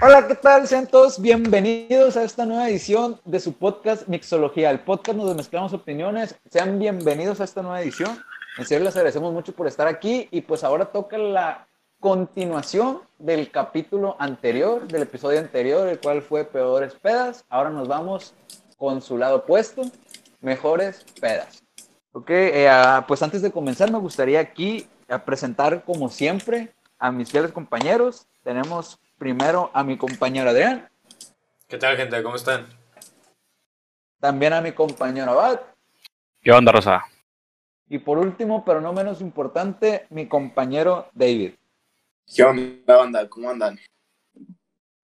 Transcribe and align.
Hola, 0.00 0.28
¿qué 0.28 0.36
tal? 0.36 0.68
Sean 0.68 0.86
todos 0.86 1.20
bienvenidos 1.20 2.16
a 2.16 2.22
esta 2.22 2.46
nueva 2.46 2.68
edición 2.68 3.20
de 3.24 3.40
su 3.40 3.54
podcast 3.54 4.06
Mixología, 4.06 4.70
el 4.70 4.78
podcast 4.78 5.18
donde 5.18 5.34
mezclamos 5.34 5.72
opiniones. 5.72 6.36
Sean 6.50 6.78
bienvenidos 6.78 7.40
a 7.40 7.44
esta 7.44 7.62
nueva 7.62 7.82
edición. 7.82 8.16
En 8.58 8.64
serio, 8.64 8.84
les 8.84 8.94
agradecemos 8.94 9.32
mucho 9.32 9.52
por 9.52 9.66
estar 9.66 9.88
aquí 9.88 10.28
y 10.30 10.42
pues 10.42 10.62
ahora 10.62 10.84
toca 10.84 11.18
la 11.18 11.66
continuación 11.98 13.00
del 13.18 13.50
capítulo 13.50 14.14
anterior, 14.20 14.86
del 14.86 15.02
episodio 15.02 15.40
anterior, 15.40 15.88
el 15.88 15.98
cual 15.98 16.22
fue 16.22 16.44
Peores 16.44 16.94
Pedas. 16.94 17.44
Ahora 17.48 17.70
nos 17.70 17.88
vamos 17.88 18.34
con 18.76 19.02
su 19.02 19.18
lado 19.18 19.38
opuesto, 19.38 19.82
Mejores 20.40 21.04
Pedas. 21.20 21.67
Ok, 22.18 22.30
eh, 22.30 22.68
ah, 22.68 23.04
pues 23.06 23.22
antes 23.22 23.42
de 23.42 23.52
comenzar 23.52 23.92
me 23.92 23.98
gustaría 24.00 24.40
aquí 24.40 24.88
a 25.08 25.24
presentar 25.24 25.84
como 25.84 26.08
siempre 26.08 26.74
a 26.98 27.12
mis 27.12 27.30
fieles 27.30 27.52
compañeros. 27.52 28.26
Tenemos 28.42 28.98
primero 29.18 29.70
a 29.72 29.84
mi 29.84 29.96
compañero 29.96 30.50
Adrián. 30.50 30.88
¿Qué 31.68 31.78
tal, 31.78 31.96
gente? 31.96 32.20
¿Cómo 32.24 32.34
están? 32.34 32.66
También 34.18 34.52
a 34.52 34.60
mi 34.60 34.72
compañero 34.72 35.30
Abad. 35.30 35.60
¿Qué 36.42 36.50
onda, 36.50 36.72
Rosa? 36.72 37.04
Y 37.88 37.98
por 37.98 38.18
último, 38.18 38.64
pero 38.64 38.80
no 38.80 38.92
menos 38.92 39.20
importante, 39.20 40.08
mi 40.10 40.26
compañero 40.26 41.08
David. 41.12 41.52
¿Qué 42.34 42.42
onda, 42.42 43.28
¿Cómo 43.28 43.48
andan? 43.48 43.78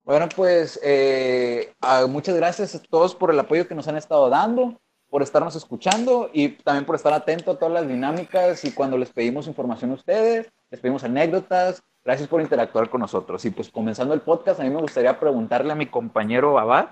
Bueno, 0.04 0.28
pues 0.36 0.80
eh, 0.82 1.76
muchas 2.10 2.36
gracias 2.36 2.74
a 2.74 2.82
todos 2.82 3.14
por 3.14 3.30
el 3.30 3.40
apoyo 3.40 3.68
que 3.68 3.76
nos 3.76 3.88
han 3.88 3.98
estado 3.98 4.32
dando, 4.32 4.82
por 5.14 5.22
estarnos 5.22 5.56
escuchando 5.56 6.32
y 6.34 6.50
también 6.50 6.86
por 6.86 6.96
estar 6.96 7.14
atento 7.14 7.52
a 7.52 7.60
todas 7.60 7.72
las 7.72 7.88
dinámicas 7.88 8.66
y 8.66 8.72
cuando 8.72 8.98
les 8.98 9.12
pedimos 9.12 9.46
información 9.46 9.92
a 9.92 9.94
ustedes, 9.94 10.52
les 10.72 10.80
pedimos 10.80 11.04
anécdotas, 11.04 11.84
Gracias 12.04 12.28
por 12.28 12.42
interactuar 12.42 12.90
con 12.90 13.00
nosotros. 13.00 13.46
Y 13.46 13.52
pues 13.52 13.70
comenzando 13.70 14.16
el 14.16 14.22
podcast, 14.22 14.60
a 14.60 14.64
mí 14.64 14.72
me 14.72 14.82
gustaría 14.82 15.18
preguntarle 15.20 15.72
a 15.72 15.76
mi 15.76 15.86
compañero 15.86 16.58
Abad. 16.60 16.88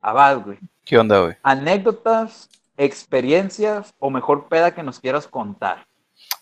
Abad, 0.00 0.38
güey. 0.38 0.58
¿Qué 0.84 0.96
onda, 0.96 1.20
güey? 1.20 1.34
Anécdotas, 1.42 2.48
experiencias 2.76 3.92
o 3.98 4.10
mejor 4.10 4.48
peda 4.48 4.74
que 4.74 4.84
nos 4.84 5.00
quieras 5.00 5.26
contar. 5.26 5.86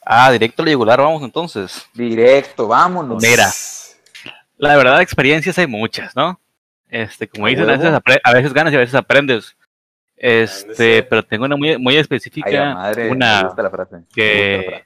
Ah, 0.05 0.31
directo 0.31 0.63
al 0.63 0.69
yugular, 0.69 1.01
vamos 1.01 1.23
entonces. 1.23 1.89
Directo, 1.95 2.69
vámonos. 2.69 3.23
Mira, 3.23 3.51
la 4.59 4.77
verdad, 4.77 5.01
experiencias 5.01 5.59
hay 5.59 5.67
muchas, 5.67 6.15
¿no? 6.15 6.39
Este, 6.89 7.27
como 7.27 7.48
dicen, 7.48 7.69
a 7.69 7.77
veces, 7.77 8.20
a 8.23 8.33
veces, 8.33 8.53
ganas 8.53 8.73
y 8.73 8.77
a 8.77 8.81
veces 8.81 8.95
aprendes. 8.95 9.57
Este, 10.17 11.03
pero 11.03 11.23
tengo 11.23 11.45
una 11.45 11.57
muy, 11.57 11.77
muy 11.79 11.97
específica. 11.97 12.75
madre, 12.75 13.11
una 13.11 13.39
me 13.43 13.47
gusta 13.48 13.62
la 13.62 13.70
frase. 13.70 13.97
que 14.15 14.84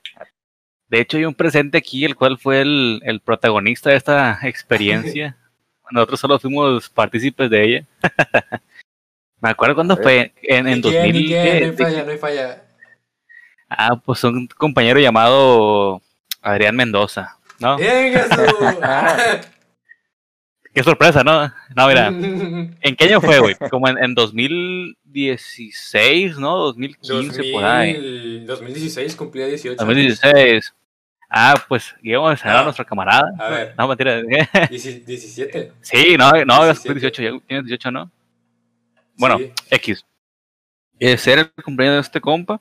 de 0.89 1.01
hecho, 1.01 1.19
hay 1.19 1.27
un 1.27 1.34
presente 1.34 1.77
aquí, 1.79 2.05
el 2.05 2.17
cual 2.17 2.39
fue 2.39 2.62
el, 2.62 3.01
el 3.05 3.21
protagonista 3.21 3.91
de 3.91 3.97
esta 3.97 4.39
experiencia. 4.43 5.37
Nosotros 5.91 6.21
solo 6.21 6.39
fuimos 6.39 6.89
partícipes 6.89 7.51
de 7.51 7.65
ella. 7.65 7.87
Me 9.41 9.51
acuerdo 9.51 9.77
cuando 9.77 9.97
fue 9.97 10.33
en, 10.43 10.67
en 10.67 10.81
2000. 10.81 11.31
no 11.31 11.37
hay 11.41 11.73
falla, 11.73 12.05
no 12.05 12.11
hay 12.11 12.19
falla. 12.19 12.62
Ah, 13.69 14.01
pues 14.03 14.25
un 14.25 14.49
compañero 14.49 14.99
llamado 14.99 16.03
Adrián 16.43 16.75
Mendoza, 16.75 17.37
¿no? 17.61 17.77
Bien, 17.77 18.15
Qué 20.79 20.84
sorpresa, 20.84 21.25
¿no? 21.25 21.53
No, 21.75 21.89
mira. 21.89 22.07
¿En 22.09 22.95
qué 22.97 23.07
año 23.07 23.21
fue, 23.21 23.41
güey? 23.41 23.57
Como 23.69 23.89
en, 23.89 23.98
en 23.98 24.15
2016, 24.15 26.39
¿no? 26.39 26.57
2015, 26.57 27.51
por 27.53 27.65
ahí. 27.65 28.45
2016 28.47 29.17
cumplía 29.17 29.49
18. 29.49 29.75
2016. 29.75 30.73
Ah, 31.29 31.61
pues 31.67 31.97
íbamos 32.01 32.45
a 32.45 32.49
ver 32.49 32.56
a 32.59 32.62
nuestra 32.62 32.84
camarada. 32.84 33.25
A 33.41 33.49
ver. 33.49 33.75
No, 33.77 33.89
mentira. 33.89 34.23
17. 34.71 35.72
Sí, 35.81 36.16
no, 36.16 36.31
no, 36.44 36.65
17. 36.65 37.00
18, 37.00 37.22
ya 37.22 37.31
tienes 37.45 37.66
18, 37.66 37.91
¿no? 37.91 38.09
Bueno, 39.16 39.39
Sí. 39.39 39.50
X. 39.71 40.06
Ese 41.00 41.33
era 41.33 41.43
el 41.43 41.50
cumpleaños 41.65 41.97
de 41.97 42.03
este 42.03 42.21
compa. 42.21 42.60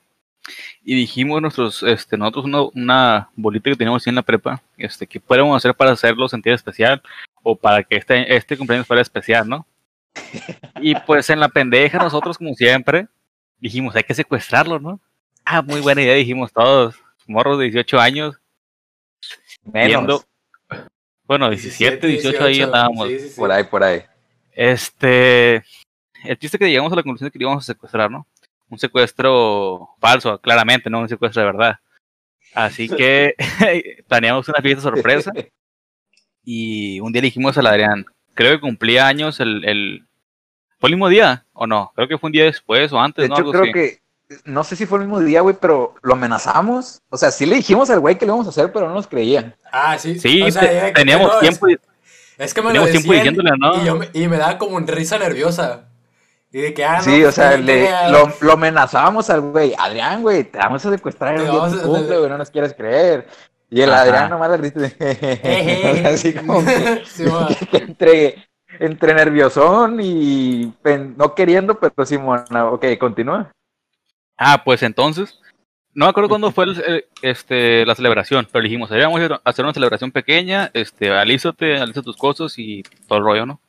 Y 0.82 0.96
dijimos 0.96 1.40
nosotros, 1.40 1.84
este, 1.84 2.16
nosotros 2.16 2.46
una, 2.46 2.62
una 2.74 3.30
bolita 3.36 3.70
que 3.70 3.76
teníamos 3.76 4.02
así 4.02 4.10
en 4.10 4.16
la 4.16 4.22
prepa, 4.22 4.60
este, 4.76 5.06
que 5.06 5.20
podemos 5.20 5.56
hacer 5.56 5.72
para 5.72 5.92
hacerlo 5.92 6.28
sentir 6.28 6.52
especial 6.52 7.00
o 7.50 7.56
para 7.56 7.82
que 7.82 7.96
este, 7.96 8.36
este 8.36 8.58
cumpleaños 8.58 8.86
fuera 8.86 9.00
especial, 9.00 9.48
¿no? 9.48 9.66
Y 10.82 10.94
pues 10.94 11.30
en 11.30 11.40
la 11.40 11.48
pendeja 11.48 11.98
nosotros, 11.98 12.36
como 12.36 12.52
siempre, 12.54 13.08
dijimos, 13.58 13.96
hay 13.96 14.02
que 14.02 14.12
secuestrarlo, 14.12 14.78
¿no? 14.78 15.00
Ah, 15.46 15.62
muy 15.62 15.80
buena 15.80 16.02
idea, 16.02 16.14
dijimos 16.14 16.52
todos, 16.52 16.96
morros 17.26 17.58
de 17.58 17.64
18 17.64 17.98
años, 18.00 18.38
Menos. 19.64 19.88
viendo, 19.88 20.24
bueno, 21.24 21.48
17, 21.48 22.06
18, 22.06 22.44
ahí 22.44 22.60
andábamos. 22.60 23.08
Sí, 23.08 23.18
sí, 23.18 23.28
sí. 23.30 23.40
Por 23.40 23.50
ahí, 23.50 23.64
por 23.64 23.82
ahí. 23.82 24.02
Este, 24.52 25.64
el 26.24 26.38
chiste 26.38 26.58
que 26.58 26.68
llegamos 26.68 26.92
a 26.92 26.96
la 26.96 27.02
conclusión 27.02 27.28
de 27.28 27.30
que 27.30 27.42
íbamos 27.42 27.64
a 27.64 27.72
secuestrar, 27.72 28.10
¿no? 28.10 28.26
Un 28.68 28.78
secuestro 28.78 29.88
falso, 29.98 30.38
claramente, 30.38 30.90
no 30.90 31.00
un 31.00 31.08
secuestro 31.08 31.40
de 31.40 31.46
verdad. 31.46 31.78
Así 32.52 32.90
que 32.90 33.34
planeamos 34.06 34.46
una 34.48 34.60
fiesta 34.60 34.82
sorpresa 34.82 35.32
y 36.50 36.98
un 37.00 37.12
día 37.12 37.20
le 37.20 37.26
dijimos 37.26 37.58
al 37.58 37.66
Adrián, 37.66 38.06
creo 38.32 38.52
que 38.52 38.60
cumplía 38.62 39.06
años 39.06 39.38
el, 39.40 39.64
el... 39.66 40.06
¿Fue 40.78 40.88
el 40.88 40.94
mismo 40.96 41.08
día 41.10 41.44
o 41.52 41.66
no? 41.66 41.92
Creo 41.94 42.08
que 42.08 42.16
fue 42.16 42.28
un 42.28 42.32
día 42.32 42.44
después 42.44 42.90
o 42.92 42.98
antes, 42.98 43.24
De 43.24 43.28
¿no? 43.28 43.34
hecho, 43.34 43.40
Algo 43.40 43.52
creo 43.52 43.62
así. 43.64 43.72
que, 43.72 44.00
no 44.46 44.64
sé 44.64 44.74
si 44.74 44.86
fue 44.86 44.98
el 45.00 45.04
mismo 45.04 45.20
día, 45.20 45.42
güey, 45.42 45.56
pero 45.60 45.94
lo 46.02 46.14
amenazamos. 46.14 47.02
O 47.10 47.18
sea, 47.18 47.30
sí 47.32 47.44
le 47.44 47.56
dijimos 47.56 47.90
al 47.90 48.00
güey 48.00 48.16
que 48.16 48.24
lo 48.24 48.30
íbamos 48.32 48.46
a 48.46 48.50
hacer, 48.50 48.72
pero 48.72 48.88
no 48.88 48.94
nos 48.94 49.06
creía. 49.06 49.56
Ah, 49.70 49.98
sí. 49.98 50.18
Sí, 50.18 50.40
O 50.40 50.50
sea, 50.50 50.62
te- 50.62 50.74
ya- 50.74 50.92
teníamos 50.94 51.32
no, 51.34 51.38
tiempo. 51.40 51.68
Es, 51.68 51.78
es 52.38 52.54
que 52.54 52.62
me 52.62 52.66
lo 52.72 52.72
teníamos 52.84 52.90
tiempo 52.92 53.12
decían 53.12 53.34
diciéndole, 53.34 53.58
¿no? 53.58 53.82
y, 53.82 53.86
yo 53.86 53.96
me, 53.96 54.08
y 54.14 54.28
me 54.28 54.36
daba 54.38 54.56
como 54.56 54.78
risa 54.80 55.18
nerviosa. 55.18 55.84
Y 56.50 56.60
de 56.62 56.72
que, 56.72 56.82
ah, 56.84 56.98
no. 56.98 57.02
sí, 57.04 57.20
o 57.20 57.22
pues, 57.24 57.34
sea, 57.34 57.58
le, 57.58 57.90
lo, 58.10 58.32
lo 58.40 58.52
amenazábamos 58.52 59.28
al 59.28 59.42
güey. 59.42 59.74
Adrián, 59.78 60.22
güey, 60.22 60.44
te 60.44 60.56
vamos 60.56 60.86
a 60.86 60.90
secuestrar 60.90 61.34
el 61.34 61.42
día 61.50 61.60
de 61.66 61.70
tu 61.76 61.82
cumple, 61.82 62.16
güey, 62.18 62.30
no 62.30 62.38
nos 62.38 62.50
quieres 62.50 62.72
creer. 62.72 63.26
Y 63.70 63.82
el 63.82 63.90
Ajá. 63.92 64.02
Adrián 64.02 64.30
nomás 64.30 64.58
le 64.60 64.70
de... 64.70 66.02
así 66.12 66.32
como 66.34 66.64
que, 66.64 67.02
Sí, 67.06 67.24
que 67.70 67.76
entre, 67.78 68.48
entre 68.78 69.14
nerviosón 69.14 69.98
y 70.00 70.66
pen- 70.82 71.14
no 71.18 71.34
queriendo, 71.34 71.78
pero 71.78 72.06
sí, 72.06 72.16
mona. 72.18 72.66
Ok, 72.70 72.86
continúa. 72.98 73.50
Ah, 74.38 74.62
pues 74.64 74.82
entonces, 74.82 75.38
no 75.92 76.06
me 76.06 76.10
acuerdo 76.10 76.28
cuándo 76.30 76.50
fue 76.50 76.64
el- 76.64 76.80
el- 76.86 77.04
este, 77.22 77.84
la 77.84 77.94
celebración, 77.94 78.46
pero 78.50 78.62
dijimos, 78.62 78.90
"Oye, 78.90 79.02
vamos 79.04 79.20
a 79.20 79.40
hacer 79.44 79.64
una 79.64 79.74
celebración 79.74 80.12
pequeña, 80.12 80.70
este, 80.72 81.10
alízate, 81.10 81.76
alista 81.78 82.02
tus 82.02 82.16
cosas 82.16 82.54
y 82.58 82.82
todo 83.06 83.18
el 83.18 83.24
rollo, 83.24 83.46
¿no? 83.46 83.60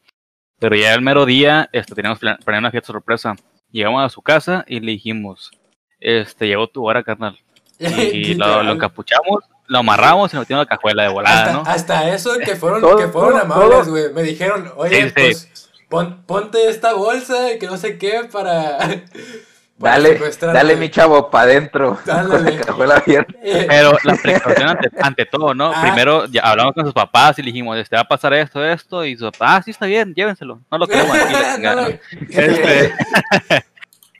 Pero 0.59 0.75
ya 0.75 0.93
el 0.93 1.01
mero 1.01 1.25
día, 1.25 1.69
este, 1.73 1.95
teníamos 1.95 2.19
plan- 2.19 2.37
planeado 2.43 2.61
una 2.63 2.71
fiesta 2.71 2.93
sorpresa. 2.93 3.35
Llegamos 3.71 4.03
a 4.03 4.09
su 4.09 4.21
casa 4.21 4.63
y 4.67 4.79
le 4.79 4.91
dijimos, 4.93 5.51
este, 5.99 6.47
llegó 6.47 6.67
tu 6.67 6.85
hora, 6.87 7.03
carnal. 7.03 7.37
Y 7.79 8.33
lo, 8.35 8.61
lo 8.63 8.73
encapuchamos, 8.73 9.43
lo 9.69 9.79
amarramos 9.79 10.33
y 10.33 10.35
nos 10.35 10.41
metimos 10.43 10.63
la 10.65 10.75
cajuela 10.75 11.03
de 11.03 11.09
volada, 11.09 11.39
hasta, 11.43 11.53
¿no? 11.53 11.63
hasta 11.65 12.09
eso 12.13 12.31
que 12.43 12.55
fueron, 12.57 12.81
Todo, 12.81 12.97
que 12.97 13.07
fueron 13.07 13.33
todo, 13.33 13.41
amables, 13.41 13.87
güey. 13.87 14.11
Me 14.13 14.23
dijeron, 14.23 14.71
oye, 14.75 15.01
Sí, 15.03 15.07
sí. 15.07 15.13
pues, 15.15 15.69
pon- 15.87 16.23
ponte 16.25 16.67
esta 16.69 16.93
bolsa 16.93 17.53
y 17.53 17.59
que 17.59 17.67
no 17.67 17.77
sé 17.77 17.97
qué 17.97 18.27
para. 18.31 18.77
para 19.79 19.93
Dale, 19.93 20.09
secuestrarte". 20.13 20.57
dale, 20.57 20.75
mi 20.75 20.89
chavo, 20.89 21.29
para 21.29 21.43
adentro. 21.45 21.97
Dale. 22.05 22.29
Con 22.35 22.45
la 22.45 22.61
cajuela 22.65 22.95
abierta. 22.97 23.33
Eh, 23.41 23.65
Pero 23.69 23.97
la 24.03 24.15
precaución 24.15 24.69
ante, 24.69 24.89
ante 25.01 25.25
todo, 25.25 25.53
¿no? 25.53 25.71
Ah. 25.73 25.81
Primero 25.81 26.25
ya 26.25 26.41
hablamos 26.41 26.73
con 26.73 26.83
sus 26.83 26.93
papás 26.93 27.39
y 27.39 27.41
le 27.41 27.47
dijimos, 27.47 27.77
este 27.77 27.95
va 27.95 28.01
a 28.01 28.07
pasar 28.07 28.33
esto, 28.33 28.63
esto, 28.65 29.05
y 29.05 29.15
su 29.15 29.25
papá, 29.31 29.55
ah, 29.55 29.61
sí 29.63 29.71
está 29.71 29.85
bien, 29.85 30.13
llévenselo, 30.13 30.59
no 30.69 30.77
lo 30.77 30.85
queremos 30.87 31.15
aquí, 31.15 31.61
no. 31.63 31.87
Este, 32.29 32.93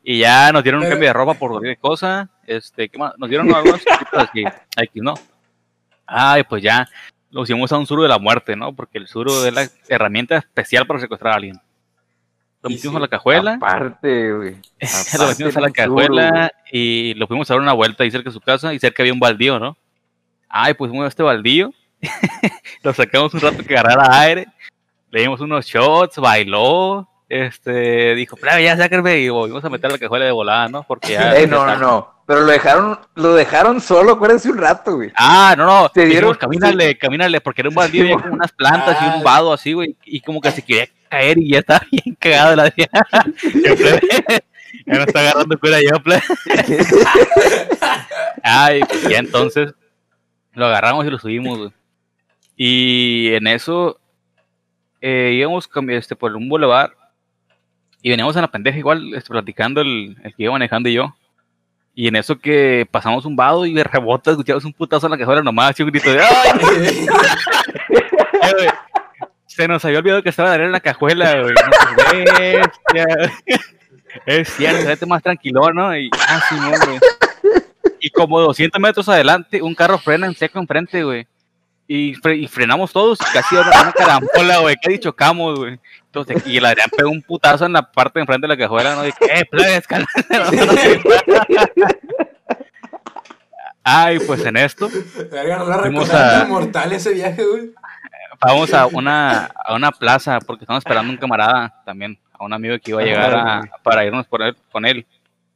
y 0.03 0.19
ya 0.19 0.51
nos 0.53 0.63
dieron 0.63 0.81
un 0.81 0.89
cambio 0.89 1.07
de 1.09 1.13
ropa 1.13 1.33
por 1.33 1.51
cualquier 1.51 1.77
cosa, 1.77 2.29
este, 2.47 2.87
¿qué 2.89 2.97
más? 2.97 3.13
Nos 3.17 3.29
dieron 3.29 3.53
algunas 3.53 3.83
cositas 3.83 4.29
así, 4.29 4.43
X, 4.77 5.03
¿no? 5.03 5.13
Ay, 6.09 6.43
pues 6.43 6.63
ya, 6.63 6.87
lo 7.31 7.43
hicimos 7.43 7.71
a 7.71 7.77
un 7.77 7.85
suro 7.85 8.03
de 8.03 8.09
la 8.09 8.19
muerte, 8.19 8.55
¿no? 8.55 8.73
Porque 8.73 8.97
el 8.97 9.07
suro 9.07 9.45
es 9.45 9.53
la 9.53 9.67
herramienta 9.89 10.37
especial 10.37 10.87
para 10.87 10.99
secuestrar 10.99 11.33
a 11.33 11.35
alguien. 11.37 11.59
Lo 12.61 12.69
metimos 12.69 12.93
sí, 12.93 12.97
a 12.97 12.99
la 12.99 13.07
cajuela, 13.07 13.53
Aparte, 13.53 14.33
güey. 14.33 14.55
lo 15.19 15.27
metimos 15.27 15.55
a 15.55 15.61
la 15.61 15.67
suro, 15.69 15.73
cajuela 15.73 16.51
y 16.71 17.13
lo 17.13 17.27
fuimos 17.27 17.49
a 17.49 17.53
dar 17.53 17.61
una 17.61 17.73
vuelta 17.73 18.03
ahí 18.03 18.11
cerca 18.11 18.29
de 18.29 18.33
su 18.33 18.41
casa 18.41 18.73
y 18.73 18.79
cerca 18.79 19.01
había 19.03 19.13
un 19.13 19.19
baldío, 19.19 19.59
¿no? 19.59 19.77
Ay, 20.49 20.73
pues 20.73 20.89
fuimos 20.89 21.05
a 21.05 21.09
este 21.09 21.23
baldío, 21.23 21.71
lo 22.83 22.93
sacamos 22.93 23.33
un 23.33 23.41
rato 23.41 23.63
que 23.63 23.77
agarrara 23.77 24.19
aire, 24.21 24.47
le 25.11 25.21
dimos 25.21 25.39
unos 25.39 25.65
shots, 25.67 26.17
bailó, 26.17 27.07
este, 27.29 28.15
dijo, 28.15 28.35
"Plebe, 28.35 28.63
ya 28.63 28.75
sáquenme 28.75 29.19
y 29.19 29.29
volvimos 29.29 29.63
a 29.63 29.69
meter 29.69 29.91
la 29.91 29.97
cajuela 29.97 30.25
de 30.25 30.31
volada, 30.31 30.67
¿no? 30.67 30.83
Porque 30.83 31.13
ya... 31.13 31.37
Ey, 31.37 31.47
no, 31.47 31.65
no, 31.65 31.77
no. 31.77 32.18
Pero 32.29 32.41
lo 32.41 32.51
dejaron, 32.51 32.99
lo 33.15 33.33
dejaron 33.33 33.81
solo, 33.81 34.11
acuérdense 34.11 34.51
un 34.51 34.59
rato, 34.59 34.97
güey. 34.97 35.11
Ah, 35.15 35.55
no, 35.57 35.65
no, 35.65 35.89
Te 35.89 36.01
dijimos, 36.05 36.37
dieron- 36.37 36.37
camínale, 36.37 36.95
camínale, 36.95 37.41
porque 37.41 37.61
era 37.63 37.69
un 37.69 37.75
baldío 37.75 38.03
y 38.05 38.11
había 38.11 38.21
como 38.21 38.35
unas 38.35 38.51
plantas 38.51 39.01
y 39.01 39.05
Ah. 39.05 39.15
un 39.17 39.23
vado 39.23 39.51
así, 39.51 39.73
güey, 39.73 39.95
y 40.05 40.21
como 40.21 40.39
que 40.39 40.51
se 40.51 40.61
quería 40.61 40.87
caer 41.09 41.39
y 41.39 41.53
ya 41.53 41.57
estaba 41.57 41.81
bien 41.91 42.15
cagado 42.19 42.55
la 42.55 42.71
Ya 44.85 44.93
no 44.93 45.01
está 45.05 45.21
agarrando 45.21 45.57
cura 45.57 45.79
yo, 45.81 45.99
plebe. 46.03 46.21
Ay, 48.43 48.81
pues 48.81 49.09
ya 49.09 49.17
entonces 49.17 49.73
lo 50.53 50.67
agarramos 50.67 51.07
y 51.07 51.09
lo 51.09 51.17
subimos, 51.17 51.57
güey. 51.57 51.71
Y 52.55 53.33
en 53.33 53.47
eso 53.47 53.99
eh, 55.01 55.31
íbamos 55.33 55.67
este, 55.89 56.15
por 56.15 56.35
un 56.35 56.47
boulevard 56.47 56.91
y 58.03 58.11
veníamos 58.11 58.35
en 58.35 58.43
la 58.43 58.51
pendeja 58.51 58.77
igual, 58.77 59.15
este, 59.15 59.29
platicando 59.31 59.81
el, 59.81 60.15
el 60.23 60.35
que 60.35 60.43
iba 60.43 60.51
manejando 60.51 60.89
y 60.89 60.93
yo. 60.93 61.15
Y 61.95 62.07
en 62.07 62.15
eso 62.15 62.39
que 62.39 62.87
pasamos 62.89 63.25
un 63.25 63.35
vado 63.35 63.65
y 63.65 63.73
de 63.73 63.83
rebota 63.83 64.31
escuchamos 64.31 64.63
un 64.65 64.73
putazo 64.73 65.07
en 65.07 65.11
la 65.11 65.17
cajuela 65.17 65.41
nomás, 65.41 65.77
y 65.79 65.83
un 65.83 65.89
grito 65.91 66.11
de 66.11 66.21
¡ay! 66.21 67.07
Eh, 68.41 68.69
Se 69.45 69.67
nos 69.67 69.83
había 69.83 69.99
olvidado 69.99 70.23
que 70.23 70.29
estaba 70.29 70.49
Daniel 70.51 70.67
en 70.67 70.71
la 70.73 70.79
cajuela, 70.79 71.41
güey. 71.41 71.53
No, 71.53 72.61
pues. 72.93 73.31
Es 74.25 74.49
cierto, 74.55 74.87
vete 74.87 75.05
más 75.05 75.21
tranquilo, 75.21 75.71
¿no? 75.71 75.95
Y, 75.95 76.09
ah, 76.27 76.41
sí, 76.49 76.55
no, 76.55 76.69
güey. 76.69 76.99
Y 77.99 78.09
como 78.09 78.39
200 78.39 78.81
metros 78.81 79.07
adelante, 79.07 79.61
un 79.61 79.75
carro 79.75 79.99
frena 79.99 80.25
en 80.25 80.33
seco 80.35 80.57
enfrente, 80.59 81.03
güey. 81.03 81.27
Y, 81.87 82.13
fre- 82.15 82.39
y 82.39 82.47
frenamos 82.47 82.91
todos 82.91 83.19
y 83.21 83.33
casi 83.33 83.55
era 83.55 83.67
una 83.81 83.91
carambola, 83.91 84.59
güey. 84.59 84.75
Casi 84.81 84.99
chocamos, 84.99 85.59
güey. 85.59 85.79
Entonces, 86.11 86.47
y 86.47 86.57
el 86.57 86.65
Adrián 86.65 86.89
pegó 86.95 87.11
un 87.11 87.21
putazo 87.21 87.65
en 87.67 87.73
la 87.73 87.83
parte 87.91 88.17
de 88.17 88.21
enfrente 88.21 88.47
de 88.47 88.55
la 88.55 88.57
cajuela, 88.57 88.95
¿no? 88.95 89.05
Y, 89.05 89.09
eh, 89.09 89.45
plebes. 89.49 89.85
Ay, 93.83 94.19
pues 94.19 94.45
en 94.45 94.57
esto, 94.57 94.89
Fuimos 94.89 96.13
a- 96.13 96.45
mortal 96.47 96.91
ese 96.93 97.13
viaje, 97.13 97.43
güey. 97.45 97.71
vamos 98.41 98.73
a 98.73 98.85
una, 98.87 99.45
a 99.65 99.73
una 99.75 99.91
plaza 99.91 100.39
porque 100.39 100.63
estamos 100.63 100.81
esperando 100.81 101.11
un 101.11 101.17
camarada 101.17 101.73
también, 101.85 102.17
a 102.33 102.43
un 102.43 102.53
amigo 102.53 102.75
que 102.79 102.91
iba 102.91 103.01
a 103.01 103.05
llegar 103.05 103.33
a- 103.35 103.61
para 103.83 104.05
irnos 104.05 104.27
por 104.27 104.41
él, 104.41 104.55
con 104.71 104.85
él. 104.85 105.05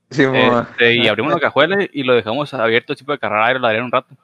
Sí. 0.10 0.24
Este, 0.24 0.96
y 0.96 1.08
abrimos 1.08 1.34
la 1.34 1.40
cajuela 1.40 1.78
y 1.92 2.04
lo 2.04 2.14
dejamos 2.14 2.54
abierto, 2.54 2.96
tipo 2.96 3.12
de 3.12 3.20
carrera 3.20 3.48
aire, 3.48 3.60
lo 3.60 3.68
un 3.86 3.92
rato. 3.92 4.16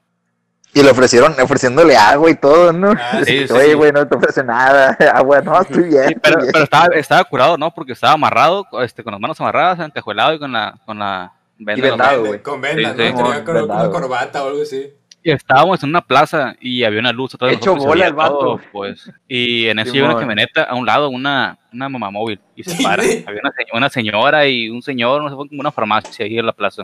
Y 0.73 0.83
le 0.83 0.91
ofrecieron, 0.91 1.33
ofreciéndole 1.41 1.97
agua 1.97 2.29
y 2.29 2.35
todo, 2.35 2.71
¿no? 2.71 2.91
Ah, 2.91 3.21
Sí, 3.25 3.47
sí, 3.47 3.53
Oye, 3.53 3.69
sí. 3.69 3.73
güey, 3.73 3.91
no 3.91 4.07
te 4.07 4.15
ofrece 4.15 4.43
nada. 4.43 4.95
Agua, 5.15 5.41
no, 5.41 5.59
estoy 5.61 5.83
bien. 5.85 6.09
Sí, 6.09 6.15
pero, 6.21 6.37
bien. 6.39 6.51
pero 6.51 6.63
estaba, 6.63 6.85
estaba 6.95 7.23
curado, 7.23 7.57
¿no? 7.57 7.73
Porque 7.73 7.93
estaba 7.93 8.13
amarrado, 8.13 8.67
este, 8.83 9.03
con 9.03 9.11
las 9.11 9.19
manos 9.19 9.39
amarradas, 9.41 9.79
encajuelado 9.79 10.33
y 10.35 10.39
con 10.39 10.51
la, 10.51 10.75
con 10.85 10.99
la 10.99 11.33
venda 11.57 11.73
en 11.73 11.81
los 11.81 11.89
vendado, 11.97 12.25
güey. 12.25 12.41
Con 12.43 12.61
vendas, 12.61 12.95
Sí, 12.95 13.01
sí. 13.03 13.13
¿no? 13.13 13.17
Tenía 13.23 13.43
con, 13.43 13.55
con 13.67 13.71
una 13.79 13.89
corbata 13.89 14.43
o 14.43 14.47
algo 14.47 14.61
así. 14.61 14.93
Y 15.21 15.31
estábamos 15.31 15.83
en 15.83 15.89
una 15.89 16.01
plaza 16.01 16.55
y 16.61 16.83
había 16.83 16.99
una 17.01 17.11
luz 17.11 17.33
atrás 17.35 17.49
de 17.51 17.57
Hecho 17.57 17.75
y 17.75 17.79
bola 17.79 18.05
el 18.07 18.13
vato. 18.13 18.37
todo, 18.39 18.61
pues. 18.71 19.11
Y 19.27 19.67
en 19.67 19.79
eso 19.79 19.91
llega 19.91 20.05
una 20.05 20.17
camioneta 20.19 20.63
a 20.63 20.75
un 20.75 20.85
lado, 20.85 21.09
una, 21.09 21.57
una 21.73 21.89
mamá 21.89 22.09
móvil, 22.11 22.39
y 22.55 22.63
se 22.63 22.81
para. 22.83 23.03
Sí. 23.03 23.25
Había 23.27 23.41
una, 23.41 23.51
una 23.73 23.89
señora 23.89 24.47
y 24.47 24.69
un 24.69 24.81
señor, 24.81 25.21
no 25.23 25.29
sé, 25.29 25.35
fue 25.35 25.49
como 25.49 25.59
una 25.59 25.71
farmacia 25.71 26.25
ahí 26.25 26.37
en 26.37 26.45
la 26.45 26.53
plaza. 26.53 26.83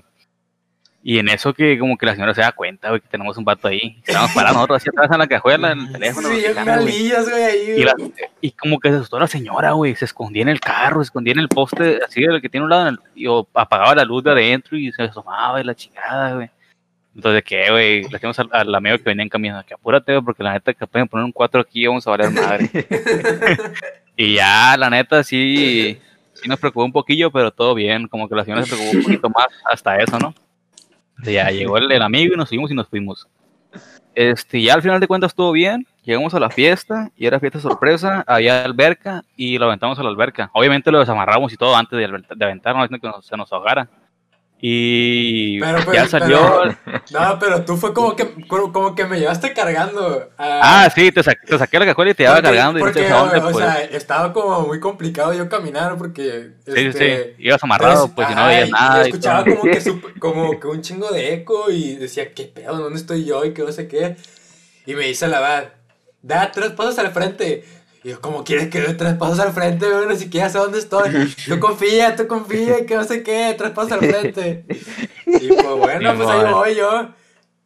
Y 1.08 1.20
en 1.20 1.30
eso 1.30 1.54
que 1.54 1.78
como 1.78 1.96
que 2.00 2.08
la 2.08 2.16
señora 2.16 2.34
se 2.34 2.42
da 2.42 2.52
cuenta, 2.52 2.90
güey, 2.90 3.00
que 3.00 3.08
tenemos 3.08 3.38
un 3.38 3.46
vato 3.46 3.68
ahí. 3.68 3.96
Estábamos 4.04 4.32
parados 4.34 4.56
nosotros 4.56 4.78
así 4.82 4.90
atrás 4.90 5.12
en 5.12 5.20
la 5.20 5.28
cajuela, 5.28 5.72
en 5.74 5.80
el 5.82 5.92
teléfono. 5.92 6.30
Sí, 6.30 6.44
unas 6.52 6.82
güey. 6.82 6.86
lillas, 6.98 7.30
güey, 7.30 7.44
ahí, 7.44 7.60
Y, 7.62 7.66
güey. 7.74 7.84
la- 7.84 7.96
y 8.42 8.52
como 8.52 8.80
que 8.80 8.90
se 8.90 8.96
asustó 8.96 9.20
la 9.20 9.28
señora, 9.28 9.74
güey. 9.74 9.94
Se 9.96 10.06
escondía 10.06 10.42
en 10.42 10.50
el 10.50 10.60
carro, 10.60 11.02
se 11.02 11.10
escondía 11.10 11.34
en 11.34 11.40
el 11.40 11.48
poste, 11.48 12.00
así 12.04 12.24
el 12.24 12.42
que 12.42 12.50
tiene 12.50 12.64
un 12.64 12.72
lado, 12.72 12.98
y 13.14 13.28
o 13.28 13.48
apagaba 13.54 13.94
la 13.94 14.04
luz 14.04 14.24
de 14.24 14.32
adentro 14.32 14.76
y 14.80 14.92
se 14.94 15.04
asomaba 15.04 15.62
y 15.62 15.64
la 15.64 15.76
chingada, 15.76 16.34
güey. 16.34 16.50
Entonces, 17.16 17.44
¿qué, 17.44 17.70
güey? 17.70 18.02
Le 18.06 18.10
decimos 18.10 18.40
al, 18.40 18.50
al 18.52 18.74
amigo 18.74 18.98
que 18.98 19.04
venía 19.04 19.22
en 19.24 19.30
camino, 19.30 19.64
que 19.64 19.76
apúrate, 19.76 20.12
güey, 20.12 20.26
porque 20.26 20.42
la 20.42 20.54
neta 20.54 20.74
que 20.74 20.88
pueden 20.88 21.08
poner 21.08 21.24
un 21.24 21.32
4 21.32 21.62
aquí 21.62 21.84
y 21.84 21.88
vamos 21.88 22.08
a 22.08 22.10
valer 22.10 22.32
madre. 22.32 22.68
y 24.18 24.34
ya, 24.34 24.76
la 24.78 24.90
neta, 24.90 25.24
sí, 25.24 26.00
sí 26.34 26.48
nos 26.50 26.60
preocupó 26.60 26.84
un 26.84 26.92
poquillo, 26.92 27.32
pero 27.32 27.52
todo 27.52 27.76
bien. 27.76 28.08
Como 28.08 28.28
que 28.28 28.34
la 28.36 28.44
señora 28.44 28.64
se 28.66 28.76
preocupó 28.76 28.98
un 28.98 29.04
poquito 29.04 29.30
más 29.30 29.48
hasta 29.66 29.98
eso, 29.98 30.18
¿no? 30.18 30.34
Ya 31.24 31.50
llegó 31.50 31.78
el, 31.78 31.92
el 31.92 32.02
amigo 32.02 32.34
y 32.34 32.38
nos 32.38 32.50
fuimos 32.50 32.72
y 32.72 32.76
nos 32.76 32.88
fuimos. 32.88 33.28
Este, 34.14 34.62
ya 34.62 34.74
al 34.76 34.82
final 34.82 35.00
de 35.00 35.08
cuentas 35.08 35.36
todo 35.36 35.52
bien. 35.52 35.86
Llegamos 36.04 36.34
a 36.34 36.40
la 36.40 36.50
fiesta 36.50 37.12
y 37.18 37.26
era 37.26 37.40
fiesta 37.40 37.60
sorpresa. 37.60 38.24
Había 38.28 38.64
alberca 38.64 39.24
y 39.36 39.58
lo 39.58 39.66
aventamos 39.66 39.98
a 40.00 40.04
la 40.04 40.10
alberca. 40.10 40.50
Obviamente 40.54 40.92
lo 40.92 41.00
desamarramos 41.00 41.52
y 41.52 41.58
todo 41.58 41.76
antes 41.76 41.98
de, 41.98 42.08
de 42.36 42.46
aventarnos, 42.46 42.88
que 42.90 43.08
nos- 43.08 43.26
se 43.26 43.36
nos 43.36 43.52
ahogara. 43.52 43.90
Y 44.62 45.60
Pero, 45.60 45.80
ya 45.80 45.86
pero, 45.86 46.08
salió. 46.08 46.62
pero- 46.86 47.02
No, 47.12 47.40
pero 47.40 47.66
tú 47.66 47.76
fue 47.78 47.94
como 47.94 48.16
que, 48.16 48.34
como 48.48 48.96
que 48.96 49.06
me 49.06 49.20
llevaste 49.20 49.54
cargando. 49.54 50.30
a- 50.38 50.86
Ah, 50.86 50.90
sí, 50.90 51.12
te, 51.12 51.22
sa- 51.24 51.36
te 51.36 51.58
saqué 51.58 51.78
la 51.78 51.86
cajuela 51.86 52.12
y 52.12 52.14
te 52.14 52.24
llevaba 52.24 52.42
porque- 52.42 52.56
cargando. 52.56 52.80
y 52.80 52.82
Porque, 52.82 53.00
sé 53.00 53.12
a 53.12 53.18
dónde, 53.18 53.38
o 53.40 53.42
pues. 53.44 53.58
sea, 53.58 53.84
estaba 53.84 54.34
como 54.34 54.62
muy 54.62 54.80
complicado 54.80 55.34
yo 55.34 55.48
caminar 55.50 55.98
porque. 55.98 56.52
sí, 56.66 56.72
este, 56.76 57.36
sí. 57.38 57.44
Ibas 57.44 57.64
amarrado, 57.64 58.10
pues, 58.16 58.30
y 58.32 58.36
no 58.36 58.48
veías 58.48 58.70
y- 58.70 58.72
nada. 58.72 58.98
y 59.04 59.06
y 59.06 59.10
escuchaba 59.10 59.44
todo. 59.44 59.56
como 59.58 59.72
que, 59.72 60.20
como 60.20 60.60
que 60.60 60.68
un 60.68 60.82
chingo 60.82 61.12
de 61.12 61.34
eco 61.34 61.70
y 61.70 61.96
decía, 61.98 62.32
¿qué 62.34 62.46
pedo? 62.46 62.78
¿Dónde 62.78 62.98
estoy 63.00 63.26
yo? 63.26 63.44
Y 63.46 63.54
que 63.54 63.62
no 63.62 63.72
sé 63.72 63.88
qué. 63.88 64.16
Y 64.86 64.96
me 64.96 65.06
dice 65.06 65.28
la 65.28 65.40
verdad, 65.42 65.74
da 66.22 66.52
tres 66.52 66.72
pasos 66.72 66.98
al 66.98 67.12
frente. 67.12 67.66
Y 68.06 68.10
yo, 68.12 68.22
¿cómo 68.22 68.44
quieres 68.44 68.68
que 68.70 68.82
dé 68.82 68.94
tres 68.94 69.16
pasos 69.16 69.40
al 69.40 69.52
frente? 69.52 69.90
güey? 69.90 70.06
Ni 70.08 70.16
siquiera 70.16 70.48
sé 70.48 70.60
dónde 70.60 70.78
estoy. 70.78 71.34
Tú 71.48 71.60
confía, 71.60 72.16
tú 72.16 72.28
confía, 72.28 72.86
que 72.86 72.96
no 72.96 73.04
sé 73.04 73.24
qué, 73.24 73.56
tres 73.58 73.72
pasos 73.72 73.94
al 73.94 74.00
frente. 74.00 74.64
Y 75.26 75.48
pues 75.48 75.66
bueno, 75.80 76.12
Sí, 76.12 76.18
pues 76.18 76.30
ahí 76.30 76.54
voy 76.54 76.76
yo. 76.76 77.10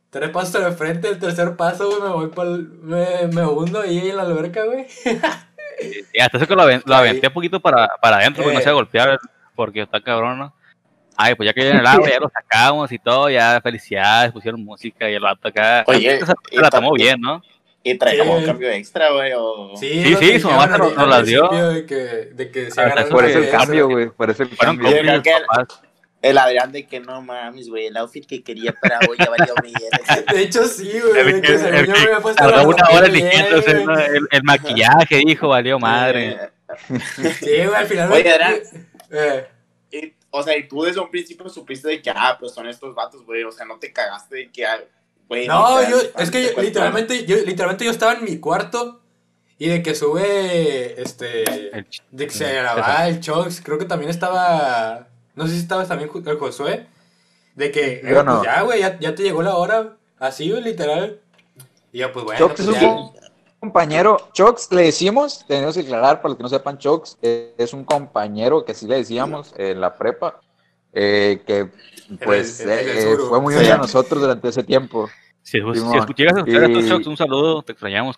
Tres 0.09 0.30
pasos 0.30 0.56
al 0.63 0.74
frente, 0.75 1.09
el 1.09 1.19
tercer 1.19 1.57
paso, 1.57 1.89
güey, 1.89 2.01
me 2.01 2.07
voy 2.09 2.27
por 2.27 2.47
me, 2.47 3.27
me 3.33 3.45
hundo 3.45 3.81
ahí 3.81 4.09
en 4.09 4.15
la 4.15 4.21
alberca, 4.24 4.63
güey. 4.63 4.88
Y 6.13 6.19
hasta 6.21 6.38
eso 6.38 6.47
que 6.47 6.56
lo, 6.56 6.63
aven- 6.63 6.83
lo 6.86 6.95
aventé 6.95 7.27
un 7.27 7.33
poquito 7.33 7.59
para, 7.59 7.89
para 8.01 8.18
adentro, 8.18 8.44
porque 8.44 8.53
no 8.53 8.59
Eh. 8.59 8.63
se 8.63 8.69
iba 8.69 8.71
a 8.71 8.81
golpear, 8.81 9.19
porque 9.56 9.81
está 9.81 10.00
cabrón, 10.01 10.39
¿no? 10.39 10.53
Ay, 11.18 11.36
pues 11.36 11.47
ya 11.47 11.53
que 11.53 11.69
en 11.69 11.77
el 11.77 11.86
agua, 11.86 12.09
ya 12.09 12.19
lo 12.21 12.30
sacamos 12.30 12.89
y 12.94 12.97
todo, 12.97 13.30
ya 13.30 13.59
felicidades, 13.62 14.31
pusieron 14.31 14.63
música 14.63 15.09
y 15.09 15.15
el 15.15 15.21
vato 15.21 15.50
acá. 15.50 15.83
Oye, 15.86 16.21
la 16.53 16.69
tomó 16.69 16.94
bien, 16.94 17.19
¿no? 17.19 17.41
Y 17.91 18.18
como 18.18 18.39
Sí. 18.39 18.45
cambio 18.45 18.69
extra, 18.69 19.12
güey, 19.12 19.31
o... 19.36 19.74
Sí, 19.77 20.03
nos 20.12 20.19
sí, 20.19 20.39
su 20.39 20.50
mamá 20.50 20.77
nos- 20.77 20.97
al 20.97 21.09
las 21.09 21.25
dio. 21.25 21.47
De 21.50 21.86
que, 21.86 21.95
de 21.95 22.51
que 22.51 22.71
se 22.71 22.81
Sí, 22.81 22.81
eso 23.25 23.39
el 23.39 23.50
cambio, 23.50 23.88
güey. 23.88 24.09
Por 24.09 24.30
eso 24.30 24.44
el 24.44 24.57
cambio. 24.57 24.89
El 26.21 26.38
Adrián 26.38 26.71
de 26.74 26.86
que 26.86 27.00
no 27.00 27.21
mames, 27.21 27.69
güey, 27.69 27.86
el 27.86 27.95
outfit 27.95 28.25
que 28.25 28.44
quería 28.44 28.74
para 28.74 29.00
hoy 29.09 29.15
ya 29.18 29.30
valió 29.30 29.53
mierda. 29.63 30.33
De 30.33 30.41
hecho, 30.41 30.65
sí, 30.65 30.91
güey. 31.00 31.41
Que- 31.41 31.57
me 31.57 31.77
había 31.80 32.19
puesto 32.19 32.44
Tardó 32.44 32.68
una 32.68 32.83
hora. 32.91 33.07
¿no? 33.07 34.00
el, 34.00 34.27
el 34.30 34.44
maquillaje, 34.44 35.15
dijo, 35.25 35.47
valió 35.47 35.80
madre. 35.80 36.38
Sí, 37.39 37.63
güey, 37.65 37.74
al 37.74 37.88
final. 37.88 38.12
Oye, 38.12 38.30
Adrián. 38.31 38.56
Eh, 39.12 39.47
y, 39.91 40.13
o 40.30 40.44
sea, 40.44 40.56
y 40.57 40.68
tú 40.68 40.83
desde 40.83 41.00
un 41.00 41.09
principio 41.09 41.50
supiste 41.50 41.88
de 41.88 42.01
que, 42.01 42.12
ah, 42.13 42.36
pues 42.39 42.53
son 42.53 42.68
estos 42.68 42.94
vatos, 42.94 43.25
güey, 43.25 43.44
o 43.44 43.51
sea, 43.51 43.65
no 43.65 43.80
te 43.80 43.91
cagaste 43.91 44.36
de 44.36 44.51
que, 44.51 44.65
ah, 44.65 44.79
no, 45.29 45.79
literal, 45.79 45.89
yo, 45.89 45.98
es 46.17 46.31
que 46.31 46.43
yo, 46.43 46.62
literalmente, 46.62 47.25
yo, 47.25 47.38
literalmente 47.38 47.86
yo 47.86 47.91
estaba 47.91 48.13
en 48.13 48.24
mi 48.24 48.39
cuarto 48.39 49.00
y 49.59 49.67
de 49.67 49.83
que 49.83 49.93
sube, 49.93 51.00
este, 51.01 51.43
El 51.77 51.86
de 52.12 52.27
que 52.27 52.33
se 52.33 52.53
grababa 52.53 53.07
el 53.07 53.19
Chox, 53.19 53.62
creo 53.62 53.77
que 53.77 53.86
también 53.86 54.09
estaba, 54.09 55.07
no 55.36 55.45
sé 55.45 55.53
si 55.53 55.59
estabas 55.59 55.88
también 55.88 56.09
el 56.13 56.38
Josué, 56.38 56.88
de 57.55 57.71
que, 57.71 58.01
Yo 58.03 58.21
eh, 58.21 58.24
no. 58.24 58.38
pues 58.38 58.45
ya, 58.45 58.62
güey, 58.62 58.79
ya, 58.79 58.98
ya 59.00 59.13
te 59.13 59.24
llegó 59.24 59.43
la 59.43 59.57
hora, 59.57 59.98
así, 60.17 60.50
güey, 60.50 60.63
literal. 60.63 61.19
Y 61.91 62.00
yo, 62.00 62.12
pues 62.12 62.25
bueno, 62.25 62.39
Chox 62.39 62.55
pues 62.55 62.75
es 62.75 62.81
ya. 62.81 62.89
un 62.89 63.12
compañero. 63.59 64.29
Chox 64.33 64.71
le 64.71 64.83
decimos, 64.83 65.45
tenemos 65.45 65.75
que 65.75 65.81
aclarar 65.81 66.21
para 66.21 66.29
los 66.29 66.38
que 66.38 66.43
no 66.43 66.50
sepan, 66.50 66.77
Chox 66.77 67.17
es 67.21 67.74
un 67.74 67.83
compañero 67.83 68.63
que 68.63 68.74
sí 68.74 68.88
le 68.88 68.95
decíamos 68.95 69.53
en 69.57 69.81
la 69.81 69.93
prepa. 69.95 70.39
Eh, 70.93 71.41
que 71.46 71.69
pues 72.24 72.60
el- 72.62 72.69
el 72.69 72.86
del 72.86 72.98
eh, 72.98 73.17
fue 73.27 73.39
muy 73.41 73.53
sí. 73.53 73.60
unido 73.60 73.75
a 73.75 73.77
nosotros 73.77 74.22
durante 74.22 74.48
ese 74.50 74.63
tiempo. 74.63 75.10
Si, 75.41 75.60
si 75.60 75.63
llegas 76.15 76.36
a 76.38 76.39
escuchar 76.39 77.01
un 77.08 77.17
saludo, 77.17 77.62
te 77.63 77.72
extrañamos. 77.74 78.17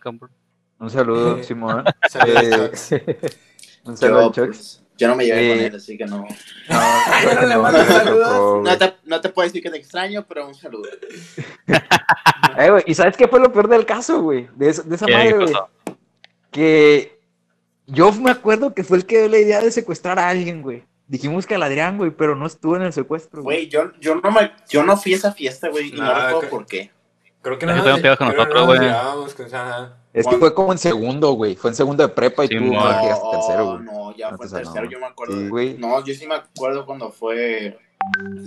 Un 0.80 0.90
saludo, 0.90 1.42
Simón. 1.44 1.84
Eh, 2.26 2.72
un 3.86 3.98
saludo, 3.98 4.32
Yo, 4.34 4.46
Chox. 4.46 4.48
pues, 4.48 4.82
yo 4.98 5.08
no 5.08 5.16
me 5.16 5.26
llevé 5.26 5.50
con 5.50 5.60
Eh, 5.60 5.66
él, 5.68 5.76
así 5.76 5.98
que 5.98 6.06
no... 6.06 6.28
no 8.64 8.78
te, 8.78 8.94
no 9.06 9.22
te 9.22 9.30
puedo 9.30 9.48
decir 9.48 9.62
que 9.64 9.70
te 9.70 9.78
extraño, 9.78 10.26
pero 10.28 10.48
un 10.48 10.54
saludo. 10.56 10.90
Eh, 12.58 12.70
güey, 12.70 12.84
¿Y 12.86 12.94
sabes 12.96 13.16
qué 13.18 13.28
fue 13.28 13.40
lo 13.40 13.52
peor 13.52 13.68
del 13.68 13.86
caso, 13.86 14.22
güey? 14.22 14.48
De, 14.56 14.70
esa- 14.70 14.84
de 14.84 14.96
esa 14.96 15.06
¿Qué 15.06 15.14
madre, 15.14 15.34
güey. 15.34 15.54
Que 16.52 17.20
yo 17.88 18.12
me 18.14 18.32
acuerdo 18.32 18.74
que 18.74 18.84
fue 18.84 18.98
el 18.98 19.06
que 19.06 19.20
dio 19.20 19.30
la 19.30 19.40
idea 19.40 19.62
de 19.62 19.72
secuestrar 19.72 20.20
a 20.20 20.30
alguien, 20.30 20.62
güey. 20.62 20.84
Dijimos 21.12 21.46
que 21.46 21.56
al 21.56 21.64
Adrián, 21.64 21.98
güey, 21.98 22.12
pero 22.12 22.38
no 22.38 22.46
estuvo 22.46 22.78
en 22.78 22.84
el 22.84 22.94
secuestro, 22.94 23.44
güey. 23.44 23.58
Güey, 23.58 23.70
yo, 23.70 23.92
yo, 24.00 24.16
no 24.16 24.32
me, 24.32 24.54
yo 24.70 24.82
no 24.84 24.96
fui 24.96 25.12
a 25.12 25.18
esa 25.18 25.34
fiesta, 25.34 25.68
güey, 25.68 25.90
y 25.90 25.92
no 25.92 26.06
recuerdo 26.06 26.50
por 26.50 26.66
qué. 26.66 26.90
Creo 27.42 27.60
que 27.60 27.66
no 27.66 27.74
un 27.74 28.02
pedo 28.02 28.16
con 28.16 28.30
creo 28.30 28.46
nosotros, 28.46 28.66
no 28.66 28.76
nos 28.76 29.36
güey. 29.36 29.52
Es 30.14 30.26
que 30.26 30.38
fue 30.38 30.54
como 30.54 30.72
en 30.72 30.78
segundo, 30.78 31.34
güey. 31.34 31.58
Fue 31.58 31.72
en 31.72 31.76
segundo 31.76 32.02
de 32.08 32.14
prepa 32.14 32.46
y 32.46 32.48
Sí, 32.48 32.56
tú 32.56 32.64
no, 32.64 33.02
llegaste 33.02 33.28
tercero, 33.30 33.66
güey. 33.66 33.84
No, 33.84 34.16
ya 34.16 34.32
No 34.32 34.38
fue 34.38 34.48
te 34.48 34.56
tercero, 34.56 34.90
yo 34.90 35.00
me 35.00 35.06
acuerdo. 35.08 35.34
Sí, 35.34 35.44
de- 35.44 35.50
güey. 35.50 35.78
No, 35.78 36.02
yo 36.06 36.14
sí 36.14 36.28
me 36.28 36.36
acuerdo 36.36 36.86
cuando 36.86 37.12
fue 37.12 37.78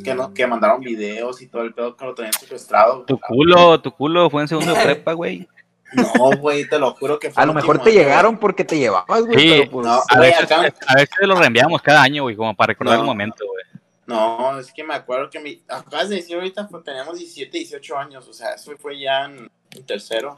que, 0.03 0.15
no, 0.15 0.33
que 0.33 0.47
mandaron 0.47 0.81
videos 0.81 1.43
y 1.43 1.49
todo 1.49 1.65
el 1.65 1.75
pedo 1.75 1.95
que 1.95 2.05
lo 2.07 2.15
tenían 2.15 2.33
secuestrado. 2.33 3.05
Tu 3.05 3.21
culo, 3.21 3.79
tu 3.83 3.91
culo 3.93 4.31
fue 4.31 4.41
en 4.41 4.49
segundo 4.49 4.73
de 4.73 4.81
prepa, 4.85 5.13
güey. 5.13 5.47
No, 5.95 6.37
güey, 6.39 6.69
te 6.69 6.79
lo 6.79 6.93
juro 6.95 7.19
que 7.19 7.31
fue 7.31 7.43
A 7.43 7.47
lo 7.47 7.55
mejor 7.55 7.79
te 7.83 7.91
año, 7.91 7.99
llegaron 8.01 8.39
porque 8.39 8.65
te 8.65 8.79
llevabas, 8.79 9.23
güey, 9.25 9.39
Sí. 9.39 9.49
pero 9.59 9.71
pues... 9.71 9.87
No. 9.87 10.01
A 10.09 10.19
veces, 10.21 10.43
acá- 10.45 10.75
a 10.87 10.95
veces 10.95 11.19
lo 11.21 11.35
reenviamos 11.37 11.81
cada 11.83 12.03
año, 12.03 12.23
güey, 12.25 12.37
como 12.37 12.55
para 12.55 12.69
recordar 12.69 12.97
No. 12.97 13.03
el 13.03 13.07
momento, 13.07 13.45
güey. 13.47 13.65
No, 14.07 14.59
es 14.59 14.71
que 14.73 14.85
me 14.85 14.95
acuerdo 14.95 15.31
que 15.31 15.41
mi, 15.41 15.63
acabas 15.69 16.11
de 16.11 16.17
decir 16.17 16.37
ahorita, 16.37 16.69
pues 16.69 16.85
teníamos 16.85 17.17
17, 17.19 17.57
18 17.59 17.97
años, 17.99 18.29
o 18.29 18.33
sea, 18.35 18.51
eso 18.55 18.73
fue 18.79 18.99
ya 19.01 19.25
en, 19.25 19.51
en 19.75 19.87
tercero. 19.87 20.37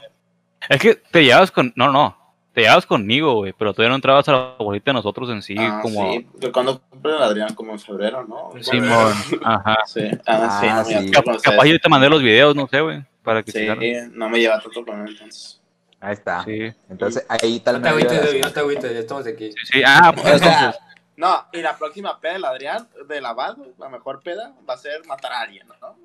Es 0.69 0.81
que 0.81 0.95
te 0.95 1.25
llevabas 1.25 1.51
con. 1.51 1.73
No, 1.77 1.91
no. 1.91 2.17
Te 2.55 2.63
llevabas 2.63 2.87
conmigo, 2.87 3.35
güey. 3.35 3.53
Pero 3.53 3.73
todavía 3.75 3.91
no 3.91 3.97
entrabas 3.97 4.29
a 4.29 4.33
la 4.33 4.55
bolita 4.59 4.91
de 4.91 4.95
nosotros 4.95 5.29
en 5.31 5.43
sí. 5.43 5.55
ah, 5.59 5.81
como. 5.83 6.13
sí, 6.13 6.27
de 6.35 6.51
cuando 6.53 6.81
cumple 6.81 7.17
el 7.17 7.23
Adrián, 7.23 7.55
como 7.55 7.73
en 7.73 7.79
febrero, 7.79 8.25
¿no? 8.25 8.53
Simón. 8.63 9.13
Ajá. 9.45 9.77
Sí, 9.87 10.01
ah, 10.27 10.59
sí, 10.61 10.67
Ah, 10.69 10.85
no 11.27 11.35
sí. 11.35 11.41
capaz 11.43 11.67
yo 11.67 11.79
te 11.79 11.89
mandé 11.89 12.09
los 12.09 12.23
videos, 12.23 12.55
no 12.57 12.67
sé, 12.69 12.81
güey. 12.81 13.05
Para 13.27 13.43
que 13.43 13.51
Sí, 13.51 13.67
no 14.13 14.29
me 14.29 14.39
lleva 14.39 14.61
tanto 14.61 14.85
con 14.87 15.01
él, 15.01 15.09
entonces. 15.11 15.61
Ahí 16.01 16.13
está. 16.13 16.45
Sí. 16.45 16.73
Entonces 16.89 17.27
ahí 17.29 17.59
tal 17.59 17.77
No 17.77 17.83
te 17.83 17.89
agüites, 17.89 18.25
David, 18.25 18.45
no 18.45 18.53
te 18.53 18.61
agüites, 18.61 18.93
ya 18.93 18.99
estamos 19.01 19.27
aquí. 19.27 19.51
Sí, 19.51 19.59
sí. 19.65 19.83
Ah, 19.85 20.13
pues 20.15 20.27
O 20.35 20.39
sea, 20.39 20.59
entonces. 20.59 20.81
no, 21.17 21.45
y 21.53 21.61
la 21.61 21.77
próxima 21.77 22.21
peda 22.21 22.35
del 22.35 22.45
Adrián, 22.45 22.89
de 23.09 23.21
lavado, 23.21 23.67
la 23.81 23.89
mejor 23.89 24.23
peda, 24.23 24.55
va 24.69 24.75
a 24.75 24.79
ser 24.79 25.05
matar 25.07 25.33
a 25.33 25.41
alguien, 25.41 25.67
¿no? 25.67 25.97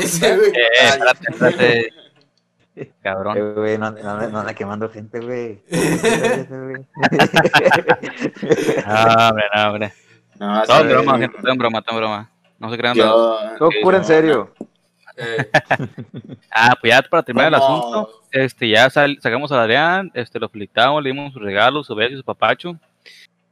Sí, 0.00 0.26
güey. 0.26 0.52
Eh. 1.54 1.90
Cabrón. 3.02 3.36
Eh, 3.36 3.52
güey, 3.54 3.76
no, 3.76 3.90
no, 3.90 4.28
no 4.28 4.38
anda 4.38 4.54
quemando 4.54 4.88
gente, 4.88 5.20
güey. 5.20 5.62
Ah, 8.86 9.28
hombre, 9.30 9.44
no, 9.54 9.68
hombre. 9.68 9.92
No, 10.38 10.62
Todo 10.62 10.80
en 10.80 10.88
broma, 10.88 11.18
gente. 11.18 11.38
Todo 11.38 11.52
en 11.52 11.58
broma, 11.58 11.82
todo 11.82 11.96
en 11.96 12.00
broma. 12.00 12.30
No 12.58 12.70
se 12.70 12.78
crean. 12.78 12.94
Yo, 12.94 13.38
Todo 13.58 13.70
en 13.92 14.04
serio. 14.04 14.54
Eh, 15.16 15.48
Ah, 16.50 16.74
pues 16.80 16.92
ya 16.92 17.02
para 17.02 17.22
terminar 17.22 17.48
el 17.48 17.54
asunto. 17.54 18.22
Este, 18.30 18.68
ya 18.68 18.88
sal- 18.90 19.18
sacamos 19.20 19.50
a 19.52 19.62
Adrián, 19.62 20.10
este, 20.14 20.38
lo 20.38 20.48
felicitamos, 20.48 21.02
le 21.02 21.10
dimos 21.10 21.32
sus 21.32 21.42
regalos, 21.42 21.86
su 21.86 21.94
beso 21.94 22.14
y 22.14 22.16
su 22.18 22.24
papacho. 22.24 22.78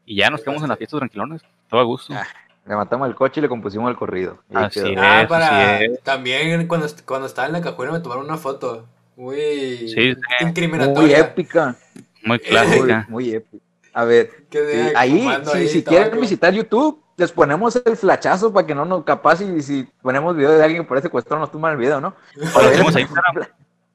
Y 0.07 0.17
ya 0.17 0.31
nos 0.31 0.43
quedamos 0.43 0.63
en 0.63 0.69
la 0.69 0.77
fiesta 0.77 0.99
tranquilones. 0.99 1.43
Todo 1.69 1.81
a 1.81 1.85
gusto. 1.85 2.13
Ah, 2.15 2.27
Le 2.67 2.77
matamos 2.77 3.09
el 3.09 3.15
coche 3.15 3.41
y 3.41 3.43
le 3.43 3.49
compusimos 3.49 3.91
el 3.91 3.97
corrido. 3.97 4.39
Así 4.53 4.81
es. 4.81 4.97
ah, 4.99 5.25
para. 5.29 5.79
sí 5.79 5.85
es. 5.87 6.01
También 6.03 6.67
cuando, 6.67 6.87
cuando 7.07 7.27
estaba 7.27 7.47
en 7.47 7.53
la 7.55 7.61
cajuela 7.63 7.93
me 7.93 8.01
tomaron 8.01 8.25
una 8.25 8.37
foto. 8.37 8.87
Muy 9.17 9.37
Sí, 9.37 9.89
sí. 9.89 10.15
Muy 10.41 10.49
incriminatoria. 10.51 11.19
épica. 11.21 11.77
Muy 12.25 12.39
clásica. 12.39 13.07
muy 13.09 13.31
épica. 13.35 13.63
A 13.93 14.05
ver, 14.05 14.31
sí, 14.51 14.59
ahí, 14.97 15.21
si, 15.45 15.51
ahí 15.57 15.69
si 15.69 15.85
quieren 15.85 16.21
visitar 16.21 16.53
YouTube, 16.53 17.01
les 17.17 17.33
ponemos 17.33 17.81
el 17.85 17.97
flachazo 17.97 18.53
para 18.53 18.67
que 18.67 18.75
no 18.75 18.85
nos, 18.85 19.05
capaz, 19.05 19.41
y 19.41 19.63
si 19.63 19.89
ponemos 20.03 20.37
video 20.37 20.53
de 20.53 20.63
alguien 20.63 20.83
que 20.83 20.89
parece 20.89 21.09
secuestrado, 21.09 21.41
nos 21.41 21.51
toman 21.51 21.73
el 21.73 21.79
video, 21.79 22.01
¿no? 22.01 22.15
Lo 22.35 22.47
subimos 22.47 22.97
a 22.97 23.01
Instagram. 23.01 23.47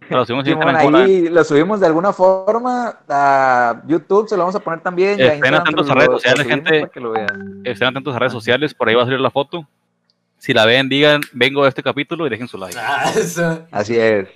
Lo 0.09 0.25
subimos 0.25 0.45
a 0.45 0.49
Instagram. 0.49 0.77
¿cómo 0.77 0.91
la 0.91 0.97
ven? 0.99 1.07
ahí 1.07 1.29
lo 1.29 1.43
subimos 1.43 1.79
de 1.79 1.85
alguna 1.85 2.13
forma 2.13 2.99
a 3.07 3.81
YouTube, 3.85 4.27
se 4.27 4.35
lo 4.35 4.43
vamos 4.43 4.55
a 4.55 4.59
poner 4.59 4.79
también. 4.81 5.19
Estén 5.19 5.53
atentos 5.53 5.89
a 5.89 5.93
redes 5.95 6.11
sociales, 6.11 6.47
gente. 6.47 6.79
para 6.79 6.91
que 6.91 6.99
lo 6.99 7.11
vean. 7.11 7.61
Estén 7.63 7.89
atentos 7.89 8.15
a 8.15 8.19
redes 8.19 8.33
sociales, 8.33 8.73
por 8.73 8.89
ahí 8.89 8.95
va 8.95 9.03
a 9.03 9.05
salir 9.05 9.19
la 9.19 9.31
foto. 9.31 9.67
Si 10.37 10.53
la 10.53 10.65
ven, 10.65 10.87
digan, 10.87 11.21
vengo 11.33 11.65
a 11.65 11.67
este 11.67 11.83
capítulo 11.83 12.25
y 12.25 12.29
dejen 12.29 12.47
su 12.47 12.57
like. 12.57 12.77
Ah. 12.79 13.11
Así 13.71 13.97
es. 13.97 14.29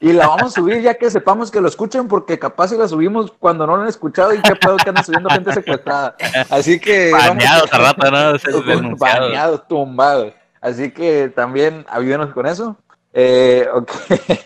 Y 0.00 0.12
la 0.12 0.28
vamos 0.28 0.52
a 0.52 0.60
subir 0.60 0.80
ya 0.80 0.94
que 0.94 1.10
sepamos 1.10 1.50
que 1.50 1.60
lo 1.60 1.68
escuchen, 1.68 2.06
porque 2.06 2.38
capaz 2.38 2.68
si 2.68 2.76
la 2.76 2.86
subimos 2.86 3.32
cuando 3.32 3.66
no 3.66 3.76
lo 3.76 3.82
han 3.82 3.88
escuchado 3.88 4.32
y 4.32 4.40
qué 4.40 4.54
pedo 4.54 4.76
que 4.76 4.90
andan 4.90 5.04
subiendo 5.04 5.28
gente 5.28 5.52
secuestrada. 5.52 6.16
Así 6.50 6.78
que. 6.78 7.10
Baneados 7.10 7.72
a 7.72 7.78
rato, 7.78 8.10
¿no? 8.10 8.96
Baneados, 8.96 9.66
tumbados. 9.66 10.32
Así 10.60 10.92
que 10.92 11.28
también 11.28 11.84
ayúdenos 11.88 12.32
con 12.32 12.46
eso. 12.46 12.76
Eh, 13.12 13.66
ok. 13.72 13.90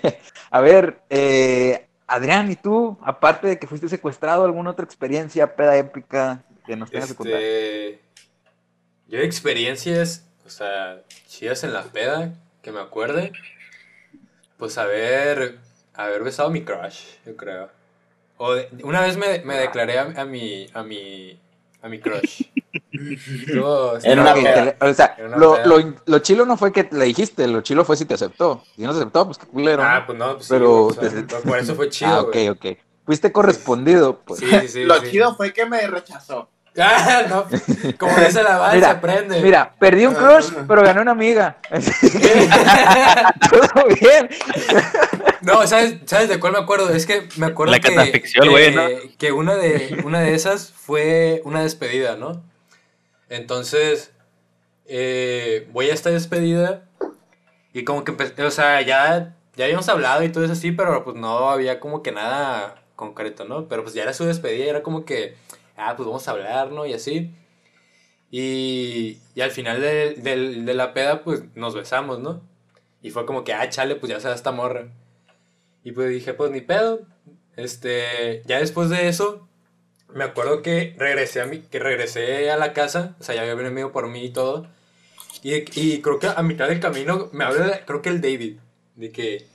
A 0.51 0.61
ver, 0.61 1.01
eh, 1.11 1.87
Adrián, 2.07 2.51
¿y 2.51 2.57
tú, 2.57 2.99
aparte 3.03 3.49
de 3.49 3.59
que 3.59 3.67
fuiste 3.67 3.89
secuestrado, 3.89 4.45
alguna 4.45 4.71
otra 4.71 4.85
experiencia 4.85 5.57
peda 5.57 5.77
épica 5.77 6.43
que 6.67 6.77
nos 6.77 6.91
tengas 6.91 7.09
que 7.09 7.15
contar? 7.15 7.41
Este, 7.41 8.01
yo 9.09 9.19
experiencias, 9.19 10.27
o 10.45 10.51
sea, 10.51 11.03
chidas 11.27 11.65
en 11.65 11.73
la 11.73 11.83
peda, 11.85 12.35
que 12.63 12.73
me 12.73 12.81
acuerde. 12.81 13.33
Pues 14.63 14.79
haber, 14.79 15.59
haber 15.95 16.23
besado 16.23 16.49
a 16.49 16.53
mi 16.53 16.63
crush, 16.63 17.01
yo 17.27 17.37
creo. 17.37 17.69
O 18.37 18.55
de- 18.55 18.69
una 18.85 19.01
vez 19.01 19.17
me, 19.17 19.41
me 19.41 19.57
declaré 19.57 19.99
a, 19.99 20.03
a 20.17 20.25
mi, 20.25 20.69
a 20.73 20.85
mi, 20.85 21.37
a 21.83 21.89
mi 21.89 21.99
crush. 21.99 22.43
Estuvo- 22.93 23.99
En 24.05 24.21
una 24.21 24.31
Ok, 24.35 24.37
peda. 24.45 24.73
te- 24.79 24.85
o 24.89 24.95
sea, 24.95 25.17
En 25.19 25.27
una 25.27 25.37
lo, 25.37 25.67
lo, 25.67 25.95
lo 26.07 26.19
chilo 26.21 26.47
no 26.47 26.57
fue 26.57 26.71
que 26.73 26.89
le 26.93 27.07
dijiste, 27.07 27.49
lo 27.49 27.63
chilo 27.63 27.85
fue 27.85 27.97
si 27.97 28.05
te 28.05 28.15
aceptó. 28.15 28.63
Si 28.77 28.83
no 28.83 28.93
te 28.93 28.99
aceptó, 29.01 29.27
pues 29.27 29.39
qué 29.39 29.47
culero. 29.49 29.83
Ah, 29.83 29.99
¿no? 29.99 30.07
pues 30.07 30.19
no, 30.19 30.35
pues 30.37 30.49
Pero- 30.49 30.91
sí, 30.93 30.99
o 31.07 31.11
sea, 31.11 31.27
pues 31.27 31.43
por 31.43 31.59
eso 31.59 31.75
fue 31.75 31.89
chido, 31.89 32.11
ah, 32.13 32.21
ok, 32.21 32.33
güey. 32.33 32.49
ok. 32.51 32.67
Fuiste 33.05 33.33
correspondido, 33.33 34.21
pues. 34.21 34.39
Sí, 34.39 34.47
sí, 34.61 34.69
sí. 34.69 34.85
Lo 34.85 35.01
sí. 35.01 35.11
chido 35.11 35.35
fue 35.35 35.53
que 35.53 35.67
me 35.67 35.85
rechazó. 35.89 36.49
Ah, 36.79 37.25
no, 37.29 37.47
como 37.99 38.17
dice 38.19 38.43
la 38.43 38.57
banda, 38.57 38.71
se 38.71 38.77
Mira, 38.77 38.91
aprende. 38.91 39.43
Mira, 39.43 39.75
perdí 39.79 40.07
un 40.07 40.15
crush, 40.15 40.53
pero 40.67 40.81
gané 40.83 41.03
una 41.03 41.11
amiga. 41.11 41.59
Todo 43.51 43.87
bien. 44.01 44.31
No, 45.43 45.67
¿sabes, 45.67 45.97
¿sabes 46.07 46.31
de 46.31 46.41
cuál 46.41 46.55
me 46.55 46.61
acuerdo? 46.61 46.89
Es 46.89 47.05
que 47.05 47.29
me 47.37 47.47
acuerdo 47.47 47.73
La 47.73 47.81
que, 47.81 47.95
catafixión, 47.95 48.45
que, 48.45 48.51
güey, 48.51 48.75
¿no? 48.75 48.83
que 49.19 49.33
una, 49.33 49.55
de, 49.57 50.01
una 50.05 50.21
de 50.21 50.35
esas 50.35 50.73
fue 50.73 51.43
una 51.45 51.63
despedida, 51.63 52.17
¿no? 52.17 52.43
Entonces, 53.29 54.13
eh, 54.87 55.69
voy 55.73 55.91
a 55.91 55.95
esta 55.95 56.11
despedida 56.11 56.85
y 57.73 57.85
como 57.85 58.05
que, 58.05 58.13
o 58.43 58.51
sea, 58.51 58.81
ya, 58.83 59.35
ya 59.57 59.65
habíamos 59.65 59.89
hablado 59.89 60.23
y 60.23 60.31
todo 60.31 60.45
eso 60.45 60.53
así, 60.53 60.73
pero 60.73 61.05
pues 61.05 61.17
no 61.17 61.51
había 61.51 61.81
como 61.81 62.03
que 62.03 62.13
nada 62.13 62.83
concreto, 62.97 63.45
¿no? 63.45 63.69
Pero 63.69 63.83
pues 63.83 63.95
ya 63.95 64.03
era 64.03 64.13
su 64.13 64.25
despedida 64.25 64.65
y 64.65 64.69
era 64.69 64.83
como 64.83 65.05
que, 65.05 65.37
ah, 65.77 65.95
pues 65.97 66.07
vamos 66.07 66.27
a 66.29 66.31
hablar, 66.33 66.71
¿no? 66.73 66.87
Y 66.87 66.93
así. 66.95 67.31
Y, 68.31 69.19
y 69.35 69.41
al 69.43 69.51
final 69.51 69.81
de, 69.81 70.15
del- 70.15 70.65
de 70.65 70.75
la 70.75 70.95
peda, 70.95 71.23
pues 71.23 71.43
nos 71.55 71.75
besamos, 71.75 72.19
¿no? 72.21 72.41
Y 73.03 73.11
fue 73.11 73.27
como 73.27 73.45
que, 73.45 73.53
ah, 73.53 73.69
chale, 73.69 73.97
pues 73.97 74.11
ya 74.11 74.21
se 74.21 74.29
da 74.29 74.35
esta 74.35 74.53
morra. 74.53 74.89
Y 75.85 75.93
pues 75.93 76.11
dije, 76.11 76.35
pues 76.35 76.51
ni 76.51 76.61
pedo. 76.61 77.01
Este, 77.57 78.43
ya 78.47 78.59
después 78.61 78.89
de 78.91 79.09
eso, 79.09 79.47
me 80.09 80.25
acuerdo 80.25 80.63
que 80.63 80.95
regresé 80.99 81.41
a 81.43 81.47
mi, 81.47 81.61
que 81.61 81.79
regresé 81.79 82.51
a 82.51 82.57
la 82.57 82.73
casa, 82.73 83.17
o 83.21 83.25
sea, 83.25 83.35
ya 83.35 83.43
había 83.43 83.55
venido 83.55 83.93
por 83.93 84.09
mí 84.09 84.25
y 84.25 84.31
todo. 84.31 84.69
Y, 85.43 85.55
y 85.81 86.01
creo 86.03 86.19
que 86.19 86.29
a 86.29 86.43
mitad 86.43 86.69
del 86.69 86.81
camino 86.81 87.29
me 87.33 87.45
habla, 87.45 87.85
creo 87.87 88.03
que 88.03 88.09
el 88.11 88.21
David, 88.21 88.59
de 88.97 89.11
que, 89.13 89.47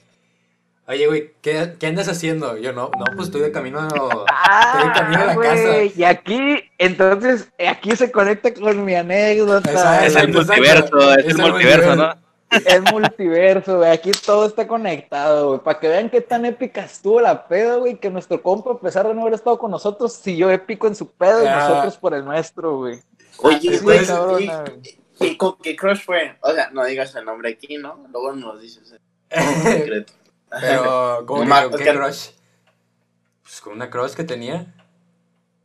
oye, 0.88 1.08
güey, 1.08 1.34
¿qué, 1.42 1.74
¿qué 1.80 1.88
andas 1.88 2.08
haciendo? 2.08 2.58
Yo, 2.58 2.74
no, 2.74 2.90
no, 2.98 3.06
pues 3.16 3.28
estoy 3.28 3.42
de 3.42 3.52
camino, 3.52 3.88
estoy 3.88 4.88
de 4.88 4.94
camino 4.94 5.22
a 5.22 5.26
la 5.26 5.36
casa. 5.36 5.64
Ah, 5.64 5.68
güey, 5.74 5.94
Y 5.96 6.04
aquí, 6.04 6.60
entonces, 6.78 7.50
aquí 7.68 7.96
se 7.96 8.12
conecta 8.12 8.54
con 8.54 8.84
mi 8.86 8.96
anécdota. 8.96 9.72
Exacto, 9.72 10.06
Es 10.06 10.16
el 10.16 10.34
multiverso, 10.34 11.12
es 11.14 11.18
Es 11.18 11.26
el 11.36 11.40
el 11.42 11.52
multiverso, 11.52 11.96
¿no? 11.96 12.28
Es 12.50 12.82
multiverso, 12.94 13.78
güey. 13.80 13.92
Aquí 13.92 14.12
todo 14.26 14.46
está 14.46 14.66
conectado, 14.68 15.50
güey. 15.50 15.60
Para 15.60 15.80
que 15.80 15.90
vean 15.90 16.10
qué 16.10 16.22
tan 16.22 16.46
épica 16.46 16.86
estuvo 16.86 17.20
la 17.20 17.46
peda, 17.46 17.76
güey. 17.76 18.00
Que 18.00 18.10
nuestro 18.10 18.42
compa, 18.42 18.72
a 18.72 18.80
pesar 18.80 19.06
de 19.06 19.14
no 19.14 19.22
haber 19.24 19.34
estado 19.34 19.60
con 19.60 19.70
nosotros, 19.70 20.14
siguió 20.14 20.50
épico 20.50 20.88
en 20.88 20.96
su 20.96 21.12
pedo 21.12 21.44
y 21.44 21.48
Ah. 21.48 21.68
nosotros 21.68 21.98
por 21.98 22.14
el 22.14 22.24
nuestro, 22.24 22.78
güey. 22.78 23.00
Oye, 23.40 23.78
güey, 23.80 24.06
cabrona, 24.06 24.64
¿y, 25.20 25.26
y 25.26 25.36
con 25.38 25.58
qué 25.58 25.76
crush 25.76 26.06
fue? 26.06 26.38
O 26.42 26.54
sea, 26.54 26.70
no 26.72 26.86
digas 26.86 27.14
el 27.16 27.26
nombre 27.26 27.50
aquí, 27.52 27.76
¿no? 27.78 28.08
Luego 28.14 28.32
nos 28.32 28.62
dices 28.62 28.96
en 29.30 29.64
secreto. 29.64 30.14
Pero, 30.62 31.24
¿cómo 31.26 31.44
que, 31.70 31.78
qué 31.78 31.84
que- 31.84 31.94
crush? 31.94 32.30
Pues 33.44 33.62
con 33.62 33.74
una 33.74 33.90
crush 33.90 34.14
que 34.14 34.24
tenía. 34.24 34.66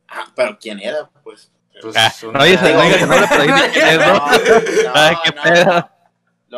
Ah, 0.07 0.25
pero 0.35 0.57
¿quién 0.59 0.79
era? 0.79 1.09
Pues. 1.23 1.51
Pues, 1.81 1.95
Ah, 1.97 2.13
una- 2.27 2.39
no 2.39 2.45
digas 2.45 2.63
el 2.63 2.75
nombre, 2.77 2.97
que 2.97 3.05
no 3.05 3.15
le 3.19 3.27
pedí 3.27 3.47
quién 3.73 3.87
es, 3.87 3.97
¿no? 3.97 4.25
Ay, 4.93 5.15
qué 5.23 5.31
pedo. 5.31 5.89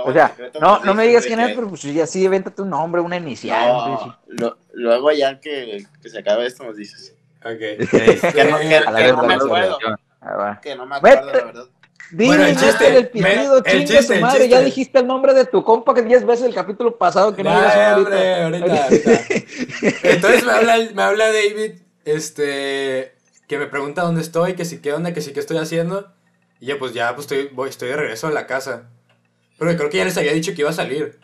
O 0.04 0.12
sea, 0.12 0.36
no, 0.60 0.80
no 0.84 0.94
me 0.94 1.08
digas 1.08 1.26
quién 1.26 1.40
es, 1.40 1.56
pero 1.56 1.70
pues 1.70 1.82
ya 1.84 2.06
sí, 2.06 2.28
véntate 2.28 2.62
un 2.62 2.70
nombre, 2.70 3.00
una 3.02 3.16
inicial. 3.16 4.18
lo- 4.28 4.58
luego 4.74 5.12
ya 5.14 5.40
que, 5.40 5.86
que 6.02 6.10
se 6.10 6.20
acabe 6.20 6.46
esto 6.46 6.66
nos 6.66 6.76
dices. 6.76 7.16
Ok. 7.44 7.46
Que 8.34 8.44
no, 8.52 8.58
que, 8.60 8.68
que 8.68 9.14
me 9.14 9.34
acuerdo. 9.36 9.78
Ah, 10.20 10.36
va. 10.36 10.60
Que 10.62 10.76
no 10.76 10.86
me 10.86 10.96
acuerdo, 10.98 11.26
la 11.28 11.32
verdad. 11.46 11.66
Dile, 12.12 12.28
Bueno, 12.28 12.46
el 12.46 12.56
chiste, 12.58 12.98
el 12.98 13.08
pitido, 13.10 13.62
me- 13.64 13.72
el 13.72 13.86
chiste, 13.88 14.16
el 14.16 14.22
madre. 14.22 14.48
Ya 14.48 14.60
dijiste 14.62 15.00
el 15.00 15.08
nombre 15.08 15.34
de 15.34 15.46
tu 15.46 15.64
compa 15.64 15.94
que 15.94 16.04
10 16.04 16.26
veces 16.26 16.46
el 16.46 16.54
capítulo 16.54 16.98
pasado 16.98 17.36
que 17.36 17.44
no 17.44 17.50
digas 17.50 17.76
ahorita. 17.76 17.98
hombre, 17.98 18.42
ahorita, 18.44 18.84
ahorita. 18.84 19.12
Entonces 20.04 20.46
me 20.46 20.52
habla, 20.52 20.78
me 20.94 21.02
habla 21.02 21.26
David, 21.32 21.80
este, 22.06 23.16
que 23.48 23.58
me 23.58 23.66
pregunta 23.68 24.04
dónde 24.04 24.22
estoy, 24.22 24.54
que 24.54 24.66
si 24.66 24.80
qué 24.82 24.94
onda, 24.94 25.14
que 25.14 25.22
si 25.22 25.34
qué 25.34 25.40
estoy 25.40 25.58
haciendo. 25.58 26.12
Y 26.60 26.68
yo 26.68 26.80
pues 26.80 26.94
ya, 26.94 27.14
pues 27.16 27.26
estoy, 27.26 27.50
voy, 27.54 27.70
estoy 27.70 27.90
de 27.90 27.96
regreso 27.98 28.28
a 28.28 28.32
la 28.32 28.46
casa. 28.48 28.84
Pero 29.58 29.76
creo 29.76 29.90
que 29.90 29.98
ya 29.98 30.06
les 30.06 30.18
había 30.18 30.34
dicho 30.34 30.54
que 30.54 30.62
iba 30.62 30.70
a 30.70 30.74
salir. 30.74 31.20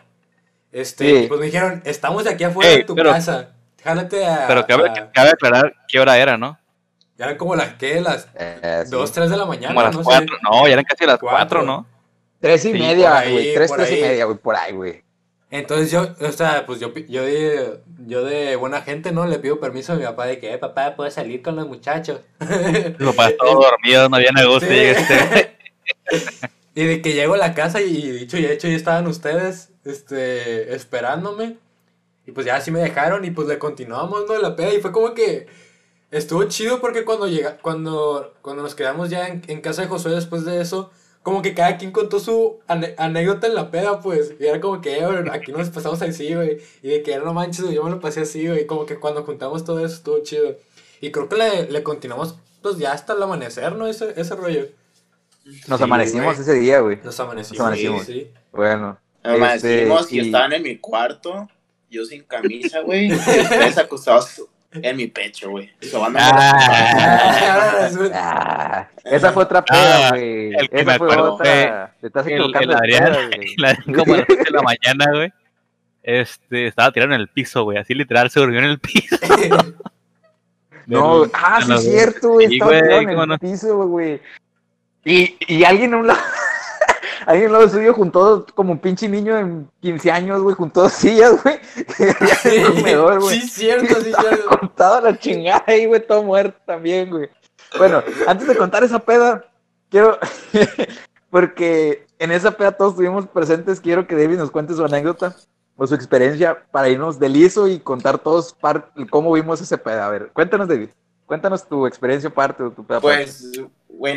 Este, 0.72 1.22
Sí. 1.22 1.26
pues 1.28 1.38
me 1.40 1.46
dijeron, 1.46 1.82
estamos 1.84 2.24
de 2.24 2.30
aquí 2.30 2.44
afuera 2.44 2.70
Ey, 2.70 2.78
de 2.78 2.84
tu 2.84 2.94
pero- 2.94 3.10
casa. 3.12 3.50
Jálate 3.84 4.24
a... 4.24 4.46
Pero 4.46 4.64
cabe, 4.66 4.88
a- 4.90 5.10
cabe 5.12 5.30
aclarar 5.30 5.74
qué 5.88 5.98
hora 5.98 6.16
era, 6.16 6.36
¿no? 6.36 6.56
Ya 7.22 7.26
eran 7.26 7.38
como 7.38 7.54
las, 7.54 7.74
¿qué? 7.74 8.00
Las 8.00 8.26
Eh, 8.34 8.82
sí. 8.84 8.90
2, 8.90 9.12
3 9.12 9.30
de 9.30 9.36
la 9.36 9.44
mañana, 9.46 9.68
Como 9.68 9.82
las 9.82 9.94
no 9.94 10.00
sé. 10.00 10.04
cuatro. 10.04 10.36
No, 10.42 10.66
ya 10.66 10.72
eran 10.72 10.84
casi 10.84 11.06
las 11.06 11.18
Cuatro. 11.20 11.38
cuatro, 11.38 11.62
¿no? 11.62 11.86
Tres 12.40 12.64
y 12.64 12.72
Sí, 12.72 12.78
media, 12.80 13.18
ahí, 13.18 13.32
güey. 13.32 13.54
Tres, 13.54 13.68
por 13.70 13.78
tres 13.78 13.90
y 13.92 13.94
ahí. 13.94 14.00
media, 14.02 14.24
güey. 14.24 14.38
Por 14.38 14.56
ahí, 14.56 14.72
güey. 14.72 15.02
Entonces 15.48 15.92
yo, 15.92 16.08
o 16.20 16.32
sea, 16.32 16.66
pues 16.66 16.80
yo, 16.80 16.92
yo, 17.08 17.22
de, 17.22 17.78
yo 18.08 18.24
de 18.24 18.56
buena 18.56 18.80
gente, 18.82 19.12
¿no? 19.12 19.24
Le 19.26 19.38
pido 19.38 19.60
permiso 19.60 19.92
a 19.92 19.96
mi 19.96 20.02
papá 20.02 20.26
de 20.26 20.40
que, 20.40 20.52
eh, 20.52 20.58
papá, 20.58 20.96
¿puedes 20.96 21.14
salir 21.14 21.42
con 21.42 21.54
los 21.54 21.68
muchachos? 21.68 22.22
Los 22.98 23.14
papás 23.14 23.34
todos 23.38 23.64
dormidos, 23.66 24.10
no 24.10 24.16
había 24.16 24.32
negocio. 24.32 24.68
Sí. 24.68 24.74
y 24.74 24.78
este- 24.78 25.56
Y 26.74 26.84
de 26.86 27.02
que 27.02 27.12
llego 27.12 27.34
a 27.34 27.38
la 27.38 27.52
casa 27.54 27.82
y 27.82 28.10
dicho 28.12 28.38
y 28.38 28.46
hecho 28.46 28.66
ya 28.66 28.74
estaban 28.76 29.06
ustedes, 29.06 29.70
este, 29.84 30.74
esperándome. 30.74 31.58
Y 32.26 32.32
pues 32.32 32.46
ya 32.46 32.56
así 32.56 32.70
me 32.70 32.80
dejaron 32.80 33.24
y 33.24 33.30
pues 33.30 33.46
le 33.46 33.58
continuamos, 33.58 34.24
¿no? 34.26 34.38
La 34.38 34.56
peda 34.56 34.72
y 34.72 34.80
fue 34.80 34.90
como 34.90 35.12
que 35.12 35.46
estuvo 36.12 36.44
chido 36.44 36.80
porque 36.80 37.04
cuando 37.04 37.26
llega, 37.26 37.58
cuando, 37.58 38.32
cuando 38.42 38.62
nos 38.62 38.76
quedamos 38.76 39.10
ya 39.10 39.26
en, 39.26 39.42
en 39.48 39.60
casa 39.60 39.82
de 39.82 39.88
Josué 39.88 40.12
después 40.12 40.44
de 40.44 40.60
eso, 40.60 40.92
como 41.24 41.42
que 41.42 41.54
cada 41.54 41.76
quien 41.78 41.90
contó 41.92 42.18
su 42.20 42.58
ane- 42.68 42.94
anécdota 42.98 43.46
en 43.48 43.54
la 43.54 43.70
peda, 43.70 44.00
pues. 44.00 44.34
Y 44.40 44.46
era 44.46 44.60
como 44.60 44.80
que, 44.80 44.98
eh, 44.98 45.06
aquí 45.32 45.52
nos 45.52 45.70
pasamos 45.70 46.00
así, 46.02 46.34
güey. 46.34 46.58
Y 46.82 46.88
de 46.88 47.02
que, 47.02 47.18
no 47.18 47.32
manches, 47.32 47.68
yo 47.70 47.82
me 47.84 47.90
lo 47.90 48.00
pasé 48.00 48.20
así, 48.20 48.46
güey. 48.48 48.66
Como 48.66 48.86
que 48.86 48.98
cuando 48.98 49.22
juntamos 49.24 49.64
todo 49.64 49.84
eso 49.84 49.94
estuvo 49.94 50.18
chido. 50.22 50.56
Y 51.00 51.10
creo 51.12 51.28
que 51.28 51.36
le, 51.36 51.70
le 51.70 51.82
continuamos, 51.82 52.36
pues 52.60 52.76
ya 52.78 52.92
hasta 52.92 53.12
el 53.14 53.22
amanecer, 53.22 53.74
¿no? 53.76 53.86
Ese, 53.86 54.12
ese 54.20 54.34
rollo. 54.34 54.66
Nos 55.68 55.78
Sí, 55.78 55.84
amanecimos 55.84 56.38
ese 56.38 56.54
día, 56.54 56.80
güey. 56.80 56.98
Nos 57.02 57.18
amanecimos. 57.20 57.58
Nos 57.58 57.66
amanecimos. 57.66 58.04
Sí, 58.06 58.12
sí. 58.12 58.30
Bueno. 58.52 58.98
Amanecimos 59.24 60.02
Este, 60.02 60.16
y 60.16 60.20
estaban 60.20 60.52
en 60.52 60.62
mi 60.64 60.78
cuarto, 60.78 61.48
yo 61.88 62.04
sin 62.04 62.24
camisa, 62.24 62.80
güey. 62.80 63.06
y 63.06 63.12
Ustedes 63.14 63.78
acostados 63.78 64.42
en 64.74 64.96
mi 64.96 65.06
pecho, 65.08 65.50
güey. 65.50 65.70
Ah. 66.16 67.98
Ah, 68.14 68.88
esa 69.04 69.32
fue 69.32 69.42
otra 69.44 69.64
peda, 69.64 70.08
Ah, 70.08 70.10
güey. 70.10 70.54
el 70.54 70.68
que 70.70 70.76
esa 70.80 70.84
me 70.92 70.98
fue 70.98 71.06
acuerdo 71.06 71.34
otra. 71.34 71.94
Te 72.00 72.06
estás 72.06 72.26
El, 72.26 72.32
equivocando. 72.34 72.72
el 72.72 72.78
Adrián, 72.78 73.04
peda, 73.56 73.76
güey. 73.86 73.96
como 73.96 74.14
a 74.14 74.16
las 74.18 74.26
7 74.26 74.44
de 74.44 74.50
la 74.50 74.62
mañana, 74.62 75.04
güey. 75.12 75.32
Este, 76.02 76.66
estaba 76.66 76.90
tirado 76.92 77.12
en 77.14 77.20
el 77.20 77.28
piso, 77.28 77.64
güey. 77.64 77.78
Así 77.78 77.94
literal 77.94 78.30
se 78.30 78.40
durmió 78.40 78.58
en 78.60 78.64
el 78.66 78.78
piso. 78.80 79.16
No, 80.84 81.26
ah, 81.32 81.60
sí, 81.64 81.72
es 81.74 81.84
cierto, 81.84 82.30
güey. 82.30 82.54
Estaba 82.54 82.70
güey, 82.72 82.82
tirado 82.82 83.02
en 83.02 83.10
el 83.10 83.28
no. 83.28 83.38
piso, 83.38 83.86
güey. 83.86 84.20
Y, 85.04 85.36
y 85.46 85.62
alguien 85.62 85.94
a 85.94 85.96
un 85.98 86.06
lado. 86.08 86.20
Alguien 87.26 87.46
al 87.48 87.52
lado 87.52 87.68
suyo 87.68 87.94
juntó 87.94 88.44
como 88.54 88.72
un 88.72 88.78
pinche 88.78 89.08
niño 89.08 89.34
de 89.36 89.64
15 89.80 90.10
años, 90.10 90.42
güey, 90.42 90.54
juntó 90.56 90.88
sillas, 90.88 91.42
güey. 91.42 91.58
en 92.44 92.64
comedor, 92.74 93.20
güey. 93.20 93.40
Sí, 93.40 93.48
cierto, 93.48 93.94
sí, 94.00 94.12
cierto. 94.18 94.58
contado 94.58 94.94
a 94.96 95.00
la 95.00 95.18
chingada 95.18 95.64
ahí, 95.66 95.86
güey, 95.86 96.04
todo 96.06 96.22
muerto 96.22 96.58
también, 96.66 97.10
güey. 97.10 97.28
Bueno, 97.78 98.02
antes 98.26 98.46
de 98.46 98.56
contar 98.56 98.84
esa 98.84 98.98
peda, 98.98 99.44
quiero, 99.88 100.18
porque 101.30 102.06
en 102.18 102.30
esa 102.32 102.50
peda 102.52 102.72
todos 102.72 102.92
estuvimos 102.92 103.26
presentes, 103.26 103.80
quiero 103.80 104.06
que 104.06 104.14
David 104.16 104.38
nos 104.38 104.50
cuente 104.50 104.74
su 104.74 104.84
anécdota 104.84 105.34
o 105.76 105.86
su 105.86 105.94
experiencia 105.94 106.64
para 106.70 106.88
irnos 106.88 107.18
de 107.18 107.28
liso 107.28 107.66
y 107.68 107.78
contar 107.80 108.18
todos 108.18 108.52
par- 108.54 108.92
cómo 109.10 109.32
vimos 109.32 109.60
ese 109.60 109.78
peda. 109.78 110.06
A 110.06 110.10
ver, 110.10 110.30
cuéntanos, 110.32 110.68
David. 110.68 110.90
Cuéntanos 111.26 111.66
tu 111.66 111.86
experiencia 111.86 112.28
parte 112.28 112.62
de 112.62 112.70
tu 112.70 112.84
peda. 112.84 113.00
Pues, 113.00 113.52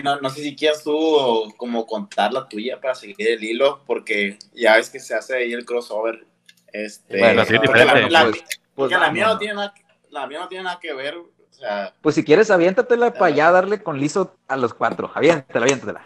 no, 0.04 0.20
no 0.20 0.30
sé 0.30 0.42
si 0.42 0.56
quieras 0.56 0.84
tú 0.84 1.54
como 1.58 1.86
contar 1.86 2.34
la 2.34 2.48
tuya 2.50 2.80
para 2.82 2.96
seguir 2.96 3.16
el 3.30 3.44
hilo, 3.44 3.84
porque 3.86 4.38
ya 4.54 4.76
ves 4.78 4.90
que 4.90 5.00
se 5.00 5.14
hace 5.16 5.36
ahí 5.36 5.54
el 5.54 5.66
crossover. 5.66 6.26
Este, 6.74 7.20
Bueno, 7.20 7.46
sí, 7.46 7.54
porque 7.58 7.80
la, 7.80 7.84
diferente. 7.86 8.12
la- 8.12 8.24
Pues- 8.24 8.44
porque 8.76 8.96
pues 8.96 9.00
la 9.00 9.12
mía 9.12 9.28
no 9.28 9.38
tiene 9.38 9.54
nada, 9.54 9.74
que- 9.74 9.84
la 10.10 10.28
mía 10.28 10.40
no 10.40 10.48
tiene 10.48 10.64
nada 10.66 10.80
que 10.82 10.94
ver, 10.94 11.16
o 11.18 11.30
sea, 11.52 11.94
Pues 12.02 12.16
si 12.16 12.24
quieres, 12.24 12.52
aviéntatela 12.52 13.14
para 13.14 13.28
allá, 13.28 13.52
darle 13.52 13.82
con 13.82 14.00
liso 14.00 14.36
a 14.48 14.58
los 14.58 14.74
cuatro. 14.74 15.12
Aviéntatela, 15.14 15.66
aviéntatela. 15.66 16.02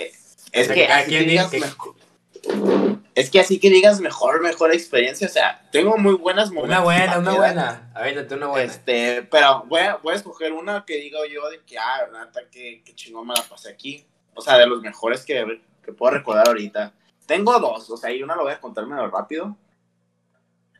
es 0.51 0.65
sea, 0.67 0.75
que 0.75 0.87
así 0.87 1.09
que 1.11 1.19
digas 1.21 1.49
diga 1.51 1.67
que- 2.43 2.98
es 3.19 3.29
que 3.29 3.41
así 3.41 3.59
que 3.59 3.69
digas 3.69 3.99
mejor, 3.99 4.41
mejor 4.41 4.73
experiencia, 4.73 5.27
o 5.27 5.29
sea, 5.29 5.67
tengo 5.73 5.97
muy 5.97 6.13
buenas 6.13 6.51
momentos. 6.51 6.69
Una 6.69 6.79
buena, 6.79 7.19
una 7.19 7.33
buena. 7.33 7.91
Avéntate 7.93 8.33
una 8.33 8.47
buena. 8.47 8.71
Este, 8.71 9.23
pero 9.23 9.65
voy 9.67 9.81
a, 9.81 9.97
voy 9.97 10.13
a 10.13 10.15
escoger 10.15 10.53
una 10.53 10.85
que 10.85 10.95
diga 10.95 11.19
yo 11.29 11.49
de 11.49 11.59
que, 11.65 11.77
ah, 11.77 12.07
la 12.09 12.25
neta, 12.25 12.41
que, 12.49 12.81
que 12.81 12.95
chingón 12.95 13.27
me 13.27 13.33
la 13.33 13.43
pasé 13.43 13.71
aquí. 13.71 14.05
O 14.33 14.41
sea, 14.41 14.57
de 14.57 14.65
los 14.67 14.81
mejores 14.81 15.25
que, 15.25 15.61
que 15.83 15.91
puedo 15.91 16.13
recordar 16.13 16.47
ahorita. 16.47 16.93
Tengo 17.25 17.59
dos, 17.59 17.89
o 17.89 17.97
sea, 17.97 18.09
y 18.09 18.23
una 18.23 18.37
lo 18.37 18.43
voy 18.43 18.53
a 18.53 18.61
contar 18.61 18.85
medio 18.85 19.05
rápido. 19.09 19.57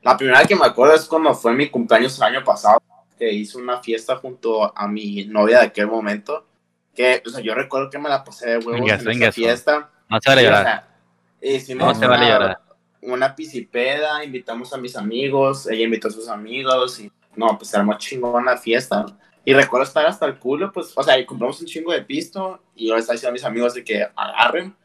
La 0.02 0.16
primera 0.16 0.46
que 0.46 0.56
me 0.56 0.66
acuerdo 0.66 0.96
es 0.96 1.04
cuando 1.06 1.36
fue 1.36 1.54
mi 1.54 1.70
cumpleaños 1.70 2.18
el 2.20 2.24
año 2.24 2.44
pasado, 2.46 2.82
que 3.18 3.34
hice 3.34 3.58
una 3.58 3.82
fiesta 3.82 4.16
junto 4.16 4.72
a 4.78 4.88
mi 4.88 5.26
novia 5.26 5.60
de 5.60 5.66
aquel 5.66 5.88
momento. 5.88 6.48
Que, 6.96 7.22
o 7.26 7.30
sea, 7.30 7.42
yo 7.42 7.54
recuerdo 7.54 7.90
que 7.90 8.00
me 8.00 8.08
la 8.08 8.24
pasé 8.24 8.52
de 8.52 8.58
huevos 8.60 8.80
Venga, 8.80 8.96
en 8.96 9.04
venga, 9.04 9.26
esa 9.28 9.34
fiesta. 9.34 9.90
No 10.08 10.20
se 10.22 10.32
Sí, 10.32 10.38
o 10.38 10.42
llorar. 10.42 10.89
Sea, 11.42 11.56
hicimos 11.56 11.88
No 11.88 11.96
se 11.96 12.08
vale 12.08 12.26
una- 12.26 12.34
llorar. 12.34 12.62
una 13.02 13.36
pisipeda, 13.36 14.24
invitamos 14.24 14.74
a 14.74 14.78
mis 14.78 14.96
amigos, 14.96 15.68
ella 15.68 15.84
invitó 15.84 16.08
a 16.10 16.12
sus 16.12 16.28
amigos 16.28 17.00
y 17.00 17.12
no, 17.36 17.58
pues 17.58 17.70
se 17.70 17.78
armó 17.78 17.98
chingón 17.98 18.46
la 18.46 18.58
fiesta. 18.58 19.06
Y 19.46 19.54
recuerdo 19.54 19.86
estar 19.86 20.06
hasta 20.06 20.26
el 20.26 20.38
culo, 20.38 20.72
pues, 20.72 20.92
o 20.96 21.02
sea, 21.04 21.18
y 21.18 21.26
compramos 21.26 21.60
un 21.62 21.66
chingo 21.68 21.92
de 21.94 22.02
pisto 22.04 22.62
y 22.76 22.88
yo 22.90 22.96
les 22.96 23.04
estaba 23.04 23.16
diciendo 23.16 23.32
a 23.32 23.34
mis 23.34 23.46
amigos 23.46 23.74
de 23.74 23.84
que 23.84 24.06
agarren. 24.16 24.76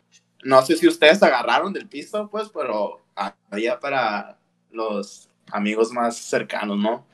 No 0.45 0.63
sé 0.63 0.77
si 0.77 0.87
ustedes 0.87 1.23
agarraron 1.23 1.73
del 1.73 1.89
pisto, 1.89 2.29
pues, 2.31 2.49
pero 2.55 3.01
había 3.51 3.81
para 3.81 4.39
los 4.71 5.29
amigos 5.53 5.91
más 5.93 6.17
cercanos, 6.17 6.79
¿no? 6.79 7.07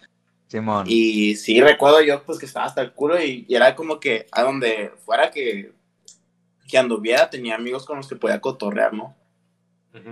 Simón. 0.48 0.84
Y 0.88 1.36
sí, 1.36 1.60
recuerdo 1.60 2.02
yo, 2.02 2.22
pues, 2.24 2.38
que 2.38 2.46
estaba 2.46 2.66
hasta 2.66 2.82
el 2.82 2.92
culo 2.92 3.20
y, 3.22 3.46
y 3.48 3.54
era 3.54 3.74
como 3.74 3.98
que 4.00 4.26
a 4.32 4.42
donde 4.42 4.92
fuera 5.04 5.30
que, 5.30 5.72
que 6.68 6.78
anduviera 6.78 7.30
tenía 7.30 7.54
amigos 7.54 7.86
con 7.86 7.96
los 7.96 8.08
que 8.08 8.16
podía 8.16 8.40
cotorrear, 8.40 8.92
¿no? 8.92 9.14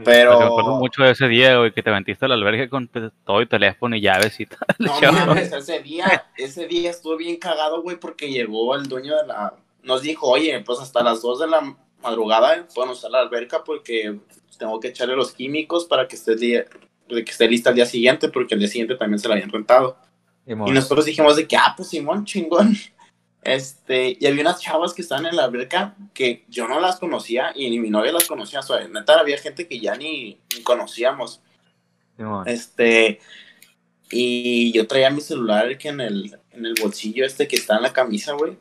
Pero... 0.05 0.33
Porque 0.33 0.45
me 0.45 0.51
acuerdo 0.51 0.77
mucho 0.77 1.03
de 1.03 1.11
ese 1.13 1.29
día, 1.29 1.57
güey, 1.59 1.73
que 1.73 1.83
te 1.83 1.91
metiste 1.91 2.25
al 2.25 2.33
albergue 2.33 2.69
con 2.69 2.89
pues, 2.89 3.13
todo 3.25 3.41
y 3.43 3.47
teléfono 3.47 3.95
y 3.97 4.01
llaves 4.01 4.41
y 4.41 4.47
tal. 4.47 4.59
No 4.79 5.13
mames, 5.13 5.53
ese 5.53 5.81
día, 5.81 6.27
ese 6.37 6.67
día 6.67 6.91
estuvo 6.91 7.17
bien 7.17 7.37
cagado, 7.37 7.83
güey, 7.83 7.97
porque 7.97 8.31
llegó 8.31 8.75
el 8.75 8.89
dueño 8.89 9.17
de 9.17 9.27
la... 9.27 9.55
Nos 9.83 10.03
dijo, 10.03 10.29
oye, 10.29 10.61
pues 10.61 10.81
hasta 10.81 11.03
las 11.03 11.23
2 11.23 11.41
de 11.41 11.47
la 11.47 11.77
madrugada 12.03 12.67
pueden 12.75 12.91
usar 12.91 13.11
la 13.11 13.21
alberca 13.21 13.63
porque 13.65 14.19
tengo 14.59 14.81
que 14.81 14.89
echarle 14.89 15.15
los 15.15 15.33
químicos 15.33 15.85
para 15.85 16.09
que 16.09 16.17
esté, 16.17 16.33
el 16.33 16.41
día- 16.41 16.65
que 17.09 17.21
esté 17.21 17.49
lista 17.49 17.71
al 17.71 17.77
día 17.77 17.87
siguiente, 17.87 18.29
porque 18.29 18.55
el 18.55 18.61
día 18.61 18.69
siguiente 18.69 18.97
también 18.97 19.19
se 19.21 19.29
la 19.29 19.35
habían 19.35 19.51
rentado. 19.51 19.97
Simón. 20.45 20.69
Y 20.69 20.73
nosotros 20.73 21.05
dijimos 21.05 21.37
de 21.37 21.47
que, 21.47 21.57
ah, 21.57 21.75
pues 21.77 21.89
Simón, 21.89 22.25
chingón. 22.25 22.75
Este, 23.49 24.17
y 24.21 24.27
había 24.27 24.43
unas 24.43 24.61
chavas 24.61 24.93
que 24.93 25.03
estaban 25.03 25.27
en 25.27 25.37
la 25.37 25.45
alberca 25.45 25.97
que 26.13 26.45
yo 26.49 26.69
no 26.69 26.81
las 26.81 26.97
conocía 26.97 27.53
y 27.55 27.71
ni 27.71 27.79
mi 27.79 27.89
novia 27.89 28.13
las 28.13 28.27
conocía. 28.27 28.61
O 28.61 28.63
sea, 28.63 28.87
neta, 28.87 29.19
había 29.19 29.39
gente 29.39 29.67
que 29.67 29.81
ya 29.81 29.97
ni, 29.97 30.39
ni 30.55 30.63
conocíamos. 30.63 31.41
Este, 32.47 33.21
y 34.11 34.73
yo 34.73 34.87
traía 34.87 35.11
mi 35.11 35.21
celular 35.21 35.79
que 35.79 35.89
en 35.89 36.01
el, 36.01 36.39
en 36.51 36.67
el 36.67 36.75
bolsillo 36.81 37.25
este 37.25 37.49
que 37.49 37.57
está 37.57 37.77
en 37.77 37.83
la 37.83 37.93
camisa, 37.93 38.33
güey. 38.33 38.59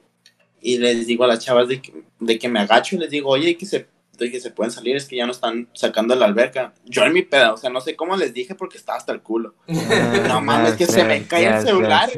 Y 0.61 0.77
les 0.77 1.05
digo 1.05 1.23
a 1.23 1.27
las 1.27 1.43
chavas 1.43 1.67
de 1.67 1.81
que, 1.81 1.93
de 2.19 2.39
que 2.39 2.49
me 2.49 2.59
agacho 2.59 2.95
y 2.95 2.99
les 2.99 3.09
digo, 3.09 3.29
oye, 3.29 3.57
que 3.57 3.65
se, 3.65 3.87
de 4.17 4.31
que 4.31 4.39
se 4.39 4.51
pueden 4.51 4.71
salir, 4.71 4.95
es 4.95 5.05
que 5.05 5.17
ya 5.17 5.25
no 5.25 5.31
están 5.31 5.69
sacando 5.73 6.15
la 6.15 6.25
alberca. 6.25 6.73
Yo 6.85 7.03
en 7.03 7.13
mi 7.13 7.23
pedo, 7.23 7.53
o 7.53 7.57
sea, 7.57 7.69
no 7.69 7.81
sé 7.81 7.95
cómo 7.95 8.15
les 8.15 8.33
dije 8.33 8.55
porque 8.55 8.77
estaba 8.77 8.97
hasta 8.97 9.11
el 9.11 9.21
culo. 9.21 9.55
No 10.27 10.41
mames, 10.41 10.75
que 10.75 10.85
se 10.85 11.03
me 11.03 11.23
cae 11.27 11.45
el 11.47 11.61
celular. 11.61 12.09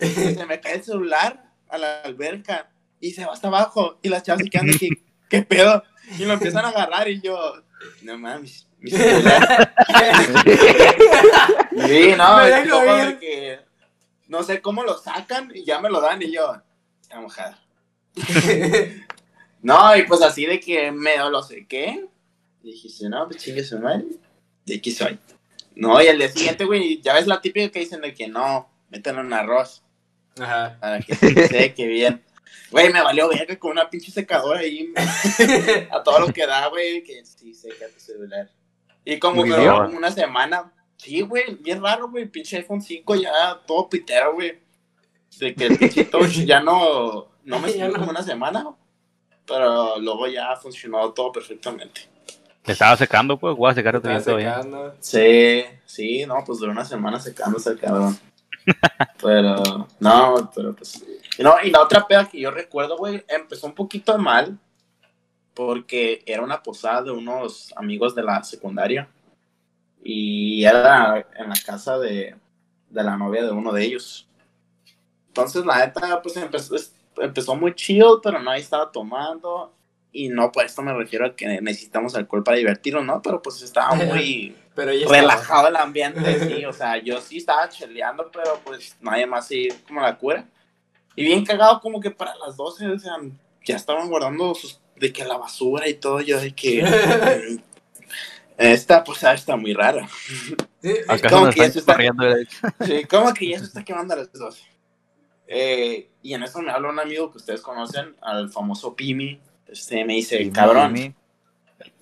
Se 0.00 0.46
me 0.46 0.60
cae 0.60 0.76
el 0.76 0.84
celular 0.84 1.47
a 1.68 1.78
la 1.78 2.00
alberca 2.02 2.70
y 3.00 3.12
se 3.12 3.24
va 3.24 3.32
hasta 3.32 3.48
abajo. 3.48 3.98
Y 4.02 4.08
las 4.08 4.22
chavas 4.22 4.42
se 4.42 4.50
quedan 4.50 4.66
de 4.66 4.78
que, 4.78 4.88
¿qué 5.28 5.42
pedo? 5.42 5.82
Y 6.18 6.24
lo 6.24 6.34
empiezan 6.34 6.64
a 6.64 6.68
agarrar 6.68 7.08
y 7.08 7.20
yo, 7.20 7.54
no 8.02 8.18
mames, 8.18 8.66
mi 8.78 8.90
celular. 8.90 9.74
Sí, 11.86 12.12
no, 12.16 12.40
es 12.40 12.64
dejo 12.64 12.80
como 12.80 12.96
ir. 12.96 13.06
de 13.06 13.18
que 13.18 13.60
no 14.26 14.42
sé 14.42 14.60
cómo 14.60 14.82
lo 14.82 14.98
sacan 14.98 15.52
y 15.54 15.64
ya 15.64 15.80
me 15.80 15.88
lo 15.88 16.00
dan 16.00 16.20
y 16.20 16.32
yo, 16.32 16.60
está 17.00 17.20
mojada. 17.20 17.58
No, 19.60 19.96
y 19.96 20.04
pues 20.04 20.22
así 20.22 20.46
de 20.46 20.60
que 20.60 20.92
me 20.92 21.16
lo 21.16 21.42
sequé. 21.42 22.06
Y 22.62 22.70
dijiste, 22.70 23.08
no, 23.08 23.26
pues 23.26 23.42
chingue 23.42 23.64
su 23.64 23.78
madre. 23.80 24.04
De 24.64 24.76
aquí 24.76 24.92
soy. 24.92 25.18
No, 25.74 26.00
y 26.00 26.06
el 26.06 26.18
día 26.18 26.28
siguiente, 26.28 26.64
güey, 26.64 27.00
ya 27.02 27.14
ves 27.14 27.26
la 27.26 27.40
típica 27.40 27.68
que 27.70 27.80
dicen 27.80 28.00
de 28.00 28.14
que 28.14 28.28
no, 28.28 28.70
mételo 28.88 29.20
en 29.20 29.32
arroz 29.32 29.82
Ajá. 30.40 30.76
para 30.80 31.00
que 31.00 31.14
se 31.14 31.48
seque 31.48 31.86
bien. 31.86 32.22
Güey, 32.70 32.92
me 32.92 33.02
valió 33.02 33.28
verga 33.28 33.58
con 33.58 33.72
una 33.72 33.88
pinche 33.88 34.10
secadora 34.10 34.60
ahí 34.60 34.92
a 35.90 36.02
todo 36.02 36.20
lo 36.20 36.32
que 36.32 36.46
da, 36.46 36.68
güey, 36.68 37.02
que 37.02 37.24
sí 37.24 37.54
seca 37.54 37.86
tu 37.88 37.98
celular. 37.98 38.50
Y 39.04 39.18
como 39.18 39.42
que 39.42 39.50
como 39.50 39.96
una 39.96 40.10
semana. 40.10 40.72
Sí, 40.96 41.20
güey, 41.20 41.54
bien 41.60 41.82
raro, 41.82 42.10
güey, 42.10 42.26
pinche 42.26 42.56
iPhone 42.56 42.82
5 42.82 43.14
ya 43.14 43.30
todo 43.66 43.88
pitero, 43.88 44.34
güey. 44.34 44.58
De 45.38 45.54
que 45.54 45.66
el 45.66 45.78
pinche 45.78 46.04
touch 46.10 46.44
ya 46.44 46.60
no, 46.60 47.28
no 47.44 47.58
me 47.58 47.68
sirvió 47.72 47.92
como 47.92 48.10
una 48.10 48.22
semana, 48.22 48.66
pero 49.46 49.98
luego 49.98 50.26
ya 50.26 50.56
funcionó 50.56 51.12
todo 51.12 51.32
perfectamente. 51.32 52.02
Te 52.62 52.72
estaba 52.72 52.96
secando, 52.96 53.38
pues, 53.38 53.56
voy 53.56 53.70
a 53.70 53.74
secar 53.74 53.96
otro. 53.96 54.10
Sí, 55.00 55.64
sí, 55.86 56.26
no, 56.26 56.42
pues 56.44 56.58
duró 56.58 56.72
una 56.72 56.84
semana 56.84 57.18
secándose 57.18 57.70
el 57.70 57.78
cabrón. 57.78 58.18
Pero, 59.22 59.88
no, 60.00 60.50
pero 60.54 60.74
pues. 60.74 61.04
No, 61.38 61.54
y 61.62 61.70
la 61.70 61.82
otra 61.82 62.06
peda 62.06 62.28
que 62.28 62.40
yo 62.40 62.50
recuerdo, 62.50 62.96
güey, 62.96 63.24
empezó 63.28 63.66
un 63.66 63.74
poquito 63.74 64.16
mal. 64.18 64.58
Porque 65.54 66.22
era 66.26 66.42
una 66.42 66.62
posada 66.62 67.02
de 67.02 67.10
unos 67.10 67.72
amigos 67.76 68.14
de 68.14 68.22
la 68.22 68.42
secundaria. 68.44 69.08
Y 70.04 70.64
era 70.64 71.26
en 71.36 71.48
la 71.48 71.56
casa 71.66 71.98
de, 71.98 72.36
de 72.90 73.02
la 73.02 73.16
novia 73.16 73.42
de 73.44 73.50
uno 73.50 73.72
de 73.72 73.84
ellos. 73.84 74.28
Entonces, 75.28 75.66
la 75.66 75.78
neta, 75.84 76.22
pues 76.22 76.36
empezó, 76.36 76.76
es- 76.76 76.94
empezó 77.16 77.56
muy 77.56 77.74
chill, 77.74 78.04
pero 78.22 78.40
nadie 78.40 78.60
estaba 78.60 78.90
tomando. 78.92 79.72
y 80.12 80.28
no 80.28 80.50
por 80.52 80.64
esto 80.64 80.80
me 80.82 80.92
refiero 80.94 81.26
a 81.26 81.34
que 81.36 81.60
necesitamos 81.60 82.14
alcohol 82.14 82.42
para 82.44 82.56
divertirnos, 82.56 83.04
¿no? 83.04 83.20
Pero 83.20 83.42
pues 83.42 83.60
estaba 83.62 83.94
muy 83.94 84.56
Pero 84.78 84.92
ella 84.92 85.06
estaba- 85.06 85.20
relajado 85.20 85.68
el 85.68 85.76
ambiente, 85.76 86.38
sí, 86.48 86.64
o 86.64 86.72
sea, 86.72 86.98
yo 87.02 87.20
sí 87.20 87.38
estaba 87.38 87.68
cheleando, 87.68 88.30
pero 88.32 88.60
pues 88.64 88.96
nadie 89.00 89.26
más 89.26 89.48
sí, 89.48 89.66
como 89.88 90.00
la 90.00 90.16
cura. 90.16 90.46
Y 91.16 91.24
bien 91.24 91.44
cagado 91.44 91.80
como 91.80 91.98
que 92.00 92.12
para 92.12 92.36
las 92.36 92.56
12, 92.56 92.86
o 92.86 92.96
sea, 92.96 93.16
ya 93.64 93.74
estaban 93.74 94.08
guardando 94.08 94.54
sus, 94.54 94.78
de 94.94 95.12
que 95.12 95.24
la 95.24 95.36
basura 95.36 95.88
y 95.88 95.94
todo, 95.94 96.20
yo 96.20 96.38
de 96.40 96.54
que... 96.54 96.84
Esta 98.56 99.02
posada 99.04 99.34
está 99.34 99.56
muy 99.56 99.72
rara. 99.74 100.08
Sí, 100.82 100.92
Acá 101.08 101.28
como 101.30 101.44
que 101.50 101.64
están 101.64 101.70
eso 101.70 101.78
está-. 101.80 102.86
Sí, 102.86 103.04
como 103.04 103.32
que 103.34 103.48
ya 103.48 103.58
se 103.58 103.64
está 103.64 103.84
quemando 103.84 104.14
a 104.14 104.18
las 104.18 104.32
12. 104.32 104.62
Eh, 105.48 106.08
y 106.22 106.34
en 106.34 106.42
eso 106.42 106.60
me 106.62 106.70
habla 106.70 106.88
un 106.90 106.98
amigo 107.00 107.30
que 107.32 107.38
ustedes 107.38 107.60
conocen, 107.62 108.14
al 108.20 108.50
famoso 108.50 108.94
Pimi. 108.94 109.40
Este 109.66 110.04
me 110.04 110.14
dice, 110.14 110.38
Pimi, 110.38 110.50
cabrón, 110.52 110.92
Pimi. 110.94 111.14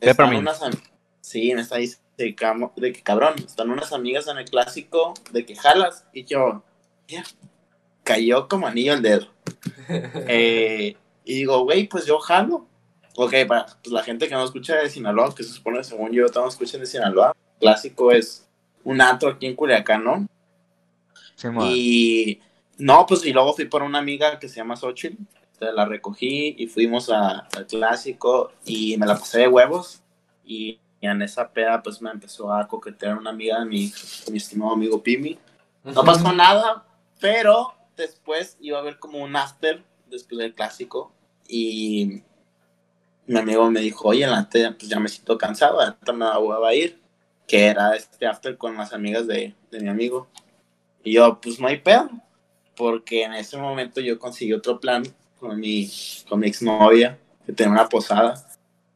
están 0.01 0.35
unas 0.35 0.63
am- 0.63 0.73
Sí, 1.21 1.55
me 1.55 1.61
está 1.63 1.77
diciendo 1.77 2.06
camo- 2.35 2.73
de 2.77 2.93
que 2.93 3.03
cabrón, 3.03 3.35
están 3.39 3.71
unas 3.71 3.93
amigas 3.93 4.27
en 4.29 4.39
el 4.39 4.45
clásico 4.49 5.15
de 5.33 5.45
que 5.45 5.55
jalas. 5.57 6.05
Y 6.13 6.25
yo, 6.25 6.63
ya, 7.09 7.25
cayó 8.05 8.49
como 8.49 8.67
anillo 8.67 8.95
el 8.95 9.03
dedo. 9.03 9.29
Eh, 10.29 10.97
y 11.25 11.35
digo, 11.35 11.61
güey, 11.65 11.89
pues 11.89 12.07
yo 12.07 12.19
jalo. 12.19 12.67
Ok, 13.17 13.33
para 13.49 13.67
pues, 13.67 13.93
la 13.93 14.03
gente 14.03 14.29
que 14.29 14.35
no 14.35 14.45
escucha 14.45 14.77
de 14.77 14.91
Sinaloa, 14.91 15.35
que 15.35 15.43
se 15.43 15.53
supone, 15.53 15.83
según 15.85 16.13
yo, 16.13 16.27
todos 16.29 16.55
escuchan 16.55 16.81
de 16.81 16.87
Sinaloa, 16.87 17.35
clásico 17.61 18.13
es 18.13 18.47
un 18.85 19.01
antro 19.01 19.31
aquí 19.31 19.47
en 19.47 19.57
Culiacán, 19.57 20.05
¿no? 20.05 20.27
Sí. 21.35 21.49
Y 21.65 22.41
no, 22.79 23.07
pues 23.07 23.25
y 23.25 23.33
luego 23.33 23.55
fui 23.55 23.65
por 23.67 23.83
una 23.83 23.99
amiga 23.99 24.39
que 24.39 24.49
se 24.49 24.57
llama 24.57 24.77
Xochitl, 24.77 25.17
la 25.61 25.87
recogí 25.87 26.55
y 26.59 26.67
fuimos 26.67 27.09
a- 27.11 27.49
al 27.57 27.67
clásico 27.67 28.53
y 28.67 28.97
me 28.99 29.07
la 29.07 29.19
pasé 29.19 29.41
de 29.41 29.49
huevos 29.49 30.03
y, 30.45 30.79
y 31.01 31.07
en 31.07 31.23
esa 31.23 31.51
peda 31.51 31.83
pues 31.83 32.01
me 32.01 32.11
empezó 32.11 32.53
a 32.53 32.67
coquetear 32.67 33.17
una 33.19 33.31
amiga 33.31 33.59
de 33.61 33.67
mi, 33.67 33.93
mi 34.31 34.39
estimado 34.39 34.73
amigo 34.73 35.03
Pimi. 35.03 35.39
No 35.85 36.05
pasó 36.05 36.33
nada, 36.33 36.85
pero 37.21 37.75
después 37.97 38.57
iba 38.61 38.79
a 38.79 38.81
haber 38.81 38.99
como 38.99 39.23
un 39.23 39.37
after 39.37 39.85
después 40.09 40.39
del 40.39 40.55
clásico 40.55 41.13
y 41.49 42.23
mi 43.27 43.39
amigo 43.39 43.71
me 43.71 43.81
dijo, 43.81 44.09
oye, 44.09 44.27
la 44.27 44.41
neta, 44.41 44.75
pues 44.79 44.89
ya 44.89 45.01
me 45.01 45.09
siento 45.09 45.37
cansado, 45.37 45.81
ahorita 45.81 46.13
me 46.13 46.27
voy 46.39 46.67
a 46.67 46.75
ir, 46.75 47.01
que 47.47 47.67
era 47.67 47.95
este 47.97 48.27
after 48.27 48.57
con 48.57 48.77
las 48.77 48.93
amigas 48.93 49.27
de, 49.27 49.55
de 49.71 49.81
mi 49.81 49.89
amigo. 49.89 50.29
Y 51.03 51.15
yo, 51.15 51.41
pues 51.41 51.59
no 51.61 51.67
hay 51.67 51.79
pedo, 51.79 52.11
porque 52.77 53.25
en 53.25 53.35
ese 53.35 53.57
momento 53.57 54.01
yo 54.01 54.19
conseguí 54.19 54.53
otro 54.53 54.79
plan 54.79 55.03
con 55.39 55.59
mi, 55.59 55.91
con 56.29 56.41
mi 56.41 56.49
exnovia, 56.49 57.19
que 57.45 57.53
tenía 57.53 57.73
una 57.73 57.89
posada, 57.89 58.47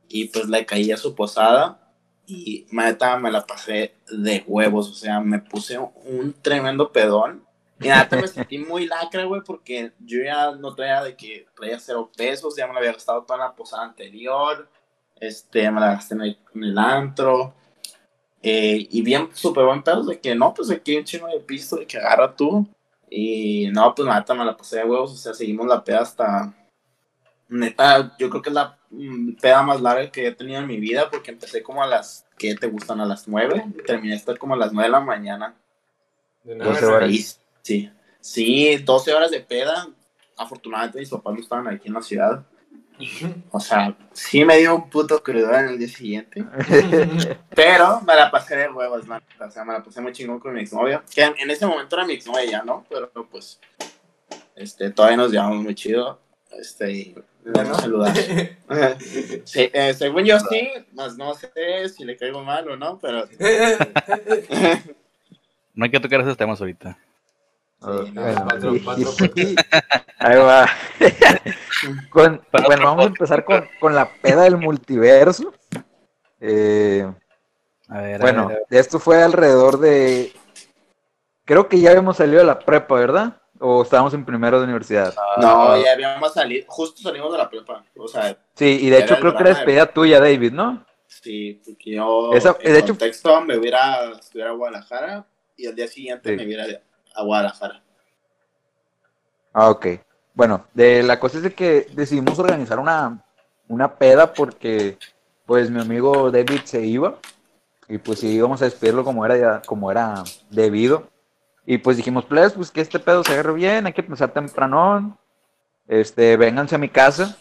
y 0.09 0.27
pues 0.27 0.49
le 0.49 0.65
caí 0.67 0.91
a 0.93 0.97
su 0.97 1.15
posada, 1.15 1.90
y 2.31 2.67
neta 2.71 3.19
me 3.19 3.33
la 3.33 3.45
pasé 3.45 3.95
de 4.09 4.45
huevos, 4.47 4.89
o 4.89 4.95
sea, 4.95 5.19
me 5.21 5.41
puse 5.41 5.79
un 5.79 6.33
tremendo 6.41 6.93
pedón, 6.93 7.45
y 7.81 7.89
neta 7.89 8.17
me 8.17 8.29
sentí 8.29 8.59
muy 8.59 8.87
lacra, 8.87 9.25
güey, 9.25 9.43
porque 9.45 9.93
yo 9.99 10.23
ya 10.23 10.53
no 10.53 10.73
traía 10.75 11.03
de 11.03 11.17
que 11.17 11.47
traía 11.57 11.81
cero 11.81 12.09
pesos, 12.17 12.55
ya 12.57 12.69
me 12.69 12.73
la 12.73 12.79
había 12.79 12.93
gastado 12.93 13.25
toda 13.25 13.39
la 13.41 13.55
posada 13.55 13.85
anterior, 13.85 14.69
este, 15.19 15.69
me 15.73 15.81
la 15.81 15.95
gasté 15.95 16.15
en 16.15 16.37
el, 16.63 16.79
antro, 16.79 17.53
eh, 18.43 18.87
y 18.89 19.03
bien 19.03 19.29
súper 19.33 19.65
buen 19.65 19.83
pedo 19.83 20.05
de 20.05 20.21
que 20.21 20.35
no, 20.35 20.55
pues 20.55 20.71
aquí 20.71 20.97
un 20.97 21.05
chingo 21.05 21.27
de 21.27 21.41
pisto 21.41 21.77
de 21.77 21.87
que 21.87 21.99
agarra 21.99 22.35
tú. 22.35 22.67
Y 23.11 23.69
no, 23.73 23.93
pues 23.93 24.09
neta 24.09 24.35
me 24.35 24.45
la 24.45 24.57
pasé 24.57 24.79
de 24.79 24.85
huevos, 24.85 25.13
o 25.13 25.17
sea, 25.17 25.35
seguimos 25.35 25.67
la 25.67 25.83
peda 25.83 26.01
hasta. 26.03 26.55
Neta, 27.49 28.17
yo 28.19 28.31
creo 28.31 28.41
que 28.41 28.51
es 28.51 28.55
la 28.55 28.80
peda 29.41 29.63
más 29.63 29.81
larga 29.81 30.11
que 30.11 30.27
he 30.27 30.33
tenido 30.33 30.61
en 30.61 30.67
mi 30.67 30.79
vida, 30.79 31.09
porque 31.11 31.31
empecé 31.31 31.63
como 31.63 31.83
a 31.83 31.87
las. 31.87 32.27
que 32.39 32.55
te 32.55 32.67
gustan? 32.67 33.01
A 33.01 33.07
las 33.07 33.29
9 33.29 33.65
y 33.79 33.83
terminé 33.85 34.15
hasta 34.15 34.37
como 34.37 34.55
a 34.55 34.57
las 34.57 34.73
9 34.73 34.89
de 34.89 34.93
la 34.93 35.01
mañana. 35.01 35.55
De 36.43 36.57
nada, 36.57 36.71
Doce 36.73 36.87
horas. 36.87 37.11
Y- 37.11 37.27
sí, 37.63 37.91
sí, 38.21 38.77
12 38.79 39.15
horas 39.15 39.31
de 39.31 39.41
peda. 39.41 39.89
Afortunadamente 40.37 40.99
mis 40.99 41.11
papás 41.11 41.35
no 41.35 41.41
estaban 41.41 41.69
aquí 41.69 41.89
en 41.89 41.95
la 41.95 42.03
ciudad. 42.03 42.45
O 43.51 43.59
sea, 43.61 43.97
sí 44.13 44.45
me 44.45 44.59
dio 44.59 44.75
un 44.75 44.91
puto 44.91 45.23
crudo 45.23 45.55
en 45.55 45.69
el 45.69 45.79
día 45.79 45.89
siguiente. 45.89 46.45
Pero 47.55 48.01
me 48.03 48.15
la 48.15 48.31
pasé 48.31 48.57
de 48.57 48.69
huevos, 48.69 49.07
man. 49.07 49.23
O 49.41 49.51
sea, 49.51 49.65
me 49.65 49.73
la 49.73 49.83
pasé 49.83 50.01
muy 50.03 50.13
chingón 50.13 50.39
con 50.39 50.53
mi 50.53 50.61
exnovia. 50.61 51.03
Que 51.15 51.23
en, 51.23 51.35
en 51.39 51.51
ese 51.51 51.67
momento 51.67 51.97
era 51.97 52.05
mi 52.05 52.13
exnovia 52.15 52.45
ya, 52.45 52.63
¿no? 52.63 52.85
Pero 52.91 53.11
pues, 53.31 53.59
este, 54.55 54.91
todavía 54.91 55.17
nos 55.17 55.33
llevamos 55.33 55.63
muy 55.63 55.75
chido. 55.75 56.21
Este, 56.51 57.15
y 57.45 57.49
le 57.49 57.55
¿Ya 57.55 57.63
no? 57.63 57.69
damos 57.69 57.81
saludar. 57.81 58.15
Sí, 59.45 59.69
eh, 59.73 59.95
según 59.95 60.25
yo 60.25 60.39
sí, 60.39 60.71
más 60.93 61.17
no 61.17 61.35
sé 61.35 61.89
si 61.89 62.05
le 62.05 62.17
caigo 62.17 62.45
mal 62.45 62.69
o 62.71 62.77
no, 62.77 62.99
pero 63.01 63.25
No 65.75 65.85
hay 65.85 65.91
que 65.91 66.01
tocar 66.01 66.21
esos 66.21 66.37
temas 66.37 66.61
ahorita. 66.61 66.97
Sí, 67.81 67.87
no, 68.13 68.23
Bueno, 68.23 68.45
cuatro- 68.45 68.75
cuatro 68.85 69.11
Ahí 70.19 70.37
va. 70.39 70.69
Con- 72.11 72.43
bueno, 72.67 72.85
vamos 72.85 73.05
a 73.05 73.09
empezar 73.09 73.45
con, 73.45 73.67
con 73.81 73.95
la 73.95 74.09
peda 74.13 74.43
del 74.43 74.59
multiverso. 74.59 75.55
Eh, 76.41 77.11
A 77.89 78.01
ver, 78.03 78.17
a 78.17 78.25
bueno, 78.25 78.49
ver, 78.49 78.57
a 78.57 78.61
ver. 78.69 78.79
esto 78.81 78.99
fue 78.99 79.23
alrededor 79.23 79.79
de. 79.79 80.33
Creo 81.47 81.69
que 81.69 81.81
ya 81.81 81.91
habíamos 81.91 82.19
salido 82.19 82.41
de 82.41 82.45
la 82.45 82.59
prepa, 82.59 82.95
¿verdad? 82.97 83.40
O 83.63 83.83
estábamos 83.83 84.15
en 84.15 84.25
primero 84.25 84.59
de 84.59 84.65
universidad. 84.65 85.15
no, 85.37 85.73
Ah, 85.73 85.79
ya 85.85 85.93
habíamos 85.93 86.33
salido, 86.33 86.65
justo 86.69 87.03
salimos 87.03 87.31
de 87.31 87.39
la 87.39 87.49
prepa. 87.51 87.85
O 87.97 88.09
sea, 88.09 88.37
Sí, 88.55 88.79
y 88.81 88.89
de 88.91 88.99
hecho 89.01 89.15
el 89.15 89.21
creo 89.21 89.33
que 89.35 89.41
era 89.43 89.51
de- 89.51 89.55
despedida 89.57 89.87
tuya, 89.93 90.19
David, 90.21 90.53
¿no? 90.53 90.85
sí, 91.07 91.61
porque 91.65 91.91
yo, 91.97 92.33
Esa- 92.33 92.57
en 92.61 92.73
de 92.73 92.79
hecho- 92.79 92.89
contexto, 92.89 93.41
me 93.43 93.59
hubiera 93.59 94.13
estuviera 94.13 94.51
a 94.51 94.55
Guadalajara 94.55 95.27
y 95.57 95.67
al 95.67 95.75
día 95.75 95.89
siguiente 95.89 96.31
Sí. 96.31 96.37
me 96.37 96.45
hubiera 96.47 96.65
a 97.15 97.23
Guadalajara. 97.23 97.83
Ah, 99.53 99.69
ok. 99.71 99.87
Bueno, 100.35 100.65
de, 100.73 101.03
la 101.03 101.19
cosa 101.21 101.39
es 101.39 101.43
de 101.43 101.53
que 101.55 101.87
decidimos 101.93 102.39
organizar 102.39 102.79
una, 102.79 103.23
una 103.69 103.95
peda 103.97 104.33
porque 104.33 104.97
pues 105.45 105.71
mi 105.71 105.81
amigo 105.81 106.31
David 106.31 106.61
se 106.65 106.81
iba 106.87 107.17
y 107.89 107.99
pues 107.99 108.21
sí 108.21 108.29
íbamos 108.29 108.63
a 108.63 108.67
despedirlo 108.67 109.05
como 109.05 109.27
era, 109.27 109.37
ya- 109.37 109.63
como 109.67 109.91
era 109.91 110.23
debido. 110.49 111.09
Y 111.71 111.79
pues 111.79 111.97
dijimos, 111.97 112.25
pues, 112.25 112.53
pues 112.55 112.69
que 112.73 112.81
este 112.81 112.99
pedo 112.99 113.23
se 113.23 113.33
agarre 113.33 113.53
bien, 113.53 113.87
hay 113.87 113.93
que 113.93 114.01
empezar 114.01 114.33
temprano. 114.33 115.17
Este, 115.87 116.37
vénganse 116.37 116.75
a 116.75 116.79
mi 116.79 116.89
casa. 116.89 117.39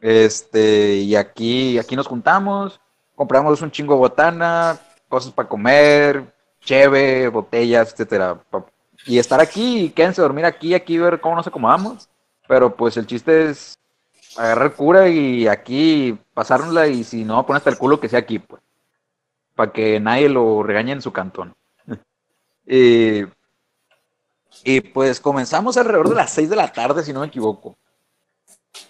Este, 0.00 0.98
y 0.98 1.16
aquí, 1.16 1.76
aquí 1.76 1.96
nos 1.96 2.06
juntamos, 2.06 2.80
compramos 3.16 3.60
un 3.60 3.72
chingo 3.72 3.94
de 3.94 3.98
botana, 3.98 4.78
cosas 5.08 5.32
para 5.32 5.48
comer, 5.48 6.32
cheve, 6.60 7.26
botellas, 7.26 7.90
etcétera. 7.90 8.40
y 9.04 9.18
estar 9.18 9.40
aquí 9.40 9.86
y 9.86 9.90
quédense 9.90 10.20
a 10.20 10.22
dormir 10.22 10.44
aquí, 10.44 10.72
aquí 10.72 10.96
ver 10.96 11.20
cómo 11.20 11.34
nos 11.34 11.48
acomodamos. 11.48 12.08
Pero 12.46 12.76
pues 12.76 12.96
el 12.96 13.08
chiste 13.08 13.50
es 13.50 13.76
agarrar 14.36 14.74
cura 14.74 15.08
y 15.08 15.48
aquí 15.48 16.16
pasárnosla 16.32 16.86
y 16.86 17.02
si 17.02 17.24
no, 17.24 17.44
poner 17.44 17.56
hasta 17.58 17.70
el 17.70 17.78
culo 17.78 17.98
que 17.98 18.08
sea 18.08 18.20
aquí, 18.20 18.38
pues. 18.38 18.62
Para 19.56 19.72
que 19.72 19.98
nadie 19.98 20.28
lo 20.28 20.62
regañe 20.62 20.92
en 20.92 21.02
su 21.02 21.12
cantón. 21.12 21.56
y, 22.64 23.24
y 24.64 24.80
pues 24.80 25.20
comenzamos 25.20 25.76
alrededor 25.76 26.08
de 26.08 26.14
las 26.14 26.30
6 26.32 26.50
de 26.50 26.56
la 26.56 26.72
tarde, 26.72 27.02
si 27.02 27.12
no 27.12 27.20
me 27.20 27.26
equivoco. 27.26 27.76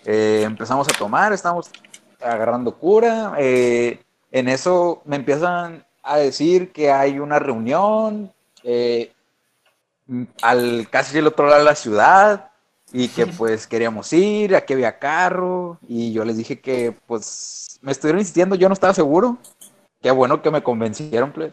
Eh, 0.05 0.43
empezamos 0.45 0.89
a 0.89 0.99
tomar, 0.99 1.33
estamos 1.33 1.71
agarrando 2.21 2.75
cura. 2.75 3.35
eh, 3.39 4.01
en 4.31 4.49
eso 4.49 5.01
me 5.05 5.17
empiezan 5.17 5.87
a 6.03 6.19
decir 6.19 6.73
que 6.73 6.91
hay 6.91 7.19
una 7.19 7.39
reunión 7.39 8.33
eh, 8.63 9.13
al 10.43 10.89
casi 10.91 11.19
el 11.19 11.27
otro 11.27 11.47
lado 11.47 11.59
de 11.61 11.65
la 11.65 11.75
ciudad 11.75 12.51
y 12.93 13.09
que 13.09 13.27
pues 13.39 13.67
queríamos 13.67 14.13
ir, 14.13 14.55
aquí 14.57 14.73
había 14.75 14.99
carro 14.99 15.79
y 15.87 16.13
yo 16.13 16.25
les 16.25 16.37
dije 16.37 16.61
que 16.61 16.95
pues 17.07 17.79
me 17.83 17.93
estuvieron 17.93 18.21
insistiendo, 18.21 18.57
yo 18.57 18.69
no 18.69 18.75
estaba 18.75 18.95
seguro. 18.95 19.39
Qué 20.01 20.11
bueno 20.11 20.41
que 20.43 20.51
me 20.51 20.63
convencieron 20.63 21.33
pues, 21.33 21.53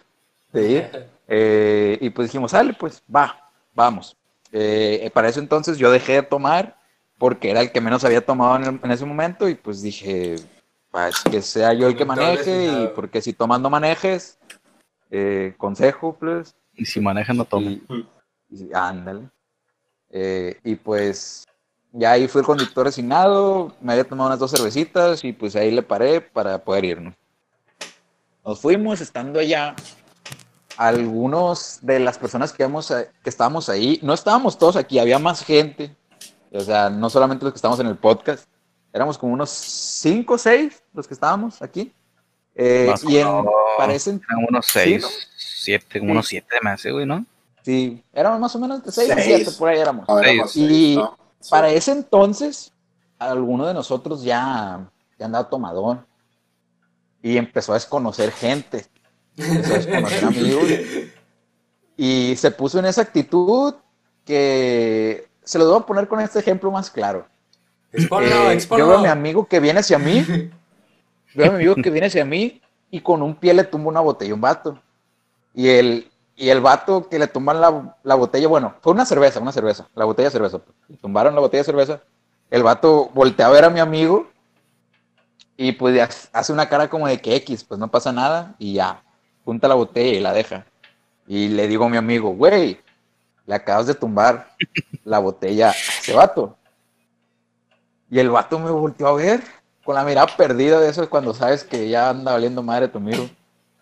de 0.52 0.70
ir. 0.70 1.08
Eh, 1.28 1.98
y 2.02 2.12
pues 2.12 2.28
dijimos, 2.28 2.52
sale, 2.52 2.76
pues 2.76 3.02
va, 3.14 3.45
vamos. 3.76 4.18
Eh, 4.52 5.12
para 5.14 5.30
eso 5.30 5.40
entonces 5.40 5.78
yo 5.78 5.92
dejé 5.92 6.14
de 6.14 6.24
tomar 6.24 6.78
porque 7.18 7.52
era 7.52 7.62
el 7.62 7.72
que 7.72 7.82
menos 7.82 8.04
había 8.04 8.26
tomado 8.26 8.56
en, 8.56 8.64
el- 8.64 8.80
en 8.84 8.92
ese 8.92 9.06
momento 9.06 9.48
y 9.48 9.56
pues 9.56 9.82
dije, 9.82 10.36
pues 10.92 11.22
que 11.30 11.42
sea 11.42 11.74
yo 11.74 11.88
el 11.88 11.96
que 11.98 12.06
maneje 12.06 12.66
y 12.84 12.88
porque 12.96 13.22
si 13.22 13.34
tomas 13.34 13.60
no 13.62 13.70
manejes, 13.70 14.38
eh, 15.12 15.54
consejo, 15.58 16.16
pues. 16.20 16.56
Y 16.74 16.86
si 16.86 17.00
manejan, 17.00 17.38
no 17.38 17.46
tomen. 17.46 17.84
Y, 18.50 18.66
y- 18.66 18.70
ándale. 18.74 19.30
Eh, 20.10 20.58
y 20.64 20.76
pues 20.76 21.46
ya 21.92 22.12
ahí 22.12 22.28
fui 22.28 22.40
el 22.40 22.46
conductor 22.46 22.86
designado, 22.86 23.76
me 23.82 23.92
había 23.94 24.04
tomado 24.08 24.28
unas 24.30 24.40
dos 24.40 24.52
cervecitas 24.52 25.24
y 25.24 25.34
pues 25.34 25.56
ahí 25.56 25.72
le 25.72 25.82
paré 25.84 26.22
para 26.22 26.58
poder 26.64 26.86
irnos. 26.86 27.14
Nos 28.46 28.62
fuimos 28.62 29.02
estando 29.02 29.40
allá. 29.40 29.76
Algunos 30.78 31.80
de 31.82 32.00
las 32.00 32.18
personas 32.18 32.52
que, 32.52 32.64
hemos, 32.64 32.88
que 32.88 33.30
estábamos 33.30 33.70
ahí, 33.70 34.00
no 34.04 34.14
estábamos 34.14 34.58
todos 34.58 34.76
aquí, 34.76 35.00
había 35.00 35.20
más 35.20 35.44
gente. 35.44 35.96
O 36.52 36.60
sea, 36.62 36.90
no 36.90 37.10
solamente 37.10 37.44
los 37.46 37.54
que 37.54 37.58
estamos 37.58 37.80
en 37.80 37.88
el 37.88 37.98
podcast. 37.98 38.46
éramos 38.94 39.18
como 39.18 39.34
unos 39.34 39.50
5 39.50 40.34
o 40.34 40.38
6 40.38 40.82
los 40.94 41.08
que 41.08 41.14
estábamos 41.14 41.62
aquí. 41.62 41.94
Eh, 42.56 42.88
Más 42.90 43.04
y 43.04 43.18
en, 43.18 43.28
o- 43.28 43.46
parecen, 43.78 44.22
Eran 44.30 44.46
unos 44.48 44.66
Sí, 44.66 44.72
6, 44.80 45.02
¿no? 45.02 45.08
7, 45.38 46.00
como 46.00 46.08
Sí. 46.08 46.12
unos 46.12 46.28
7 46.28 46.48
me 46.64 46.70
hace, 46.72 46.92
güey, 46.92 47.06
¿no? 47.06 47.26
sí, 47.62 48.02
éramos 48.14 48.40
más 48.40 48.56
o 48.56 48.60
menos 48.60 48.84
de 48.84 48.92
6 48.92 49.10
o 49.12 49.14
Seis. 49.16 49.26
7, 49.44 49.52
por 49.58 49.70
ahí 49.70 49.80
éramos. 49.80 50.08
No, 50.08 50.20
éramos 50.20 50.56
Y 50.56 50.68
seis, 50.68 50.98
¿no? 50.98 51.18
Sí. 51.42 51.50
Para 51.50 51.70
ese 51.72 51.92
entonces, 51.92 52.72
alguno 53.20 53.66
de 53.66 53.74
nosotros 53.74 54.24
ya, 54.24 54.88
ya 55.20 55.26
andaba 55.26 55.50
tomadón 55.50 56.06
y 57.22 57.36
empezó 57.38 57.72
a 57.74 57.76
desconocer 57.76 58.32
gente, 58.32 58.86
desconocer 59.36 60.26
amigos 60.26 60.64
y 61.98 62.36
se 62.36 62.52
puso 62.52 62.80
en 62.80 62.86
esa 62.86 63.02
actitud 63.02 63.76
que 64.26 65.28
se 65.44 65.60
lo 65.60 65.70
voy 65.70 65.80
a 65.80 65.86
poner 65.86 66.08
con 66.08 66.20
este 66.20 66.40
ejemplo 66.40 66.72
más 66.72 66.90
claro. 66.90 67.26
Exponlo, 67.92 68.50
Eh, 68.50 68.54
exponlo. 68.54 68.86
yo 68.86 68.90
veo 68.90 69.00
a 69.00 69.02
mi 69.04 69.08
amigo 69.08 69.46
que 69.48 69.60
viene 69.60 69.80
hacia 69.80 69.98
mí, 70.00 70.26
veo 71.36 71.48
a 71.48 71.50
mi 71.52 71.56
amigo 71.56 71.76
que 71.76 71.90
viene 71.90 72.08
hacia 72.08 72.26
mí 72.26 72.62
y 72.92 73.02
con 73.02 73.22
un 73.22 73.36
pie 73.36 73.54
le 73.54 73.64
tumba 73.64 73.90
una 73.90 74.02
botella 74.02 74.32
a 74.32 74.36
un 74.36 74.42
vato. 74.42 74.80
Y 75.54 75.70
el, 75.70 76.12
y 76.36 76.50
el 76.50 76.60
vato 76.60 77.08
que 77.08 77.18
le 77.20 77.28
tumban 77.28 77.62
la, 77.62 77.96
la 78.04 78.16
botella, 78.16 78.48
bueno, 78.50 78.76
fue 78.82 78.92
una 78.92 79.06
cerveza, 79.06 79.40
una 79.40 79.54
cerveza, 79.54 79.88
la 79.96 80.04
botella 80.06 80.28
de 80.28 80.34
cerveza. 80.34 80.60
Tumbaron 81.02 81.34
la 81.34 81.40
botella 81.42 81.62
de 81.62 81.66
cerveza. 81.66 82.02
El 82.50 82.64
vato 82.64 83.10
voltea 83.14 83.48
a 83.48 83.52
ver 83.52 83.64
a 83.64 83.70
mi 83.70 83.80
amigo 83.80 84.28
y 85.56 85.72
pues 85.72 86.30
hace 86.34 86.52
una 86.52 86.68
cara 86.68 86.90
como 86.90 87.08
de 87.08 87.22
que 87.22 87.36
X, 87.38 87.64
pues 87.64 87.80
no 87.80 87.90
pasa 87.90 88.12
nada 88.12 88.56
y 88.60 88.74
ya, 88.74 89.02
junta 89.46 89.68
la 89.68 89.76
botella 89.76 90.18
y 90.18 90.20
la 90.20 90.34
deja. 90.34 90.66
Y 91.28 91.48
le 91.50 91.68
digo 91.68 91.86
a 91.86 91.90
mi 91.90 91.98
amigo, 91.98 92.32
güey, 92.32 92.80
le 93.46 93.56
acabas 93.56 93.88
de 93.88 93.94
tumbar 93.94 94.50
la 95.04 95.20
botella 95.20 95.70
a 95.70 95.72
ese 95.72 96.14
vato. 96.14 96.58
Y 98.10 98.20
el 98.20 98.30
vato 98.30 98.60
me 98.60 98.72
volteó 98.72 99.08
a 99.08 99.14
ver 99.14 99.42
con 99.84 99.96
la 99.96 100.04
mirada 100.04 100.28
perdida 100.36 100.80
de 100.80 100.90
eso 100.90 101.04
es 101.04 101.10
cuando 101.10 101.34
sabes 101.34 101.64
que 101.64 101.88
ya 101.88 102.10
anda 102.10 102.32
valiendo 102.34 102.64
madre 102.64 102.88
tu 102.88 102.98
amigo. 102.98 103.30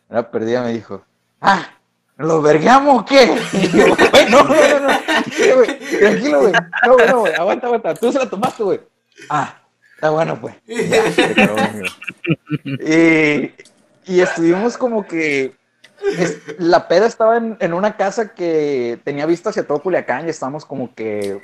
Era 0.09 0.29
perdida, 0.29 0.61
me 0.61 0.73
dijo, 0.73 1.01
ah, 1.41 1.65
¿lo 2.17 2.41
vergueamos 2.41 3.01
o 3.01 3.05
qué? 3.05 3.35
Y 3.53 3.69
yo, 3.69 3.95
güey, 3.95 4.29
no, 4.29 4.43
no, 4.43 4.53
no, 4.53 4.79
no, 4.79 4.99
tranquilo, 5.99 6.41
güey, 6.41 6.53
no, 6.85 6.93
güey, 6.93 7.07
no, 7.07 7.25
aguanta, 7.37 7.67
aguanta, 7.67 7.93
tú 7.93 8.11
se 8.11 8.19
la 8.19 8.29
tomaste, 8.29 8.63
güey. 8.63 8.81
Ah, 9.29 9.55
está 9.95 10.09
bueno, 10.09 10.39
pues. 10.39 10.55
Y, 12.65 13.51
y 14.05 14.19
estuvimos 14.21 14.77
como 14.77 15.05
que 15.07 15.55
es- 16.17 16.41
la 16.59 16.87
peda 16.87 17.05
estaba 17.07 17.37
en, 17.37 17.57
en 17.59 17.73
una 17.73 17.95
casa 17.97 18.33
que 18.33 18.99
tenía 19.03 19.25
vista 19.25 19.49
hacia 19.51 19.65
todo 19.67 19.79
Culiacán 19.81 20.27
y 20.27 20.29
estábamos 20.29 20.65
como 20.65 20.93
que 20.93 21.19
Eh, 21.31 21.41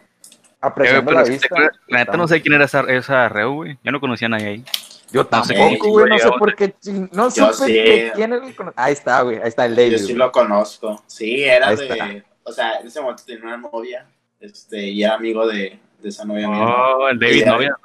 apreciando 0.61 1.05
pero 1.05 1.17
la 1.19 1.23
te 1.23 1.31
vista. 1.31 1.47
la 1.87 1.97
neta 1.99 2.17
no 2.17 2.27
sé 2.27 2.41
quién 2.41 2.53
era 2.55 2.65
esa, 2.65 2.81
esa 2.81 3.29
Reu, 3.29 3.53
güey. 3.53 3.77
Yo 3.83 3.91
no 3.91 3.99
conocía 3.99 4.25
a 4.27 4.29
nadie 4.29 4.47
ahí. 4.47 4.65
Yo 5.11 5.27
No 5.31 5.43
sé 5.43 5.53
tampoco, 5.55 5.89
güey, 5.89 6.09
no 6.09 6.19
sé 6.19 6.29
por 6.37 6.55
qué. 6.55 6.75
No 7.11 7.31
sí. 7.31 7.41
que 7.65 8.11
quién 8.15 8.33
era 8.33 8.45
el 8.45 8.53
Ahí 8.75 8.93
está, 8.93 9.21
güey, 9.23 9.37
ahí 9.37 9.47
está 9.47 9.65
el 9.65 9.75
David. 9.75 9.91
Yo 9.93 9.97
sí 9.97 10.03
güey. 10.05 10.15
lo 10.17 10.31
conozco. 10.31 11.03
Sí, 11.07 11.43
era 11.43 11.69
Ahí 11.69 11.75
de. 11.77 11.87
está. 11.87 12.07
O 12.43 12.51
sea, 12.51 12.79
en 12.79 12.87
ese 12.87 13.01
momento 13.01 13.23
tenía 13.25 13.43
una 13.45 13.57
novia. 13.57 14.05
Este, 14.39 14.81
y 14.83 15.03
era 15.03 15.15
amigo 15.15 15.47
de, 15.47 15.79
de 15.99 16.09
esa 16.09 16.25
novia 16.25 16.47
mía. 16.47 16.63
Oh, 16.65 17.09
el 17.09 17.17
David 17.19 17.45
novia. 17.45 17.75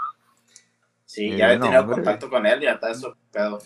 Sí, 1.05 1.31
Sí, 1.31 1.37
ya 1.37 1.47
había 1.47 1.59
no, 1.59 1.65
tenido 1.67 1.81
hombre. 1.83 1.95
contacto 1.97 2.29
con 2.29 2.45
él 2.47 2.61
y 2.61 2.65
ya 2.67 2.73
está 2.73 2.91
eso 2.91 3.17
pedo. 3.33 3.61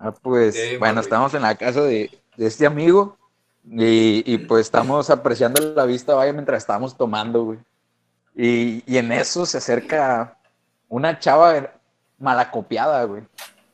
Ah, 0.00 0.12
pues, 0.12 0.54
Sí, 0.54 0.78
bueno, 0.78 1.00
estamos 1.00 1.34
en 1.34 1.42
la 1.42 1.54
casa 1.54 1.82
de, 1.82 2.10
de 2.36 2.46
este 2.46 2.66
amigo 2.66 3.18
y, 3.64 4.22
y, 4.24 4.38
pues 4.38 4.62
estamos 4.62 5.10
apreciando 5.10 5.60
la 5.74 5.84
vista, 5.84 6.14
vaya, 6.14 6.32
mientras 6.32 6.62
estamos 6.62 6.96
tomando, 6.96 7.44
güey. 7.44 7.58
Y, 8.34 8.82
y 8.90 8.96
en 8.96 9.12
eso 9.12 9.44
se 9.44 9.58
acerca 9.58 10.38
una 10.88 11.18
chava 11.18 11.70
malacopiada, 12.18 13.04
güey. 13.04 13.22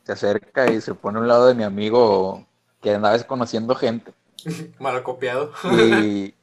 Se 0.03 0.13
acerca 0.13 0.71
y 0.71 0.81
se 0.81 0.95
pone 0.95 1.19
a 1.19 1.23
un 1.23 1.29
lado 1.29 1.47
de 1.47 1.55
mi 1.55 1.63
amigo 1.63 2.45
que 2.83 2.95
andaba 2.95 3.17
conociendo 3.21 3.77
gente. 3.77 4.13
Mal 4.81 5.01
copiado. 5.05 5.53
y 5.73 6.35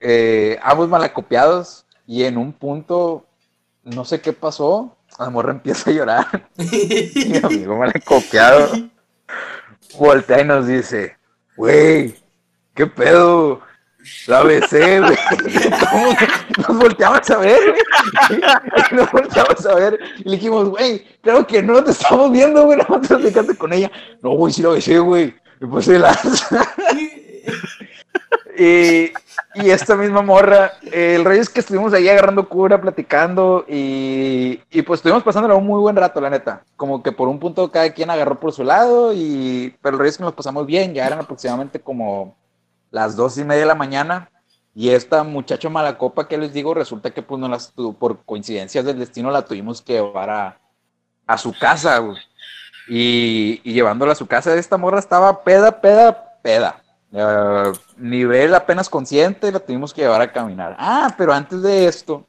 eh, 0.00 0.58
ambos 0.62 0.88
malacopiados 0.88 1.84
y 2.06 2.24
en 2.24 2.38
un 2.38 2.52
punto 2.52 3.26
no 3.84 4.04
sé 4.04 4.20
qué 4.20 4.32
pasó 4.32 4.96
la 5.18 5.30
morra 5.30 5.52
empieza 5.52 5.90
a 5.90 5.92
llorar 5.92 6.50
mi 6.56 7.36
amigo 7.36 7.76
malacopiado 7.76 8.68
voltea 9.98 10.40
y 10.40 10.44
nos 10.44 10.66
dice 10.66 11.16
güey 11.56 12.14
qué 12.74 12.86
pedo 12.86 13.60
la 14.26 14.42
besé 14.42 15.00
güey 15.00 15.18
nos 16.68 16.78
volteamos 16.78 17.30
a 17.30 17.36
ver 17.38 17.60
güey. 17.70 18.40
Nos 18.92 19.10
volteamos 19.12 19.66
a 19.66 19.74
ver 19.74 19.98
y 20.18 20.24
le 20.24 20.30
dijimos 20.36 20.68
güey 20.70 21.04
creo 21.22 21.46
que 21.46 21.62
no 21.62 21.82
te 21.82 21.90
estamos 21.90 22.32
viendo 22.32 22.64
güey 22.64 22.78
no 22.88 23.00
te 23.00 23.56
con 23.56 23.72
ella 23.72 23.90
no 24.22 24.30
güey 24.30 24.52
sí 24.52 24.62
la 24.62 24.70
besé 24.70 24.98
güey 24.98 25.34
y 25.60 25.66
pues 25.66 25.84
se 25.86 25.98
lanza 25.98 26.74
y, 28.58 29.12
esta 29.70 29.94
misma 29.94 30.20
morra, 30.20 30.72
el 30.92 31.24
rey 31.24 31.38
es 31.38 31.48
que 31.48 31.60
estuvimos 31.60 31.92
ahí 31.92 32.08
agarrando 32.08 32.48
cura, 32.48 32.80
platicando 32.80 33.64
y, 33.68 34.60
y 34.70 34.82
pues 34.82 34.98
estuvimos 34.98 35.22
pasándolo 35.22 35.56
un 35.58 35.66
muy 35.66 35.80
buen 35.80 35.94
rato, 35.94 36.20
la 36.20 36.30
neta. 36.30 36.64
Como 36.76 37.02
que 37.02 37.12
por 37.12 37.28
un 37.28 37.38
punto 37.38 37.70
cada 37.70 37.92
quien 37.92 38.10
agarró 38.10 38.40
por 38.40 38.52
su 38.52 38.64
lado, 38.64 39.12
y, 39.14 39.76
pero 39.80 39.94
el 39.94 40.00
rey 40.00 40.08
es 40.08 40.18
que 40.18 40.24
nos 40.24 40.32
pasamos 40.32 40.66
bien, 40.66 40.92
ya 40.92 41.06
eran 41.06 41.20
aproximadamente 41.20 41.80
como 41.80 42.36
las 42.90 43.14
dos 43.14 43.38
y 43.38 43.44
media 43.44 43.60
de 43.60 43.66
la 43.66 43.74
mañana. 43.74 44.30
Y 44.74 44.90
esta 44.90 45.22
muchacha 45.22 45.68
malacopa 45.68 46.28
que 46.28 46.38
les 46.38 46.52
digo, 46.52 46.74
resulta 46.74 47.10
que 47.10 47.22
pues 47.22 47.40
no 47.40 47.48
las 47.48 47.72
por 47.98 48.24
coincidencias 48.24 48.84
del 48.84 48.98
destino 48.98 49.30
la 49.30 49.44
tuvimos 49.44 49.82
que 49.82 49.94
llevar 49.94 50.30
a, 50.30 50.58
a 51.26 51.38
su 51.38 51.52
casa. 51.56 52.02
Y, 52.88 53.60
y 53.62 53.72
llevándola 53.72 54.12
a 54.12 54.16
su 54.16 54.26
casa, 54.26 54.54
esta 54.54 54.76
morra 54.76 54.98
estaba 54.98 55.44
peda, 55.44 55.80
peda, 55.80 56.38
peda. 56.42 56.82
Ah, 57.14 57.72
nivel 57.96 58.54
apenas 58.54 58.88
consciente, 58.88 59.50
la 59.50 59.60
tuvimos 59.60 59.94
que 59.94 60.02
llevar 60.02 60.20
a 60.20 60.32
caminar. 60.32 60.76
Ah, 60.78 61.14
pero 61.16 61.32
antes 61.32 61.62
de 61.62 61.86
esto, 61.86 62.26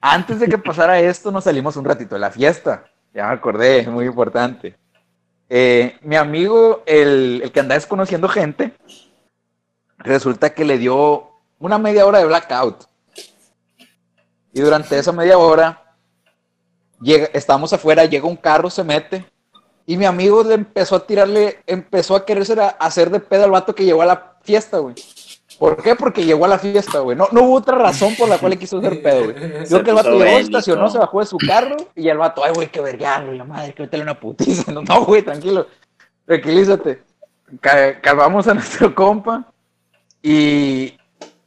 antes 0.00 0.40
de 0.40 0.48
que 0.48 0.58
pasara 0.58 0.98
esto, 0.98 1.30
nos 1.30 1.44
salimos 1.44 1.76
un 1.76 1.84
ratito 1.84 2.14
de 2.14 2.20
la 2.20 2.30
fiesta. 2.30 2.84
Ya 3.14 3.26
me 3.26 3.34
acordé, 3.34 3.86
muy 3.86 4.06
importante. 4.06 4.76
Eh, 5.48 5.98
mi 6.02 6.16
amigo, 6.16 6.82
el, 6.86 7.40
el 7.42 7.52
que 7.52 7.60
andaba 7.60 7.80
conociendo 7.86 8.28
gente, 8.28 8.72
resulta 9.98 10.54
que 10.54 10.64
le 10.64 10.78
dio 10.78 11.30
una 11.58 11.78
media 11.78 12.06
hora 12.06 12.18
de 12.18 12.24
blackout. 12.24 12.84
Y 14.52 14.60
durante 14.60 14.98
esa 14.98 15.12
media 15.12 15.38
hora, 15.38 15.94
llega, 17.00 17.28
estamos 17.32 17.72
afuera, 17.72 18.04
llega 18.04 18.26
un 18.26 18.36
carro, 18.36 18.70
se 18.70 18.82
mete, 18.82 19.24
y 19.92 19.96
mi 19.96 20.04
amigo 20.04 20.42
le 20.44 20.54
empezó 20.54 20.96
a 20.96 21.06
tirarle, 21.06 21.58
empezó 21.66 22.14
a 22.14 22.24
quererse 22.24 22.52
a- 22.60 22.68
hacer 22.68 23.10
de 23.10 23.20
pedo 23.20 23.44
al 23.44 23.50
vato 23.50 23.74
que 23.74 23.84
llegó 23.84 24.02
a 24.02 24.06
la 24.06 24.34
fiesta, 24.42 24.78
güey. 24.78 24.94
¿Por 25.58 25.82
qué? 25.82 25.94
Porque 25.94 26.24
llegó 26.24 26.44
a 26.44 26.48
la 26.48 26.58
fiesta, 26.58 27.00
güey. 27.00 27.16
No, 27.16 27.26
no 27.32 27.42
hubo 27.42 27.54
otra 27.56 27.76
razón 27.76 28.14
por 28.16 28.28
la 28.28 28.38
cual 28.38 28.50
le 28.50 28.58
quiso 28.58 28.78
hacer 28.78 29.02
pedo, 29.02 29.24
güey. 29.24 29.34
Creo 29.68 29.82
que 29.82 29.90
el 29.90 29.96
vato 29.96 30.12
llegó, 30.12 30.38
estacionó, 30.38 30.88
se 30.88 30.98
bajó 30.98 31.20
de 31.20 31.26
su 31.26 31.36
carro 31.38 31.76
y 31.94 32.08
el 32.08 32.18
vato, 32.18 32.42
ay, 32.44 32.52
güey, 32.54 32.68
qué 32.70 32.80
vergüenza, 32.80 33.20
la 33.22 33.44
madre, 33.44 33.74
que 33.74 33.82
meterle 33.82 34.04
una 34.04 34.18
putiza. 34.18 34.70
No, 34.72 34.82
no, 34.82 35.04
güey, 35.04 35.22
tranquilo. 35.22 35.66
Tranquilízate. 36.24 37.02
Ca- 37.60 38.00
Calmamos 38.00 38.46
a 38.46 38.54
nuestro 38.54 38.94
compa 38.94 39.52
y 40.22 40.96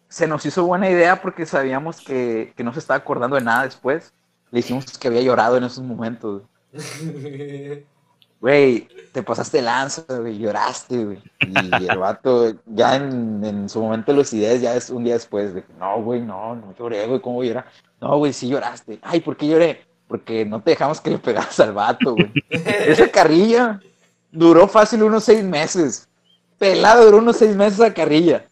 se 0.10 0.28
nos 0.28 0.46
hizo 0.46 0.66
buena 0.66 0.90
idea 0.90 1.22
porque 1.22 1.46
sabíamos 1.46 2.02
que, 2.02 2.54
que 2.58 2.64
no 2.64 2.74
se 2.74 2.80
estaba 2.80 2.98
acordando 2.98 3.38
de 3.38 3.42
nada 3.44 3.64
después. 3.64 4.12
Le 4.52 4.58
dijimos 4.60 4.86
que 5.00 5.08
había 5.08 5.22
llorado 5.22 5.58
en 5.58 5.64
esos 5.64 5.82
momentos. 5.84 6.44
güey. 6.74 7.86
Güey, 8.44 8.90
te 9.14 9.24
pasaste 9.24 9.62
lanza, 9.62 10.04
güey, 10.10 10.38
lloraste, 10.38 11.06
güey. 11.06 11.24
Y 11.40 11.90
el 11.90 11.98
vato, 11.98 12.54
ya 12.66 12.98
en, 12.98 13.42
en 13.42 13.70
su 13.70 13.82
momento 13.82 14.12
de 14.12 14.18
lucidez, 14.18 14.62
ya 14.62 14.76
es 14.76 14.90
un 14.90 15.06
día 15.06 15.14
después, 15.14 15.54
de 15.54 15.64
que, 15.64 15.72
no, 15.80 16.04
güey, 16.04 16.20
no, 16.20 16.54
no 16.54 16.76
lloré, 16.78 17.08
güey, 17.08 17.22
¿cómo 17.22 17.42
llorar? 17.42 17.68
No, 18.02 18.18
güey, 18.18 18.34
sí 18.34 18.50
lloraste. 18.50 19.00
Ay, 19.02 19.22
¿por 19.22 19.38
qué 19.38 19.48
lloré? 19.48 19.86
Porque 20.10 20.44
no 20.44 20.62
te 20.62 20.72
dejamos 20.72 21.00
que 21.00 21.12
le 21.12 21.20
pegaras 21.20 21.58
al 21.62 21.72
vato, 21.72 22.16
güey. 22.16 22.34
Esa 22.50 23.08
carrilla 23.08 23.80
duró 24.30 24.68
fácil 24.68 25.04
unos 25.04 25.24
seis 25.24 25.42
meses. 25.42 26.10
Pelado 26.60 27.06
duró 27.06 27.20
unos 27.20 27.38
seis 27.38 27.56
meses 27.56 27.80
esa 27.80 27.94
carrilla. 27.94 28.46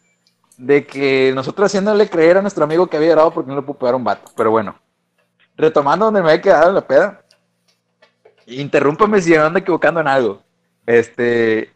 De 0.56 0.86
que 0.86 1.32
nosotros 1.34 1.66
haciéndole 1.66 2.08
creer 2.08 2.38
a 2.38 2.40
nuestro 2.40 2.64
amigo 2.64 2.86
que 2.86 2.96
había 2.96 3.10
llorado 3.10 3.34
porque 3.34 3.50
no 3.50 3.56
le 3.56 3.62
pudo 3.62 3.76
pegar 3.76 3.92
a 3.92 3.98
un 3.98 4.04
vato. 4.04 4.32
Pero 4.34 4.52
bueno, 4.52 4.74
retomando 5.54 6.06
donde 6.06 6.22
me 6.22 6.30
había 6.30 6.40
quedado 6.40 6.70
en 6.70 6.76
la 6.76 6.86
peda. 6.86 7.21
Interrúmpame 8.60 9.20
si 9.20 9.30
me 9.30 9.38
ando 9.38 9.58
equivocando 9.58 10.00
en 10.00 10.08
algo. 10.08 10.42
Este, 10.86 11.70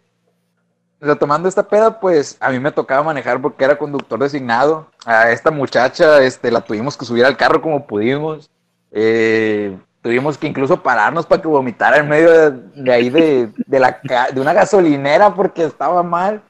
retomando 1.00 1.48
esta 1.48 1.66
peda, 1.66 2.00
pues 2.00 2.36
a 2.40 2.50
mí 2.50 2.58
me 2.58 2.72
tocaba 2.72 3.02
manejar 3.02 3.40
porque 3.40 3.64
era 3.64 3.78
conductor 3.78 4.18
designado. 4.18 4.88
A 5.04 5.30
esta 5.30 5.50
muchacha, 5.50 6.22
este, 6.22 6.50
la 6.50 6.60
tuvimos 6.60 6.96
que 6.96 7.04
subir 7.04 7.24
al 7.24 7.36
carro 7.36 7.62
como 7.62 7.86
pudimos. 7.86 8.50
Eh, 8.90 9.76
tuvimos 10.02 10.38
que 10.38 10.46
incluso 10.46 10.82
pararnos 10.82 11.26
para 11.26 11.42
que 11.42 11.48
vomitara 11.48 11.98
en 11.98 12.08
medio 12.08 12.30
de, 12.30 12.50
de 12.82 12.92
ahí 12.92 13.10
de, 13.10 13.50
de 13.66 13.80
la, 13.80 14.00
de 14.32 14.40
una 14.40 14.52
gasolinera 14.52 15.34
porque 15.34 15.64
estaba 15.64 16.02
mal. 16.02 16.42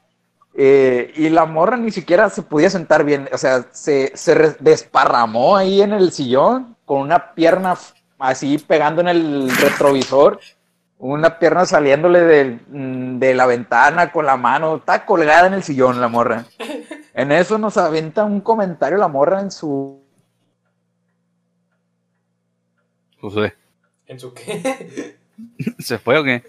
Eh, 0.59 1.13
y 1.15 1.29
la 1.29 1.45
morra 1.45 1.77
ni 1.77 1.91
siquiera 1.91 2.31
se 2.31 2.41
podía 2.41 2.71
sentar 2.71 3.03
bien, 3.03 3.29
o 3.31 3.37
sea, 3.37 3.67
se, 3.71 4.11
se 4.15 4.55
desparramó 4.59 5.55
ahí 5.55 5.83
en 5.83 5.93
el 5.93 6.11
sillón 6.11 6.75
con 6.83 7.01
una 7.01 7.35
pierna 7.35 7.75
así 8.19 8.57
pegando 8.57 9.01
en 9.01 9.07
el 9.07 9.49
retrovisor, 9.57 10.39
una 10.99 11.37
pierna 11.39 11.65
saliéndole 11.65 12.21
del- 12.21 12.61
mm, 12.67 13.19
de, 13.19 13.33
la 13.35 13.45
ventana 13.45 14.11
con 14.11 14.25
la 14.25 14.37
mano, 14.37 14.77
está 14.77 15.05
colgada 15.05 15.47
en 15.47 15.53
el 15.53 15.63
sillón 15.63 16.01
la 16.01 16.07
morra. 16.07 16.45
En 17.13 17.31
eso 17.31 17.57
nos 17.57 17.77
avienta 17.77 18.23
un 18.23 18.41
comentario 18.41 18.97
la 18.97 19.07
morra 19.07 19.41
en 19.41 19.51
su... 19.51 20.03
Josué, 23.19 23.55
¿En 24.05 24.19
su 24.19 24.33
qué? 24.33 25.17
¿se 25.79 25.97
fue 25.97 26.17
o 26.17 26.23
qué? 26.23 26.43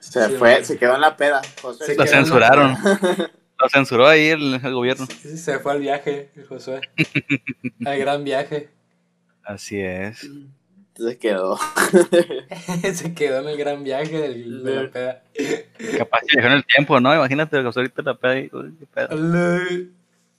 Se 0.00 0.26
Sí, 0.28 0.34
fue, 0.36 0.64
se 0.64 0.78
quedó 0.78 0.94
en 0.94 1.00
la 1.02 1.16
peda. 1.16 1.40
José, 1.60 1.84
Se 1.84 1.94
Lo 1.94 2.06
censuraron. 2.06 2.76
Lo 3.58 3.68
censuró 3.68 4.06
ahí 4.08 4.28
el, 4.28 4.54
el 4.54 4.72
gobierno. 4.74 5.06
Sí, 5.06 5.36
Se 5.36 5.58
fue 5.58 5.72
al 5.72 5.80
viaje, 5.80 6.30
el 6.34 6.46
Josué. 6.46 6.80
Al 7.84 7.98
gran 7.98 8.24
viaje. 8.24 8.70
Así 9.44 9.78
es. 9.80 10.26
Se 11.00 11.18
quedó. 11.18 11.56
Se 12.94 13.14
quedó 13.14 13.40
en 13.40 13.48
el 13.48 13.56
gran 13.56 13.82
viaje 13.84 14.18
del, 14.18 14.62
de 14.62 14.74
la 14.76 14.90
peda. 14.90 15.22
Capaz 15.98 16.20
que 16.26 16.36
dejó 16.36 16.48
en 16.48 16.54
el 16.54 16.66
tiempo, 16.66 17.00
¿no? 17.00 17.14
Imagínate, 17.14 17.62
Josué 17.62 17.82
ahorita 17.82 18.02
la 18.02 18.18
peda 18.18 18.48
uy. 18.52 18.76
Alé. 18.94 19.88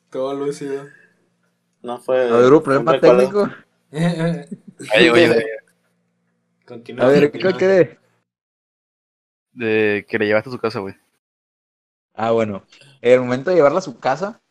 Todo 0.10 0.34
lúcido. 0.34 0.88
No 1.82 1.98
fue. 2.00 2.30
A 2.30 2.38
ver, 2.38 2.54
un 2.54 2.64
problema 2.64 3.00
técnico. 3.00 3.50
Ahí, 3.92 5.10
oye, 5.10 5.30
oye, 5.30 5.46
Continúa. 6.66 7.06
A 7.06 7.10
ver, 7.10 7.32
¿qué 7.32 7.54
quede? 7.58 8.00
de 9.54 10.06
que 10.08 10.18
le 10.18 10.28
llevaste 10.28 10.50
a 10.50 10.54
su 10.54 10.60
casa, 10.60 10.80
güey. 10.80 10.96
Ah, 12.14 12.32
bueno. 12.32 12.64
En 13.02 13.14
el 13.14 13.20
momento 13.22 13.50
de 13.50 13.58
llevarla 13.58 13.80
a 13.80 13.82
su 13.82 14.00
casa, 14.00 14.42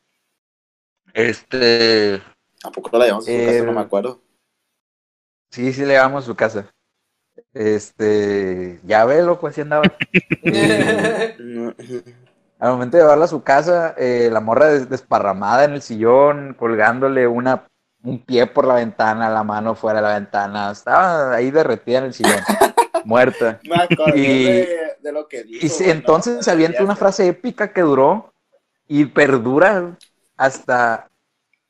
este... 1.14 2.20
¿A 2.62 2.70
poco 2.70 2.96
la 2.98 3.06
llevamos 3.06 3.24
a 3.24 3.30
su 3.30 3.32
Eh, 3.32 3.46
casa? 3.46 3.64
No 3.64 3.72
me 3.72 3.80
acuerdo. 3.80 4.20
Sí, 5.50 5.72
sí 5.72 5.80
le 5.82 5.94
llevamos 5.94 6.24
a 6.24 6.26
su 6.26 6.34
casa. 6.36 6.66
Este... 7.52 8.80
Ya 8.84 9.04
ve, 9.04 9.22
loco, 9.22 9.46
así 9.48 9.60
andaba. 9.60 9.82
Al 12.58 12.72
momento 12.72 12.96
de 12.96 13.02
llevarla 13.02 13.24
a 13.24 13.28
su 13.28 13.42
casa, 13.42 13.94
eh, 13.96 14.28
la 14.30 14.40
morra 14.40 14.66
des- 14.66 14.88
desparramada 14.90 15.64
en 15.64 15.72
el 15.72 15.82
sillón, 15.82 16.54
colgándole 16.54 17.26
una, 17.26 17.66
un 18.02 18.22
pie 18.22 18.46
por 18.46 18.66
la 18.66 18.74
ventana, 18.74 19.30
la 19.30 19.42
mano 19.42 19.74
fuera 19.74 20.00
de 20.02 20.06
la 20.08 20.14
ventana. 20.14 20.70
Estaba 20.70 21.34
ahí 21.34 21.50
derretida 21.50 21.98
en 21.98 22.04
el 22.04 22.12
sillón, 22.12 22.38
muerta. 23.04 23.60
Me 23.64 24.18
Y- 24.18 24.44
de, 24.44 24.96
de 25.00 25.12
lo 25.12 25.26
que 25.26 25.42
dijo. 25.44 25.66
Y 25.66 25.90
entonces 25.90 26.36
¿no? 26.36 26.42
se 26.42 26.50
avienta 26.50 26.84
una 26.84 26.96
frase 26.96 27.26
épica 27.28 27.72
que 27.72 27.80
duró 27.80 28.34
y 28.86 29.06
perdura 29.06 29.96
hasta 30.36 31.08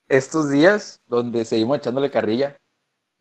estos 0.08 0.50
días, 0.50 1.00
donde 1.06 1.44
seguimos 1.44 1.78
echándole 1.78 2.10
carrilla. 2.10 2.56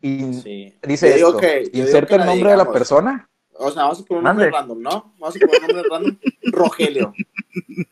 Y 0.00 0.34
Sí. 0.34 0.78
dice 0.82 1.14
esto, 1.14 1.36
que- 1.36 1.68
inserta 1.72 2.16
el 2.16 2.24
nombre 2.26 2.50
de 2.50 2.56
la 2.56 2.70
persona. 2.70 3.28
O 3.52 3.70
sea, 3.70 3.82
vamos 3.82 4.00
a 4.00 4.04
poner 4.04 4.18
un 4.20 4.24
nombre 4.24 4.50
random, 4.50 4.80
¿no? 4.80 5.14
Vamos 5.18 5.36
a 5.36 5.38
poner 5.38 5.60
un 5.60 5.66
nombre 5.66 5.82
random. 5.90 6.18
Rogelio. 6.52 7.12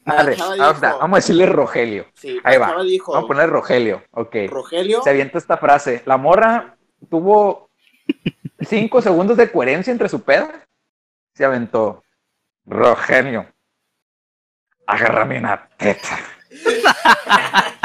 Dale, 0.07 0.37
vamos, 0.37 0.55
dijo- 0.81 0.99
vamos 0.99 1.17
a 1.17 1.21
decirle 1.21 1.47
Rogelio. 1.47 2.07
Sí, 2.15 2.39
Ahí 2.43 2.57
va. 2.57 2.83
dijo, 2.85 3.13
Vamos 3.13 3.27
a 3.27 3.29
ponerle 3.29 3.53
Rogelio, 3.53 4.03
ok. 4.13 4.37
Rogelio. 4.49 5.03
se 5.03 5.11
avienta 5.11 5.37
esta 5.37 5.59
frase. 5.59 6.03
La 6.07 6.17
morra 6.17 6.77
tuvo 7.11 7.69
cinco 8.61 9.03
segundos 9.03 9.37
de 9.37 9.51
coherencia 9.53 9.91
entre 9.91 10.09
su 10.09 10.23
peda. 10.23 10.67
Se 11.35 11.45
aventó. 11.45 12.03
Rogelio. 12.65 13.47
Agárrame 14.87 15.39
una 15.39 15.69
teta. 15.77 16.19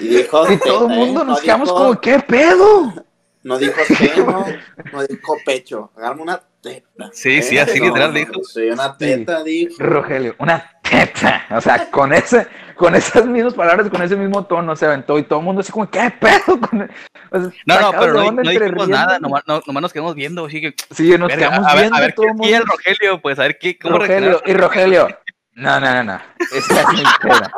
Y 0.00 0.08
dijo 0.08 0.52
Y 0.52 0.56
todo 0.58 0.86
el 0.88 0.94
mundo 0.94 1.24
nos 1.24 1.38
No 1.38 1.42
quedamos 1.44 1.68
dijo- 1.68 1.78
como, 1.78 2.00
¿qué 2.00 2.18
pedo? 2.20 3.04
No 3.42 3.58
dijo 3.58 3.74
seno, 3.86 4.46
no 4.92 5.02
dijo 5.06 5.36
pecho. 5.46 5.90
Agarrame 5.96 6.22
una 6.22 6.40
teta. 6.60 7.08
Sí, 7.12 7.40
sí, 7.42 7.56
así 7.58 7.80
literal 7.80 8.12
dijo. 8.12 8.32
Sí, 8.44 8.62
una 8.70 8.96
teta, 8.96 9.42
dijo. 9.42 9.74
Rogelio, 9.78 10.34
una 10.38 10.70
teta. 10.82 11.46
O 11.50 11.60
sea, 11.62 11.90
con 11.90 12.12
ese, 12.12 12.46
con 12.76 12.94
esas 12.94 13.24
mismas 13.24 13.54
palabras, 13.54 13.88
con 13.88 14.02
ese 14.02 14.14
mismo 14.16 14.44
tono 14.44 14.76
se 14.76 14.84
aventó. 14.84 15.18
Y 15.18 15.22
todo 15.22 15.38
el 15.38 15.44
mundo 15.46 15.62
así 15.62 15.72
como, 15.72 15.88
¿qué 15.90 16.12
pedo? 16.20 16.60
Con- 16.60 16.90
o 17.32 17.40
sea, 17.40 17.50
No, 17.64 17.80
no, 17.80 17.90
pero 17.98 18.12
no, 18.12 18.30
no 18.32 18.42
dijimos 18.42 18.60
riendo. 18.74 18.86
nada, 18.88 19.18
nomás, 19.18 19.42
no- 19.46 19.62
nomás 19.66 19.82
nos 19.82 19.92
quedamos 19.94 20.14
viendo, 20.14 20.44
así 20.44 20.60
que... 20.60 20.74
Sí, 20.90 21.08
nos 21.16 21.28
verga, 21.28 21.48
quedamos 21.48 21.66
a 21.66 21.74
ver, 21.76 21.80
viendo 21.84 21.96
a 21.96 22.00
ver 22.00 22.14
todo 22.14 22.26
qué 22.42 22.54
el. 22.56 22.66
Rogelio, 22.66 23.22
pues 23.22 23.38
a 23.38 23.42
ver 23.42 23.58
qué, 23.58 23.78
cómo 23.78 23.98
Rogelio, 23.98 24.42
y 24.44 24.52
Rogelio. 24.52 25.08
No, 25.54 25.80
no, 25.80 25.94
no, 25.94 26.04
no. 26.04 26.20
Esta 26.52 26.80
es 26.80 26.86
muy 26.92 27.04
fea. 27.20 27.52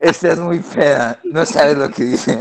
Esta 0.00 0.32
es 0.32 0.38
muy 0.38 0.58
fea. 0.60 1.18
No 1.24 1.44
sabes 1.44 1.76
lo 1.76 1.88
que 1.90 2.04
dice. 2.04 2.38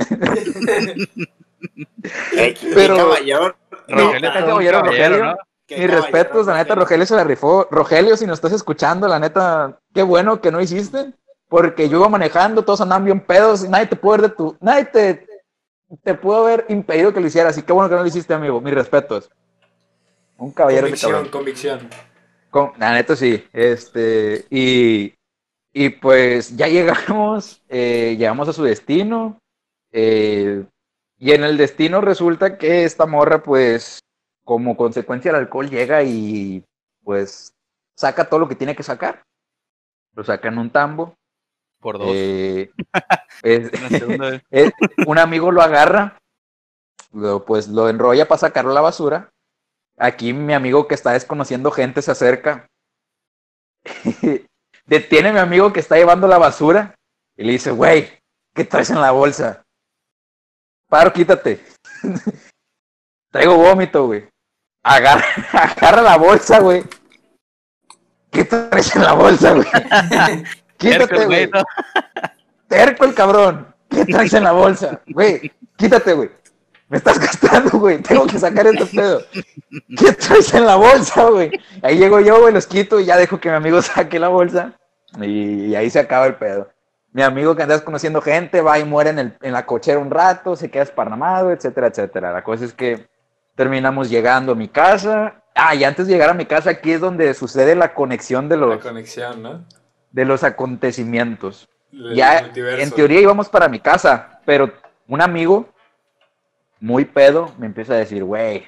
Eh, 2.34 2.56
Pero- 2.74 2.98
caballero. 2.98 3.56
Rogelio 3.90 4.30
No, 4.34 4.34
caballero, 4.48 4.82
Rogelio. 4.82 5.26
¿no? 5.26 5.36
Mis 5.70 5.92
respetos, 5.92 6.46
la 6.48 6.56
neta, 6.56 6.76
Rogelio 6.76 7.06
se 7.06 7.16
la 7.16 7.24
rifó. 7.24 7.68
Rogelio, 7.72 8.16
si 8.18 8.26
nos 8.26 8.36
estás 8.38 8.54
escuchando, 8.54 9.08
la 9.08 9.20
neta, 9.20 9.78
qué 9.94 10.02
bueno 10.04 10.40
que 10.42 10.52
no 10.52 10.62
hiciste. 10.62 11.14
Porque 11.50 11.88
yo 11.88 11.98
iba 12.00 12.10
manejando, 12.10 12.64
todos 12.64 12.82
andaban 12.82 13.06
bien 13.06 13.22
pedos, 13.22 13.64
y 13.64 13.70
nadie 13.70 13.86
te 13.88 13.96
pudo 13.96 14.12
ver 14.14 14.22
de 14.24 14.30
tu. 14.30 14.58
Nadie 14.60 14.86
te, 14.86 15.26
te 16.04 16.14
pudo 16.14 16.46
haber 16.46 16.66
impedido 16.70 17.14
que 17.14 17.22
lo 17.22 17.28
hicieras. 17.28 17.52
Así 17.52 17.62
que 17.64 17.72
bueno 17.74 17.88
que 17.90 17.96
no 17.96 18.02
lo 18.02 18.08
hiciste, 18.08 18.34
amigo. 18.34 18.60
Mis 18.60 18.74
respetos. 18.74 19.30
Un 20.38 20.52
caballero. 20.52 20.84
Convicción, 20.84 21.28
convicción. 21.30 21.90
Con- 22.50 22.72
la 22.78 22.94
neta 22.94 23.16
sí. 23.16 23.46
Este, 23.54 24.46
y, 24.50 25.14
y 25.74 25.90
pues 25.90 26.56
ya 26.56 26.68
llegamos, 26.70 27.62
eh, 27.70 28.16
llegamos 28.18 28.48
a 28.50 28.54
su 28.54 28.64
destino. 28.64 29.40
eh, 29.92 30.66
y 31.20 31.32
en 31.32 31.44
el 31.44 31.58
destino 31.58 32.00
resulta 32.00 32.58
que 32.60 32.84
esta 32.84 33.08
morra, 33.08 33.42
pues, 33.42 34.00
como 34.44 34.78
consecuencia 34.78 35.32
del 35.32 35.42
alcohol, 35.42 35.68
llega 35.70 36.04
y 36.04 36.64
pues 37.04 37.54
saca 37.96 38.30
todo 38.30 38.40
lo 38.42 38.48
que 38.48 38.56
tiene 38.56 38.76
que 38.76 38.84
sacar. 38.84 39.24
Lo 40.14 40.24
saca 40.24 40.48
en 40.50 40.60
un 40.60 40.70
tambo. 40.70 41.16
Por 41.80 41.98
dos. 41.98 42.10
eh, 42.14 42.72
es- 43.42 43.72
un 45.08 45.18
amigo 45.18 45.52
lo 45.52 45.62
agarra, 45.64 46.18
lo, 47.14 47.44
pues 47.46 47.68
lo 47.68 47.90
enrolla 47.90 48.28
para 48.28 48.40
sacarlo 48.40 48.72
a 48.72 48.76
la 48.76 48.82
basura. 48.82 49.30
Aquí 49.98 50.32
mi 50.32 50.54
amigo 50.54 50.88
que 50.88 50.94
está 50.94 51.14
desconociendo 51.14 51.72
gente 51.72 52.02
se 52.02 52.12
acerca. 52.12 52.68
Detiene 54.86 55.30
a 55.30 55.34
mi 55.34 55.40
amigo 55.40 55.74
que 55.74 55.80
está 55.80 55.96
llevando 55.96 56.28
la 56.28 56.38
basura 56.38 56.96
y 57.36 57.44
le 57.44 57.54
dice, 57.54 57.72
güey, 57.72 58.10
¿qué 58.54 58.64
traes 58.64 58.90
en 58.90 59.02
la 59.02 59.12
bolsa? 59.12 59.64
Paro, 60.90 61.12
quítate. 61.12 61.66
Traigo 63.32 63.58
vómito, 63.58 64.06
güey. 64.06 64.30
Agarra, 64.84 65.26
agarra 65.52 66.02
la 66.02 66.18
bolsa, 66.18 66.60
güey. 66.60 66.84
¿Qué 68.32 68.46
traes 68.46 68.96
en 68.96 69.04
la 69.04 69.14
bolsa, 69.14 69.54
güey? 69.54 69.68
Quítate, 70.78 71.26
güey. 71.26 71.50
Terco 72.68 73.06
el 73.06 73.14
cabrón. 73.14 73.76
¿Qué 73.90 74.06
traes 74.06 74.34
en 74.34 74.44
la 74.44 74.52
bolsa? 74.52 75.02
Güey, 75.08 75.52
quítate, 75.76 76.14
güey. 76.14 76.30
Me 76.90 76.98
estás 76.98 77.20
gastando, 77.20 77.72
güey. 77.80 78.02
Tengo 78.02 78.26
que 78.28 78.40
sacar 78.40 78.66
este 78.68 78.86
pedo. 78.86 79.22
¿Qué 79.98 80.14
traes 80.14 80.54
en 80.54 80.66
la 80.66 80.76
bolsa, 80.76 81.26
güey? 81.26 81.52
Ahí 81.82 81.98
llego 81.98 82.20
yo, 82.22 82.40
güey, 82.40 82.54
los 82.54 82.66
quito 82.66 83.00
y 83.00 83.06
ya 83.06 83.18
dejo 83.18 83.40
que 83.40 83.50
mi 83.50 83.56
amigo 83.56 83.82
saque 83.82 84.20
la 84.20 84.30
bolsa. 84.30 84.74
Y, 85.22 85.76
ahí 85.76 85.90
se 85.90 86.00
acaba 86.00 86.28
el 86.28 86.36
pedo. 86.36 86.70
Mi 87.12 87.24
amigo 87.24 87.56
que 87.56 87.64
andas 87.64 87.82
conociendo 87.82 88.22
gente 88.22 88.62
va 88.62 88.78
y 88.80 88.84
muere 88.86 89.10
en, 89.10 89.20
el- 89.20 89.38
en 89.42 89.52
la 89.54 89.66
cochera 89.66 90.00
un 90.00 90.12
rato, 90.12 90.56
se 90.56 90.70
queda 90.70 90.84
esparramado, 90.84 91.52
etcétera, 91.52 91.88
etcétera. 91.88 92.32
La 92.32 92.44
cosa 92.44 92.64
es 92.66 92.74
que 92.74 93.08
terminamos 93.56 94.10
llegando 94.10 94.52
a 94.52 94.56
mi 94.56 94.68
casa. 94.68 95.42
Ah, 95.56 95.74
y 95.76 95.84
antes 95.84 96.06
de 96.08 96.14
llegar 96.14 96.30
a 96.30 96.34
mi 96.36 96.46
casa, 96.46 96.70
aquí 96.70 96.92
es 96.94 97.02
donde 97.02 97.34
sucede 97.34 97.76
la 97.76 97.94
conexión 97.94 98.48
de 98.48 98.58
La 98.58 98.66
los, 98.68 98.78
conexión, 98.84 99.42
¿no? 99.42 99.66
de 100.12 100.26
los 100.26 100.44
acontecimientos 100.44 101.68
El 101.92 102.16
ya 102.16 102.42
multiverso. 102.44 102.84
en 102.84 102.92
teoría 102.92 103.20
íbamos 103.22 103.50
para 103.50 103.68
mi 103.68 103.80
casa, 103.80 104.40
pero 104.46 104.72
un 105.08 105.22
amigo 105.22 105.68
muy 106.80 107.06
pedo 107.06 107.54
me 107.58 107.66
empieza 107.66 107.94
a 107.94 107.98
decir, 107.98 108.24
güey, 108.24 108.66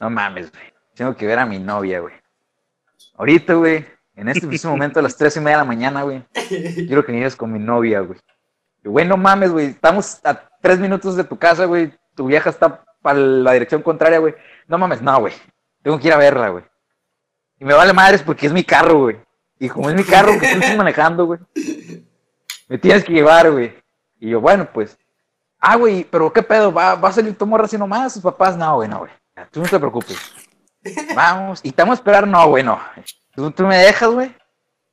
no 0.00 0.10
mames, 0.10 0.50
güey, 0.50 0.64
tengo 0.94 1.16
que 1.16 1.26
ver 1.26 1.38
a 1.38 1.46
mi 1.46 1.58
novia, 1.58 2.00
güey. 2.00 2.14
Ahorita, 3.14 3.54
güey, 3.54 3.84
en 4.14 4.28
este 4.28 4.46
mismo 4.46 4.70
momento 4.72 5.00
a 5.00 5.02
las 5.02 5.16
tres 5.16 5.36
y 5.36 5.40
media 5.40 5.58
de 5.58 5.62
la 5.62 5.68
mañana, 5.68 6.02
güey, 6.02 6.24
quiero 6.32 7.04
que 7.04 7.12
vienes 7.12 7.36
con 7.36 7.52
mi 7.52 7.58
novia, 7.58 8.00
güey. 8.00 8.18
Güey, 8.84 9.06
no 9.06 9.16
mames, 9.16 9.50
güey, 9.50 9.66
estamos 9.66 10.20
a 10.24 10.48
tres 10.60 10.78
minutos 10.78 11.16
de 11.16 11.24
tu 11.24 11.38
casa, 11.38 11.64
güey, 11.64 11.92
tu 12.14 12.26
vieja 12.26 12.50
está 12.50 12.84
para 13.02 13.18
la 13.18 13.52
dirección 13.52 13.82
contraria, 13.82 14.18
güey. 14.18 14.34
No 14.66 14.78
mames, 14.78 15.02
no, 15.02 15.18
güey, 15.20 15.34
tengo 15.82 15.98
que 15.98 16.08
ir 16.08 16.12
a 16.12 16.18
verla, 16.18 16.48
güey. 16.48 16.64
Y 17.58 17.64
me 17.64 17.74
vale 17.74 17.92
madres 17.92 18.22
porque 18.22 18.46
es 18.46 18.52
mi 18.52 18.64
carro, 18.64 18.98
güey. 18.98 19.16
Y 19.58 19.68
como 19.68 19.88
es 19.88 19.96
mi 19.96 20.04
carro 20.04 20.38
que 20.38 20.52
estoy 20.52 20.76
manejando, 20.76 21.26
güey, 21.26 21.40
me 22.68 22.78
tienes 22.78 23.04
que 23.04 23.12
llevar, 23.12 23.50
güey. 23.50 23.74
Y 24.18 24.30
yo, 24.30 24.40
bueno, 24.40 24.68
pues. 24.72 24.98
Ah, 25.68 25.74
güey, 25.74 26.04
pero 26.04 26.32
¿qué 26.32 26.44
pedo? 26.44 26.72
¿Va, 26.72 26.94
va 26.94 27.08
a 27.08 27.12
salir 27.12 27.36
tu 27.36 27.44
morra 27.44 27.64
así 27.64 27.76
nomás? 27.76 28.12
¿Sus 28.12 28.22
papás? 28.22 28.56
No, 28.56 28.76
güey, 28.76 28.88
no, 28.88 29.00
güey. 29.00 29.10
Tú 29.50 29.60
no 29.60 29.68
te 29.68 29.80
preocupes. 29.80 30.16
Vamos. 31.16 31.58
Y 31.64 31.72
te 31.72 31.82
vamos 31.82 31.98
a 31.98 32.00
esperar, 32.00 32.24
no, 32.24 32.48
güey, 32.48 32.62
no. 32.62 32.80
Tú, 33.34 33.52
me 33.64 33.76
dejas, 33.78 34.08
güey. 34.10 34.32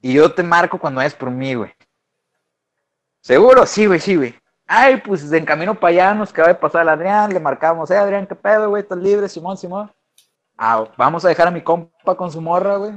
Y 0.01 0.13
yo 0.13 0.33
te 0.33 0.41
marco 0.41 0.79
cuando 0.79 0.97
vayas 0.97 1.13
por 1.13 1.29
mí, 1.29 1.53
güey. 1.53 1.71
¿Seguro? 3.21 3.67
Sí, 3.67 3.85
güey, 3.85 3.99
sí, 3.99 4.15
güey. 4.15 4.35
Ay, 4.65 4.97
pues 4.97 5.31
en 5.31 5.45
camino 5.45 5.75
para 5.75 5.91
allá 5.91 6.13
nos 6.15 6.31
acaba 6.31 6.47
de 6.47 6.55
pasar 6.55 6.81
el 6.81 6.89
Adrián, 6.89 7.31
le 7.31 7.39
marcamos, 7.39 7.91
eh, 7.91 7.97
Adrián, 7.97 8.25
¿qué 8.25 8.33
pedo, 8.33 8.69
güey? 8.69 8.81
¿Estás 8.81 8.97
libre, 8.97 9.29
Simón, 9.29 9.57
Simón? 9.57 9.93
Ah, 10.57 10.85
vamos 10.97 11.23
a 11.23 11.27
dejar 11.27 11.49
a 11.49 11.51
mi 11.51 11.61
compa 11.61 12.15
con 12.15 12.31
su 12.31 12.41
morra, 12.41 12.77
güey. 12.77 12.93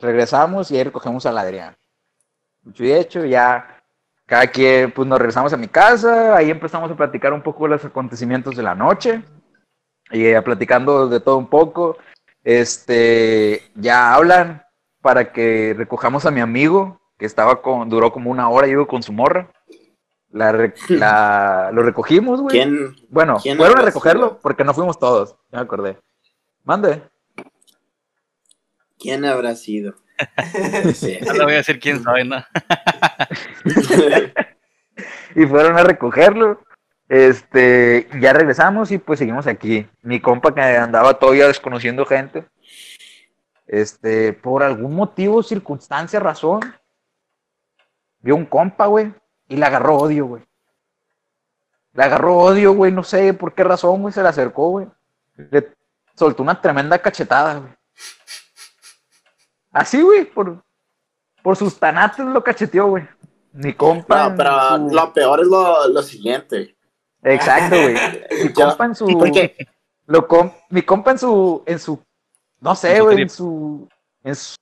Regresamos 0.00 0.72
y 0.72 0.76
ahí 0.76 0.82
recogemos 0.82 1.24
al 1.24 1.38
Adrián. 1.38 1.76
Dicho 2.62 2.82
y 2.82 2.92
hecho, 2.92 3.24
ya 3.24 3.81
cada 4.32 4.46
quien, 4.46 4.90
pues 4.92 5.06
nos 5.06 5.18
regresamos 5.18 5.52
a 5.52 5.58
mi 5.58 5.68
casa, 5.68 6.34
ahí 6.34 6.50
empezamos 6.50 6.90
a 6.90 6.96
platicar 6.96 7.34
un 7.34 7.42
poco 7.42 7.64
de 7.64 7.68
los 7.72 7.84
acontecimientos 7.84 8.56
de 8.56 8.62
la 8.62 8.74
noche, 8.74 9.22
y 10.10 10.24
eh, 10.24 10.40
platicando 10.40 11.06
de 11.06 11.20
todo 11.20 11.36
un 11.36 11.48
poco. 11.50 11.98
Este, 12.42 13.60
ya 13.74 14.14
hablan 14.14 14.62
para 15.02 15.32
que 15.34 15.74
recojamos 15.76 16.24
a 16.24 16.30
mi 16.30 16.40
amigo, 16.40 16.98
que 17.18 17.26
estaba 17.26 17.60
con, 17.60 17.90
duró 17.90 18.10
como 18.10 18.30
una 18.30 18.48
hora, 18.48 18.66
yo 18.68 18.86
con 18.86 19.02
su 19.02 19.12
morra. 19.12 19.52
La, 20.30 20.50
re- 20.50 20.72
la- 20.88 21.68
lo 21.74 21.82
recogimos, 21.82 22.40
güey. 22.40 22.56
¿Quién? 22.56 22.96
Bueno, 23.10 23.36
quién 23.42 23.58
fueron 23.58 23.80
a 23.80 23.82
recogerlo 23.82 24.28
sido? 24.28 24.38
porque 24.40 24.64
no 24.64 24.72
fuimos 24.72 24.98
todos, 24.98 25.36
ya 25.50 25.58
me 25.58 25.64
acordé. 25.64 25.98
Mande. 26.64 27.02
¿Quién 28.98 29.26
habrá 29.26 29.54
sido? 29.56 29.92
Sí. 30.94 31.18
No 31.24 31.32
le 31.32 31.44
voy 31.44 31.52
a 31.54 31.56
decir 31.56 31.80
quién 31.80 32.02
sabe, 32.02 32.24
¿no? 32.24 32.36
y 35.34 35.46
fueron 35.46 35.78
a 35.78 35.82
recogerlo. 35.84 36.60
Este, 37.08 38.08
ya 38.20 38.32
regresamos 38.32 38.90
y 38.90 38.98
pues 38.98 39.18
seguimos 39.18 39.46
aquí. 39.46 39.86
Mi 40.02 40.20
compa 40.20 40.54
que 40.54 40.62
andaba 40.62 41.18
todavía 41.18 41.46
desconociendo 41.46 42.06
gente, 42.06 42.46
este, 43.66 44.32
por 44.32 44.62
algún 44.62 44.94
motivo, 44.94 45.42
circunstancia, 45.42 46.20
razón, 46.20 46.60
vio 48.20 48.34
un 48.34 48.46
compa, 48.46 48.86
güey, 48.86 49.12
y 49.48 49.56
le 49.56 49.66
agarró 49.66 49.98
odio, 49.98 50.26
güey. 50.26 50.42
Le 51.92 52.02
agarró 52.02 52.38
odio, 52.38 52.72
güey, 52.72 52.92
no 52.92 53.04
sé 53.04 53.34
por 53.34 53.54
qué 53.54 53.64
razón, 53.64 54.00
güey, 54.00 54.14
se 54.14 54.22
le 54.22 54.28
acercó, 54.28 54.70
güey. 54.70 54.86
Le 55.36 55.68
soltó 56.14 56.42
una 56.42 56.60
tremenda 56.60 56.98
cachetada, 56.98 57.58
güey. 57.58 57.72
Así, 59.72 60.02
güey, 60.02 60.24
por, 60.24 60.62
por 61.42 61.56
sus 61.56 61.78
tanates 61.78 62.24
lo 62.24 62.42
cacheteó, 62.44 62.86
güey. 62.88 63.08
Mi 63.52 63.72
compa. 63.74 64.28
No, 64.30 64.36
pero 64.36 64.76
su- 64.88 64.94
lo 64.94 65.12
peor 65.12 65.40
es 65.40 65.46
lo, 65.46 65.88
lo 65.88 66.02
siguiente. 66.02 66.76
Exacto, 67.22 67.76
güey. 67.76 67.96
Mi 68.44 68.52
compa 68.52 68.84
en 68.86 68.94
su. 68.94 69.06
Porque 69.18 69.56
Lo 70.06 70.26
com- 70.26 70.50
mi 70.70 70.82
compa 70.82 71.12
en 71.12 71.18
su. 71.18 71.62
En 71.66 71.78
su. 71.78 72.02
No 72.60 72.74
sé, 72.74 73.00
güey. 73.00 73.22
En 73.22 73.28
su. 73.30 73.88
En, 74.24 74.34
su- 74.34 74.56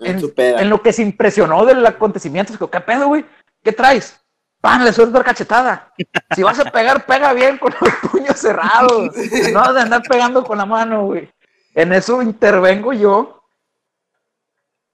en 0.00 0.58
en 0.58 0.70
lo 0.70 0.82
que 0.82 0.92
se 0.92 1.02
impresionó 1.02 1.64
del 1.64 1.84
acontecimiento. 1.86 2.52
Dijo, 2.52 2.70
¿qué 2.70 2.80
pedo, 2.80 3.06
güey? 3.08 3.24
¿Qué 3.62 3.72
traes? 3.72 4.20
Pan, 4.60 4.84
le 4.84 4.92
suelto 4.92 5.18
la 5.18 5.24
cachetada. 5.24 5.92
Si 6.34 6.42
vas 6.42 6.58
a 6.58 6.70
pegar, 6.70 7.06
pega 7.06 7.32
bien 7.32 7.58
con 7.58 7.72
los 7.80 7.94
puños 8.10 8.36
cerrados. 8.38 9.10
No 9.52 9.60
vas 9.60 9.76
a 9.76 9.82
andar 9.82 10.02
pegando 10.08 10.42
con 10.44 10.58
la 10.58 10.66
mano, 10.66 11.04
güey. 11.06 11.30
En 11.74 11.92
eso 11.92 12.20
intervengo 12.22 12.92
yo. 12.92 13.42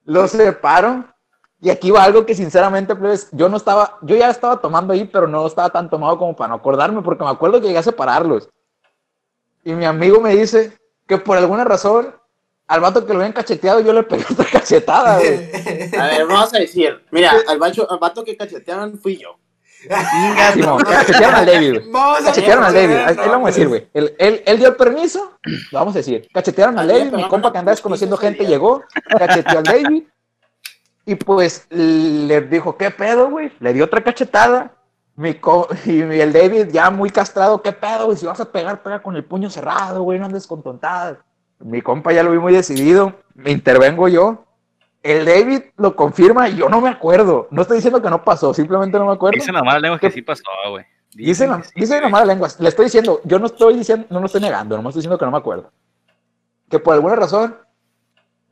Lo 0.04 0.26
separo. 0.26 1.04
Y 1.62 1.68
aquí 1.68 1.90
va 1.90 2.04
algo 2.04 2.24
que 2.24 2.34
sinceramente, 2.34 2.96
plebes, 2.96 3.28
yo 3.32 3.48
no 3.50 3.58
estaba, 3.58 3.98
yo 4.00 4.16
ya 4.16 4.30
estaba 4.30 4.60
tomando 4.60 4.94
ahí, 4.94 5.04
pero 5.04 5.26
no 5.26 5.46
estaba 5.46 5.68
tan 5.68 5.90
tomado 5.90 6.16
como 6.16 6.34
para 6.34 6.48
no 6.48 6.54
acordarme, 6.54 7.02
porque 7.02 7.22
me 7.22 7.30
acuerdo 7.30 7.60
que 7.60 7.66
llegué 7.66 7.78
a 7.78 7.82
separarlos. 7.82 8.48
Y 9.62 9.74
mi 9.74 9.84
amigo 9.84 10.20
me 10.20 10.34
dice 10.34 10.78
que 11.06 11.18
por 11.18 11.36
alguna 11.36 11.64
razón, 11.64 12.14
al 12.66 12.80
vato 12.80 13.04
que 13.04 13.12
lo 13.12 13.18
habían 13.18 13.32
cacheteado, 13.32 13.80
yo 13.80 13.92
le 13.92 14.04
pegué 14.04 14.24
otra 14.30 14.46
cachetada, 14.50 15.18
güey. 15.18 15.50
A 15.98 16.06
ver, 16.06 16.26
vamos 16.26 16.54
a 16.54 16.58
decir. 16.58 17.04
Mira, 17.10 17.34
al, 17.48 17.58
bacho, 17.58 17.90
al 17.90 17.98
vato 17.98 18.22
que 18.22 18.36
cachetearon 18.36 18.96
fui 18.96 19.16
yo. 19.16 19.39
Simón, 20.54 20.82
cachetearon 20.84 21.34
al 21.36 21.46
David, 21.46 21.70
güey. 21.78 21.90
Cachetearon 22.24 22.64
al 22.64 22.74
David, 22.74 22.94
lo 23.26 23.30
vamos 23.32 23.46
a 23.46 23.50
decir, 23.50 23.68
güey. 23.68 23.88
Él, 23.94 24.14
él, 24.18 24.42
él 24.46 24.58
dio 24.58 24.68
el 24.68 24.76
permiso, 24.76 25.38
lo 25.72 25.78
vamos 25.78 25.94
a 25.94 25.98
decir. 25.98 26.28
Cachetearon 26.32 26.78
al 26.78 26.86
David, 26.88 27.12
mi 27.12 27.28
compa 27.28 27.52
que 27.52 27.58
andaba 27.58 27.72
desconociendo 27.72 28.16
putiza 28.16 28.28
ese 28.28 28.36
gente 28.38 28.50
llegó, 28.50 28.82
cacheteó 29.18 29.58
al 29.58 29.64
David. 29.64 30.04
Y 31.06 31.14
pues 31.14 31.66
le 31.70 32.40
dijo, 32.42 32.76
¿qué 32.76 32.90
pedo, 32.90 33.30
güey? 33.30 33.50
Le 33.60 33.72
dio 33.72 33.84
otra 33.86 34.02
cachetada. 34.02 34.72
Mi 35.16 35.34
co- 35.34 35.68
y 35.84 36.00
el 36.00 36.32
David 36.32 36.68
ya 36.70 36.90
muy 36.90 37.10
castrado, 37.10 37.60
¿qué 37.62 37.72
pedo, 37.72 38.06
güey? 38.06 38.16
Si 38.16 38.26
vas 38.26 38.40
a 38.40 38.50
pegar, 38.50 38.82
pega 38.82 39.02
con 39.02 39.16
el 39.16 39.24
puño 39.24 39.50
cerrado, 39.50 40.02
güey, 40.02 40.18
no 40.18 40.26
andes 40.26 40.46
con 40.46 40.62
tontadas. 40.62 41.16
Mi 41.58 41.82
compa 41.82 42.12
ya 42.12 42.22
lo 42.22 42.30
vi 42.30 42.38
muy 42.38 42.52
decidido, 42.54 43.14
me 43.34 43.50
intervengo 43.50 44.08
yo. 44.08 44.44
El 45.02 45.24
David 45.24 45.62
lo 45.76 45.96
confirma 45.96 46.48
y 46.48 46.56
yo 46.56 46.68
no 46.68 46.80
me 46.80 46.90
acuerdo. 46.90 47.48
No 47.50 47.62
estoy 47.62 47.76
diciendo 47.76 48.02
que 48.02 48.10
no 48.10 48.22
pasó, 48.22 48.52
simplemente 48.52 48.98
no 48.98 49.06
me 49.06 49.12
acuerdo. 49.12 49.36
Dicen 49.36 49.54
la 49.54 49.62
mala 49.62 49.80
lengua 49.80 49.98
que 49.98 50.10
sí 50.10 50.20
pasó, 50.20 50.42
güey. 50.68 50.84
Dice 51.14 51.46
la, 51.46 51.58
que 51.58 51.64
sí, 51.64 51.72
dice 51.76 52.00
la 52.00 52.08
mala 52.08 52.26
lengua. 52.26 52.48
Le 52.58 52.68
estoy 52.68 52.84
diciendo, 52.84 53.20
yo 53.24 53.38
no 53.38 53.46
estoy 53.46 53.76
diciendo, 53.76 54.06
no 54.10 54.20
lo 54.20 54.26
estoy 54.26 54.40
negando, 54.40 54.76
nomás 54.76 54.90
estoy 54.90 55.00
diciendo 55.00 55.18
que 55.18 55.24
no 55.24 55.30
me 55.30 55.38
acuerdo. 55.38 55.70
Que 56.68 56.78
por 56.78 56.94
alguna 56.94 57.16
razón 57.16 57.56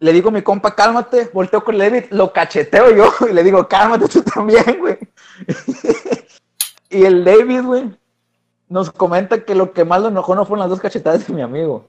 le 0.01 0.13
digo 0.13 0.29
a 0.29 0.33
mi 0.33 0.43
compa, 0.43 0.75
cálmate, 0.75 1.31
volteo 1.33 1.63
con 1.63 1.77
David, 1.77 2.05
lo 2.11 2.33
cacheteo 2.33 2.95
yo 2.95 3.13
y 3.31 3.33
le 3.33 3.43
digo, 3.43 3.67
cálmate 3.69 4.09
tú 4.09 4.23
también, 4.23 4.79
güey. 4.79 4.99
y 6.89 7.05
el 7.05 7.25
David, 7.25 7.63
güey, 7.63 7.91
nos 8.69 8.91
comenta 8.91 9.45
que 9.45 9.55
lo 9.55 9.73
que 9.73 9.85
más 9.85 10.01
lo 10.01 10.09
enojó 10.09 10.35
no 10.35 10.45
fueron 10.45 10.61
las 10.61 10.71
dos 10.71 10.81
cachetadas 10.81 11.27
de 11.27 11.35
mi 11.35 11.43
amigo. 11.43 11.89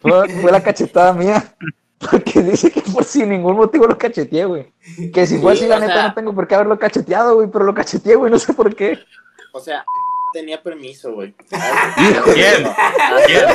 Fue, 0.00 0.28
fue 0.40 0.52
la 0.52 0.62
cachetada 0.62 1.12
mía. 1.12 1.56
Porque 1.98 2.42
dice 2.42 2.70
que 2.70 2.80
por 2.82 3.04
sin 3.04 3.28
ningún 3.30 3.56
motivo 3.56 3.86
lo 3.86 3.98
cacheteé, 3.98 4.44
güey. 4.44 4.72
Que 5.12 5.26
si 5.26 5.38
fue 5.38 5.54
Sí, 5.56 5.60
así, 5.62 5.68
la 5.68 5.80
neta, 5.80 5.94
sea- 5.94 6.08
no 6.08 6.14
tengo 6.14 6.34
por 6.34 6.46
qué 6.46 6.54
haberlo 6.54 6.78
cacheteado, 6.78 7.34
güey, 7.34 7.48
pero 7.50 7.64
lo 7.64 7.74
cacheteé, 7.74 8.14
güey, 8.14 8.30
no 8.30 8.38
sé 8.38 8.52
por 8.54 8.74
qué. 8.76 8.98
O 9.52 9.60
sea, 9.60 9.84
tenía 10.32 10.62
permiso, 10.62 11.12
güey. 11.12 11.34
¿Quién? 12.34 12.66
¿Quién? 13.26 13.46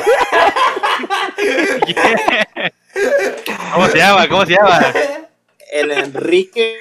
¿Cómo 3.74 3.88
se 3.88 3.98
llama? 3.98 4.28
¿Cómo 4.28 4.46
se 4.46 4.54
llama? 4.54 4.82
El 5.72 5.92
Enrique. 5.92 6.78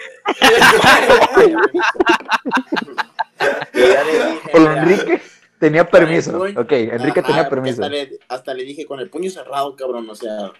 El 4.52 4.66
Enrique 4.66 5.22
tenía 5.58 5.88
permiso. 5.88 6.38
Ok, 6.56 6.72
Enrique 6.72 7.20
Ajá, 7.20 7.28
tenía 7.28 7.48
permiso. 7.48 7.82
Hasta 7.82 7.88
le, 7.88 8.18
hasta 8.28 8.54
le 8.54 8.64
dije 8.64 8.84
con 8.86 9.00
el 9.00 9.08
puño 9.10 9.30
cerrado, 9.30 9.74
cabrón. 9.76 10.08
O 10.10 10.14
sea, 10.14 10.50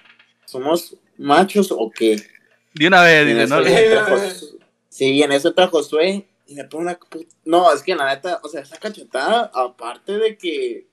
¿somos 0.53 0.97
machos 1.19 1.73
o 1.73 1.91
qué? 1.91 2.17
De 2.75 2.87
una 2.87 3.03
vez, 3.03 3.27
eso 3.27 3.61
no, 3.61 3.67
Sí, 4.89 5.23
en 5.23 5.33
eso 5.33 5.49
entra 5.49 5.67
Josué 5.69 6.27
y 6.47 6.55
me 6.55 6.65
pone 6.65 6.85
una. 6.85 6.99
pu- 7.01 7.27
No, 7.45 7.73
es 7.73 7.83
que 7.83 7.95
la 7.95 8.15
neta, 8.15 8.41
o 8.43 8.49
sea, 8.49 8.61
esa 8.61 8.77
cachetada, 8.77 9.51
aparte 9.55 10.19
de 10.19 10.37
que. 10.37 10.87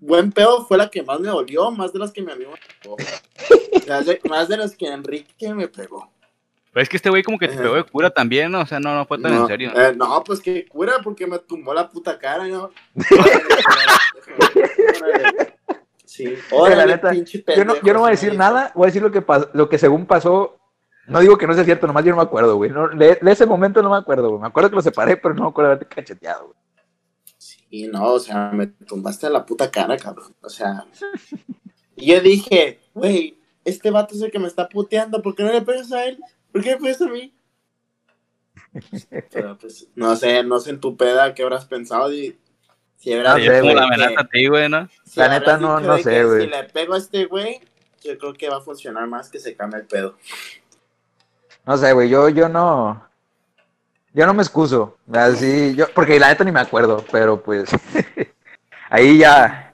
Buen 0.00 0.32
pedo 0.32 0.66
fue 0.66 0.76
la 0.76 0.90
que 0.90 1.02
más 1.02 1.20
me 1.20 1.28
dolió, 1.28 1.70
más 1.70 1.92
de 1.92 1.98
las 2.00 2.12
que 2.12 2.20
mi 2.20 2.30
amigo 2.32 2.50
me 2.50 2.58
pegó. 2.82 2.96
De- 4.04 4.20
más 4.28 4.48
de 4.48 4.56
las 4.58 4.76
que 4.76 4.86
Enrique 4.88 5.54
me 5.54 5.68
pegó. 5.68 6.10
Pero 6.72 6.82
es 6.82 6.88
que 6.88 6.96
este 6.96 7.08
güey 7.08 7.22
como 7.22 7.38
que 7.38 7.46
te 7.48 7.56
pegó 7.56 7.76
de 7.76 7.84
cura 7.84 8.10
también, 8.10 8.50
¿no? 8.50 8.60
O 8.62 8.66
sea, 8.66 8.80
no, 8.80 8.94
no 8.94 9.06
fue 9.06 9.18
tan 9.20 9.32
no, 9.32 9.42
en 9.42 9.46
serio. 9.46 9.72
eh, 9.74 9.94
no, 9.96 10.22
pues 10.24 10.40
que 10.40 10.66
cura 10.66 10.94
porque 11.02 11.26
me 11.26 11.38
tumbó 11.38 11.72
la 11.72 11.88
puta 11.88 12.18
cara, 12.18 12.46
¿no? 12.48 12.70
Sí, 16.14 16.32
la 16.52 16.86
neta, 16.86 17.12
Yo 17.12 17.64
no, 17.64 17.74
yo 17.82 17.92
no 17.92 17.98
voy 17.98 18.06
a 18.06 18.10
decir 18.12 18.36
nada, 18.36 18.70
voy 18.76 18.84
a 18.84 18.86
decir 18.86 19.02
lo 19.02 19.10
que, 19.10 19.24
lo 19.52 19.68
que 19.68 19.78
según 19.78 20.06
pasó. 20.06 20.56
No 21.08 21.18
digo 21.18 21.36
que 21.36 21.48
no 21.48 21.54
sea 21.54 21.64
cierto, 21.64 21.88
nomás 21.88 22.04
yo 22.04 22.12
no 22.12 22.18
me 22.18 22.22
acuerdo, 22.22 22.54
güey. 22.54 22.70
No, 22.70 22.88
de, 22.88 23.18
de 23.20 23.32
ese 23.32 23.46
momento 23.46 23.82
no 23.82 23.90
me 23.90 23.96
acuerdo, 23.96 24.28
güey. 24.28 24.40
Me 24.40 24.46
acuerdo 24.46 24.70
que 24.70 24.76
lo 24.76 24.82
separé, 24.82 25.16
pero 25.16 25.34
no 25.34 25.42
me 25.42 25.48
acuerdo 25.48 25.70
de 25.70 25.74
haberte 25.74 25.92
cacheteado, 25.92 26.44
güey. 26.44 26.58
Sí, 27.36 27.88
no, 27.88 28.12
o 28.12 28.20
sea, 28.20 28.52
me 28.52 28.68
tumbaste 28.68 29.26
a 29.26 29.30
la 29.30 29.44
puta 29.44 29.72
cara, 29.72 29.96
cabrón. 29.96 30.36
O 30.40 30.48
sea, 30.48 30.86
y 31.96 32.12
yo 32.12 32.20
dije, 32.20 32.78
güey, 32.94 33.36
este 33.64 33.90
vato 33.90 34.14
es 34.14 34.22
el 34.22 34.30
que 34.30 34.38
me 34.38 34.46
está 34.46 34.68
puteando, 34.68 35.20
¿por 35.20 35.34
qué 35.34 35.42
no 35.42 35.52
le 35.52 35.62
pegas 35.62 35.90
a 35.90 36.06
él? 36.06 36.20
¿Por 36.52 36.62
qué 36.62 36.76
me 36.76 36.82
pegas 36.82 37.02
a 37.02 37.08
mí? 37.08 37.34
Pero 39.32 39.58
pues, 39.58 39.88
no 39.96 40.14
sé, 40.14 40.44
no 40.44 40.60
sé 40.60 40.70
en 40.70 40.78
tu 40.78 40.96
peda 40.96 41.34
qué 41.34 41.42
habrás 41.42 41.64
pensado. 41.64 42.14
Y, 42.14 42.38
Sí, 43.12 43.48
como 43.60 43.72
la 43.74 43.84
amenaza 43.84 44.20
a 44.20 44.24
ti, 44.28 44.46
güey, 44.48 44.68
¿no? 44.68 44.88
si 45.04 45.20
La 45.20 45.28
neta, 45.28 45.58
no- 45.58 45.80
no 45.80 45.98
sé, 45.98 46.24
güey. 46.24 46.42
Si 46.42 46.46
le 46.48 46.64
pego 46.64 46.94
a 46.94 46.98
este 46.98 47.26
güey, 47.26 47.60
yo 48.02 48.16
creo 48.18 48.32
que 48.32 48.48
va 48.48 48.56
a 48.56 48.60
funcionar 48.60 49.06
más 49.06 49.28
que 49.30 49.38
se 49.38 49.54
cambie 49.54 49.80
el 49.80 49.86
pedo. 49.86 50.16
No 51.66 51.76
sé, 51.76 51.92
güey. 51.92 52.08
Yo, 52.08 52.28
yo 52.28 52.48
no. 52.48 53.06
Yo 54.12 54.26
no 54.26 54.34
me 54.34 54.42
excuso. 54.42 54.96
Así, 55.12 55.74
yo, 55.74 55.86
porque 55.94 56.18
la 56.20 56.28
neta 56.28 56.44
ni 56.44 56.52
me 56.52 56.60
acuerdo, 56.60 57.04
pero 57.10 57.42
pues. 57.42 57.68
ahí 58.90 59.18
ya. 59.18 59.72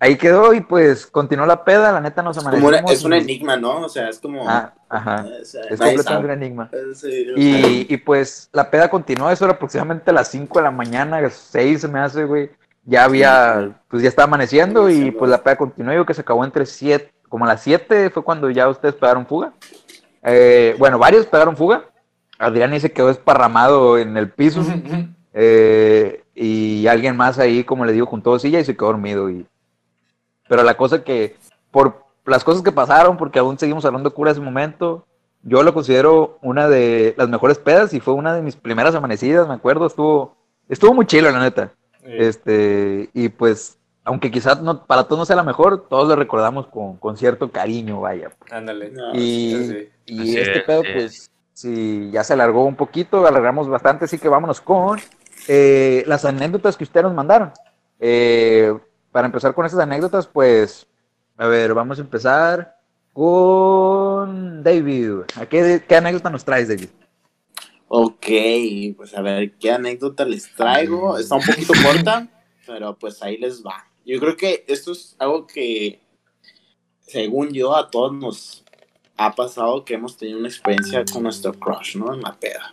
Ahí 0.00 0.16
quedó 0.16 0.54
y 0.54 0.60
pues 0.60 1.06
continuó 1.06 1.44
la 1.44 1.64
peda. 1.64 1.90
La 1.90 2.00
neta 2.00 2.22
nos 2.22 2.38
Como 2.38 2.68
una- 2.68 2.78
es 2.78 3.04
un 3.04 3.14
y- 3.14 3.16
enigma, 3.18 3.56
¿no? 3.56 3.80
O 3.80 3.88
sea, 3.88 4.08
es 4.08 4.18
como... 4.20 4.48
Ah, 4.48 4.72
ajá. 4.88 5.26
o 5.40 5.44
sea, 5.44 5.62
Es 5.62 5.78
completamente 5.80 6.02
sabe. 6.04 6.24
un 6.24 6.30
enigma. 6.30 6.70
Sí, 6.94 7.26
Y, 7.36 7.92
y 7.92 7.96
pues 7.96 8.48
la 8.52 8.70
peda 8.70 8.88
continuó, 8.88 9.28
eso 9.30 9.44
era 9.44 9.54
aproximadamente 9.54 10.10
a 10.10 10.14
las 10.14 10.28
5 10.28 10.58
de 10.60 10.62
la 10.62 10.70
mañana, 10.70 11.16
a 11.16 11.22
las 11.22 11.34
6 11.34 11.80
se 11.80 11.88
me 11.88 11.98
hace, 11.98 12.24
güey. 12.24 12.50
Ya 12.84 13.04
había, 13.04 13.72
pues 13.88 14.02
ya 14.02 14.08
estaba 14.08 14.24
amaneciendo 14.28 14.88
y 14.88 15.10
pues 15.10 15.30
la 15.30 15.42
peda 15.42 15.56
continuó, 15.56 15.92
yo 15.92 16.06
que 16.06 16.14
se 16.14 16.20
acabó 16.22 16.44
entre 16.44 16.64
7, 16.64 17.12
como 17.28 17.44
a 17.44 17.48
las 17.48 17.62
7 17.62 18.10
fue 18.10 18.22
cuando 18.22 18.48
ya 18.50 18.68
ustedes 18.68 18.94
pegaron 18.94 19.26
fuga. 19.26 19.52
Eh, 20.22 20.74
bueno, 20.78 20.98
varios 20.98 21.26
pegaron 21.26 21.56
fuga. 21.56 21.84
Adrián 22.38 22.72
y 22.72 22.78
se 22.80 22.92
quedó 22.92 23.10
esparramado 23.10 23.98
en 23.98 24.16
el 24.16 24.30
piso. 24.30 24.62
eh, 25.34 26.22
y 26.34 26.86
alguien 26.86 27.16
más 27.16 27.38
ahí, 27.40 27.64
como 27.64 27.84
le 27.84 27.92
digo, 27.92 28.06
juntó 28.06 28.38
silla 28.38 28.60
y 28.60 28.64
se 28.64 28.76
quedó 28.76 28.86
dormido. 28.86 29.28
Y... 29.28 29.44
Pero 30.48 30.62
la 30.62 30.76
cosa 30.76 31.04
que, 31.04 31.36
por 31.70 32.04
las 32.24 32.44
cosas 32.44 32.62
que 32.62 32.72
pasaron, 32.72 33.16
porque 33.16 33.38
aún 33.38 33.58
seguimos 33.58 33.84
hablando 33.84 34.10
de 34.10 34.14
cura 34.14 34.30
ese 34.30 34.40
momento, 34.40 35.06
yo 35.42 35.62
lo 35.62 35.72
considero 35.72 36.38
una 36.42 36.68
de 36.68 37.14
las 37.16 37.28
mejores 37.28 37.58
pedas 37.58 37.94
y 37.94 38.00
fue 38.00 38.14
una 38.14 38.34
de 38.34 38.42
mis 38.42 38.56
primeras 38.56 38.94
amanecidas, 38.94 39.48
me 39.48 39.54
acuerdo, 39.54 39.86
estuvo, 39.86 40.36
estuvo 40.68 40.94
muy 40.94 41.06
chilo, 41.06 41.30
la 41.30 41.40
neta. 41.40 41.72
Este, 42.02 43.10
y 43.12 43.28
pues, 43.28 43.78
aunque 44.04 44.30
quizás 44.30 44.62
no, 44.62 44.86
para 44.86 45.04
todos 45.04 45.18
no 45.18 45.24
sea 45.26 45.36
la 45.36 45.42
mejor, 45.42 45.86
todos 45.88 46.08
lo 46.08 46.16
recordamos 46.16 46.66
con, 46.68 46.96
con 46.96 47.16
cierto 47.16 47.50
cariño, 47.50 48.00
vaya. 48.00 48.30
Ándale. 48.50 48.90
No, 48.90 49.14
Y, 49.14 49.66
sí. 49.68 49.88
y 50.06 50.20
Así 50.20 50.38
este 50.38 50.58
es, 50.58 50.64
pedo, 50.64 50.82
pues, 50.82 51.30
sí, 51.52 52.10
ya 52.10 52.24
se 52.24 52.32
alargó 52.32 52.64
un 52.64 52.76
poquito, 52.76 53.26
alargamos 53.26 53.68
bastante, 53.68 54.06
así 54.06 54.18
que 54.18 54.28
vámonos 54.28 54.60
con 54.60 54.98
eh, 55.46 56.02
las 56.06 56.24
anécdotas 56.24 56.76
que 56.76 56.84
ustedes 56.84 57.04
nos 57.04 57.14
mandaron. 57.14 57.52
Eh, 58.00 58.74
para 59.18 59.26
empezar 59.26 59.52
con 59.52 59.66
esas 59.66 59.80
anécdotas, 59.80 60.28
pues, 60.28 60.86
a 61.36 61.48
ver, 61.48 61.74
vamos 61.74 61.98
a 61.98 62.02
empezar 62.02 62.76
con 63.12 64.62
David. 64.62 65.22
¿A 65.34 65.44
qué, 65.46 65.82
qué 65.88 65.96
anécdota 65.96 66.30
nos 66.30 66.44
traes, 66.44 66.68
David? 66.68 66.86
Ok, 67.88 68.26
pues 68.96 69.16
a 69.16 69.20
ver, 69.20 69.56
¿qué 69.58 69.72
anécdota 69.72 70.24
les 70.24 70.54
traigo? 70.54 71.18
Está 71.18 71.34
un 71.34 71.42
poquito 71.44 71.72
corta, 71.84 72.28
pero 72.64 72.96
pues 72.96 73.20
ahí 73.20 73.38
les 73.38 73.60
va. 73.60 73.88
Yo 74.06 74.20
creo 74.20 74.36
que 74.36 74.64
esto 74.68 74.92
es 74.92 75.16
algo 75.18 75.48
que, 75.48 75.98
según 77.00 77.50
yo, 77.52 77.74
a 77.74 77.90
todos 77.90 78.12
nos 78.12 78.64
ha 79.16 79.34
pasado 79.34 79.84
que 79.84 79.94
hemos 79.94 80.16
tenido 80.16 80.38
una 80.38 80.46
experiencia 80.46 81.04
con 81.12 81.24
nuestro 81.24 81.52
crush, 81.54 81.96
¿no? 81.96 82.14
En 82.14 82.20
la 82.20 82.38
peda. 82.38 82.70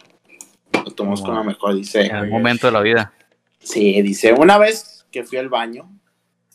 Lo 0.73 0.91
tomamos 0.91 1.23
con 1.23 1.33
la 1.33 1.41
mejor, 1.41 1.73
dice. 1.73 2.05
En 2.05 2.15
algún 2.15 2.37
momento 2.37 2.67
de 2.67 2.73
la 2.73 2.81
vida. 2.81 3.13
Sí, 3.57 3.99
dice, 4.03 4.31
una 4.31 4.59
vez 4.59 5.07
que 5.09 5.23
fui 5.23 5.39
al 5.39 5.49
baño, 5.49 5.89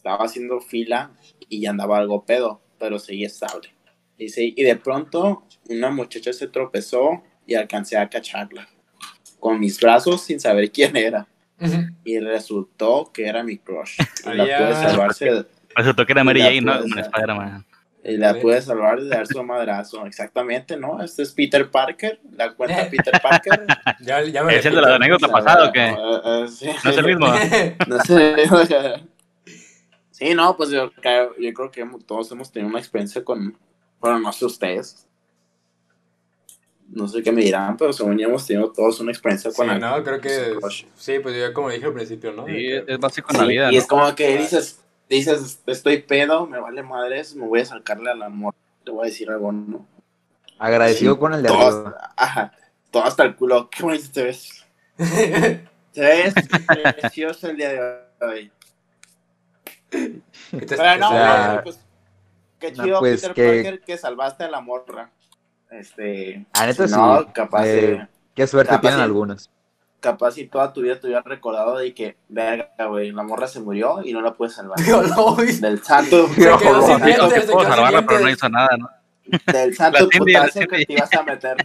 estaba 0.01 0.25
haciendo 0.25 0.61
fila 0.63 1.11
y 1.51 1.61
ya 1.61 1.71
andaba 1.71 1.99
algo 1.99 2.25
pedo, 2.25 2.63
pero 2.79 2.99
seguía 2.99 3.27
estable. 3.27 3.69
Dice, 4.17 4.43
y 4.57 4.63
de 4.63 4.77
pronto 4.77 5.45
una 5.69 5.91
muchacha 5.91 6.33
se 6.33 6.47
tropezó 6.49 7.23
y 7.47 7.55
alcancé 7.55 7.99
a 7.99 8.09
cacharla 8.09 8.67
con 9.39 9.61
mis 9.61 9.79
brazos 9.79 10.23
sin 10.23 10.41
saber 10.41 10.71
quién 10.73 10.97
era. 10.97 11.27
Ujú. 11.61 11.83
Y 12.05 12.19
resultó 12.19 13.11
que 13.13 13.27
era 13.27 13.43
mi 13.43 13.59
crush. 13.59 13.99
Y 14.25 14.35
la 14.35 14.45
pude 14.45 14.75
salvarse, 14.75 15.45
Resultó 15.77 16.07
que 16.07 16.13
era 16.13 16.25
Mary 16.25 16.41
Jane, 16.41 16.63
¿no? 16.63 16.81
Como. 16.81 16.99
Spider-Man. 16.99 17.67
y 18.03 18.17
la 18.17 18.33
Sí. 18.33 18.41
pude 18.41 18.63
salvar 18.63 18.99
de 19.03 19.09
dar 19.09 19.27
su 19.27 19.43
madrazo. 19.45 20.07
Exactamente, 20.07 20.79
¿no? 20.79 21.03
Este 21.03 21.23
es 21.23 21.33
Peter 21.33 21.71
Parker, 21.71 22.19
la 22.33 22.55
cuenta 22.55 22.89
Peter 22.91 23.21
Parker. 23.23 23.67
Ya, 24.01 24.23
ya 24.23 24.43
me 24.43 24.57
¿Es 24.57 24.65
el 24.65 24.75
de 24.77 24.81
la 24.81 24.95
anécdota 24.97 25.29
pasada 25.29 25.69
o 25.69 25.73
qué? 25.73 25.89
Eh, 25.89 25.95
eh, 26.25 26.49
sí. 26.49 26.71
¿No 26.83 26.91
es 26.91 26.97
el 26.97 27.05
mismo? 27.05 27.27
No 27.87 27.99
sé. 28.01 28.35
Sí, 30.21 30.35
no, 30.35 30.55
pues 30.57 30.69
yo, 30.71 30.93
creo- 30.93 31.35
yo 31.39 31.53
creo 31.55 31.71
que 31.71 31.85
todos 32.07 32.31
hemos 32.31 32.53
tenido 32.53 32.69
una 32.71 32.79
experiencia 32.79 33.25
con. 33.25 33.57
Bueno, 33.99 34.19
no 34.21 34.33
sé 34.33 34.45
ustedes. 34.45 35.07
No 36.89 37.09
sé 37.09 37.23
qué 37.23 37.33
me 37.33 37.43
dirán, 37.43 37.77
pero 37.77 37.93
según 37.93 38.19
yo 38.19 38.29
hemos 38.29 38.47
tenido 38.47 38.71
todos 38.73 39.01
una 39.01 39.13
experiencia 39.13 39.51
Sí, 39.51 39.57
con 39.57 39.71
algo. 39.71 39.87
no, 39.97 40.05
creo 40.05 40.21
que. 40.21 40.55
Sí, 40.97 41.19
pues 41.21 41.35
yo 41.37 41.53
como 41.55 41.71
dije 41.71 41.87
al 41.87 41.95
principio, 41.95 42.33
¿no? 42.33 42.45
Sí, 42.47 42.67
es, 42.67 42.85
que- 42.85 42.93
es 42.93 42.99
básico 42.99 43.29
en 43.31 43.37
Sí, 43.37 43.41
la 43.43 43.49
vida. 43.49 43.69
y 43.73 43.75
¿no? 43.77 43.81
es 43.81 43.87
como 43.87 44.15
que 44.15 44.37
dices, 44.39 44.81
dices, 45.09 45.61
estoy 45.67 46.03
pedo, 46.03 46.47
me 46.47 46.59
vale 46.61 46.83
madres, 46.83 47.35
me 47.35 47.47
voy 47.47 47.61
a 47.61 47.65
sacarle 47.65 48.11
al 48.11 48.23
amor. 48.23 48.55
Te 48.85 48.91
voy 48.91 49.05
a 49.07 49.11
decir 49.11 49.31
algo, 49.31 49.53
¿no? 49.53 49.87
Agradecido 50.59 51.15
Sí, 51.15 51.21
con 51.21 51.33
el 51.33 51.43
de 51.43 51.49
Todo, 51.49 51.67
arriba. 51.87 52.13
ajá, 52.17 52.53
todo 52.91 53.05
hasta 53.05 53.23
el 53.23 53.37
culo. 53.37 53.71
Qué 53.71 53.83
bonito 53.83 54.05
te 54.13 54.25
ves. 54.25 54.67
Te 55.93 56.01
ves 56.03 56.35
precioso 57.01 57.49
el 57.51 57.57
día 57.57 57.69
de 57.71 57.81
hoy. 58.25 58.53
que 59.91 60.67
te- 60.67 60.77
Pero 60.77 60.97
no, 60.99 61.09
o 61.09 61.13
sea, 61.13 61.61
pues, 61.65 61.81
qué 62.59 62.73
no, 62.73 62.85
chido, 62.85 62.99
pues, 63.01 63.21
Peter 63.21 63.35
que- 63.35 63.63
Parker, 63.63 63.81
que 63.81 63.99
salvaste 63.99 64.45
a 64.45 64.51
la 64.51 64.61
morra. 64.61 65.11
Este, 65.71 66.47
Ah, 66.53 66.67
neta, 66.67 66.89
si 66.89 66.95
no, 66.95 67.21
sí. 67.21 67.27
capaz, 67.33 67.67
Eh, 67.67 67.71
de- 67.77 68.09
Qué 68.35 68.47
suerte 68.47 68.71
capaz 68.71 68.81
tienen 68.83 68.99
sí. 68.99 69.05
algunos. 69.05 69.51
capaz 70.01 70.31
si 70.33 70.47
toda 70.47 70.73
tu 70.73 70.81
vida 70.81 70.99
te 70.99 71.07
hubieras 71.09 71.25
recordado 71.27 71.77
de 71.77 71.93
que, 71.95 72.17
verga, 72.29 72.71
güey, 72.89 73.13
la 73.13 73.23
morra 73.23 73.47
se 73.47 73.61
murió 73.61 74.01
y 74.03 74.13
no 74.15 74.23
la 74.23 74.33
puedes 74.33 74.55
salvar. 74.55 74.79
Yo 74.87 75.03
lo 75.03 75.37
vi. 75.37 75.53
Se 75.53 75.61
Del 75.61 75.83
santo, 75.85 76.27
quedó 76.35 76.57
no, 76.59 76.99
dientes, 77.05 77.33
se 77.35 77.47
sin 77.47 78.07
pero 78.07 78.21
no 78.21 78.29
hizo 78.31 78.49
nada, 78.49 78.77
¿no? 78.79 78.89
del 79.53 79.77
santo 79.77 80.09
putazo 80.09 80.61
que 80.61 80.85
te 80.87 80.93
ibas 80.95 81.13
a 81.15 81.23
meter. 81.23 81.57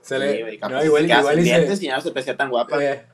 Se 0.00 0.14
Sí, 0.14 0.18
le. 0.20 0.40
güey, 0.42 0.58
capaz 0.58 0.74
no, 0.74 0.80
si 0.80 0.86
igual, 0.86 1.02
te 1.02 1.08
quedas 1.08 1.20
igual 1.20 1.34
sin 1.34 1.40
y 1.40 1.48
dientes 1.48 1.78
se. 1.78 1.84
y 1.84 1.88
ya 1.88 1.96
no 1.96 2.00
se 2.00 2.10
te 2.12 2.20
hacía 2.20 2.36
tan 2.36 2.48
guapa. 2.50 2.82
eh, 2.82 3.04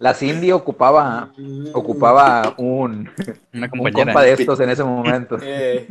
La 0.00 0.14
Cindy 0.14 0.50
ocupaba, 0.50 1.30
ocupaba 1.74 2.54
un, 2.56 3.08
Una 3.54 3.66
un 3.66 3.68
compañera. 3.70 4.04
compa 4.06 4.22
de 4.22 4.32
estos 4.32 4.58
en 4.60 4.70
ese 4.70 4.82
momento. 4.82 5.36
eh, 5.42 5.88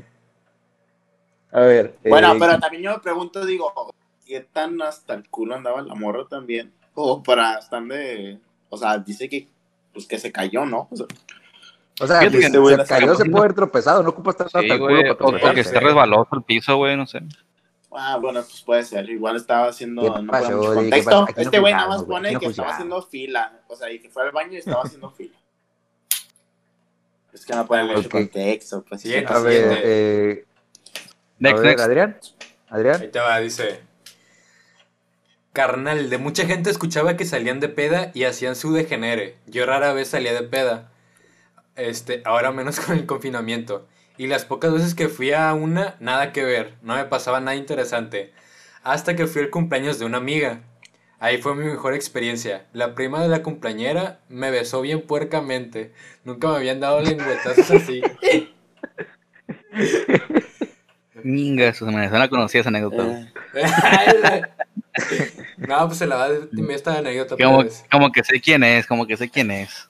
A 1.51 1.59
ver. 1.61 1.95
Bueno, 2.03 2.33
eh, 2.33 2.37
pero 2.39 2.59
también 2.59 2.83
yo 2.83 2.91
me 2.91 2.99
pregunto, 2.99 3.45
digo, 3.45 3.71
¿qué 4.25 4.41
tan 4.41 4.81
hasta 4.81 5.13
el 5.13 5.29
culo 5.29 5.55
andaba 5.55 5.81
la 5.83 5.93
morra 5.93 6.25
también? 6.27 6.73
O 6.95 7.21
para 7.23 7.59
estar 7.59 7.81
de. 7.83 8.39
O 8.69 8.77
sea, 8.77 8.97
dice 8.97 9.29
que. 9.29 9.47
Pues 9.93 10.05
que 10.07 10.17
se 10.17 10.31
cayó, 10.31 10.65
¿no? 10.65 10.87
O 10.91 10.95
sea, 10.95 11.05
O 12.01 12.07
que 12.19 12.29
se, 12.31 12.49
se 12.49 12.85
cayó, 12.87 13.15
se 13.15 13.25
puede 13.25 13.43
haber 13.45 13.53
tropezado. 13.53 14.01
No 14.03 14.09
ocupa 14.09 14.31
estar 14.31 14.47
hasta 14.47 14.59
Sí, 14.61 14.69
el 14.69 14.79
culo 14.79 14.95
güey. 15.01 15.15
para 15.15 15.51
O, 15.51 15.53
que 15.53 15.61
esté 15.61 15.79
resbaloso 15.79 16.29
el 16.33 16.43
piso, 16.43 16.77
güey, 16.77 16.97
no 16.97 17.05
sé. 17.05 17.21
Ah, 17.91 18.17
bueno, 18.17 18.41
pues 18.41 18.61
puede 18.61 18.83
ser. 18.83 19.09
Igual 19.09 19.35
estaba 19.35 19.67
haciendo. 19.67 20.01
¿Qué 20.13 20.21
No 20.21 20.31
pasó, 20.31 20.51
mucho 20.57 20.73
contexto. 20.75 21.25
pasó? 21.25 21.39
Este 21.39 21.59
güey 21.59 21.73
nada 21.73 21.87
más 21.87 22.03
pone 22.03 22.31
no 22.31 22.39
que 22.39 22.45
estaba 22.47 22.71
haciendo 22.73 23.01
fila. 23.01 23.59
O 23.67 23.75
sea, 23.75 23.91
y 23.91 23.99
que 23.99 24.09
fue 24.09 24.23
al 24.23 24.31
baño 24.31 24.53
y 24.53 24.57
estaba 24.57 24.83
haciendo 24.83 25.09
fila. 25.11 25.35
Es 27.33 27.45
que 27.45 27.53
no 27.53 27.65
pone 27.65 27.83
mucho 27.85 27.99
Ok. 28.07 28.11
contexto. 28.11 28.83
Pues 28.87 29.01
sí. 29.01 29.07
Siguiente, 29.09 29.33
A 29.33 29.39
ver, 29.39 29.81
eh, 29.83 30.45
a 30.45 30.49
Next, 31.39 31.61
ver, 31.63 31.65
next. 31.67 31.83
Adrián. 31.85 32.19
Adrián. 32.69 33.01
Ahí 33.01 33.07
te 33.09 33.19
va, 33.19 33.39
dice. 33.39 33.81
Carnal, 35.53 36.09
de 36.09 36.17
mucha 36.17 36.45
gente 36.45 36.69
escuchaba 36.69 37.17
que 37.17 37.25
salían 37.25 37.59
de 37.59 37.69
peda 37.69 38.11
y 38.13 38.23
hacían 38.25 38.55
su 38.55 38.71
degenere. 38.73 39.37
Yo 39.47 39.65
rara 39.65 39.93
vez 39.93 40.09
salía 40.09 40.33
de 40.33 40.43
peda. 40.43 40.91
Este, 41.75 42.21
ahora 42.25 42.51
menos 42.51 42.79
con 42.81 42.97
el 42.97 43.05
confinamiento. 43.05 43.87
Y 44.19 44.27
las 44.27 44.43
pocas 44.43 44.73
veces 44.73 44.95
que 44.95 45.07
fui 45.07 45.31
a 45.31 45.53
una, 45.53 45.95
nada 46.01 46.33
que 46.33 46.43
ver. 46.43 46.73
No 46.81 46.93
me 46.97 47.05
pasaba 47.05 47.39
nada 47.39 47.55
interesante. 47.55 48.33
Hasta 48.83 49.15
que 49.15 49.27
fui 49.27 49.43
al 49.43 49.49
cumpleaños 49.49 49.97
de 49.97 50.03
una 50.03 50.17
amiga. 50.17 50.59
Ahí 51.19 51.41
fue 51.41 51.55
mi 51.55 51.63
mejor 51.63 51.93
experiencia. 51.93 52.65
La 52.73 52.95
prima 52.95 53.21
de 53.21 53.29
la 53.29 53.43
cumpleañera 53.43 54.19
me 54.27 54.51
besó 54.51 54.81
bien 54.81 55.03
puercamente. 55.03 55.93
Nunca 56.25 56.49
me 56.49 56.57
habían 56.57 56.81
dado 56.81 56.99
lengüetazos 56.99 57.71
así. 57.71 58.01
Minga, 61.23 61.73
su 61.73 61.85
me 61.85 62.09
suena 62.09 62.27
conocida 62.27 62.59
esa 62.59 62.69
anécdota. 62.71 63.25
Eh, 63.53 64.41
no, 65.59 65.87
pues 65.87 65.97
se 65.97 66.07
la 66.07 66.17
va 66.17 66.25
a 66.25 66.29
decir 66.31 66.71
esta 66.71 66.97
anécdota. 66.97 67.37
Como, 67.41 67.61
pues. 67.61 67.85
como 67.89 68.11
que 68.11 68.25
sé 68.25 68.41
quién 68.41 68.65
es, 68.65 68.85
como 68.85 69.07
que 69.07 69.15
sé 69.15 69.29
quién 69.29 69.49
es. 69.49 69.89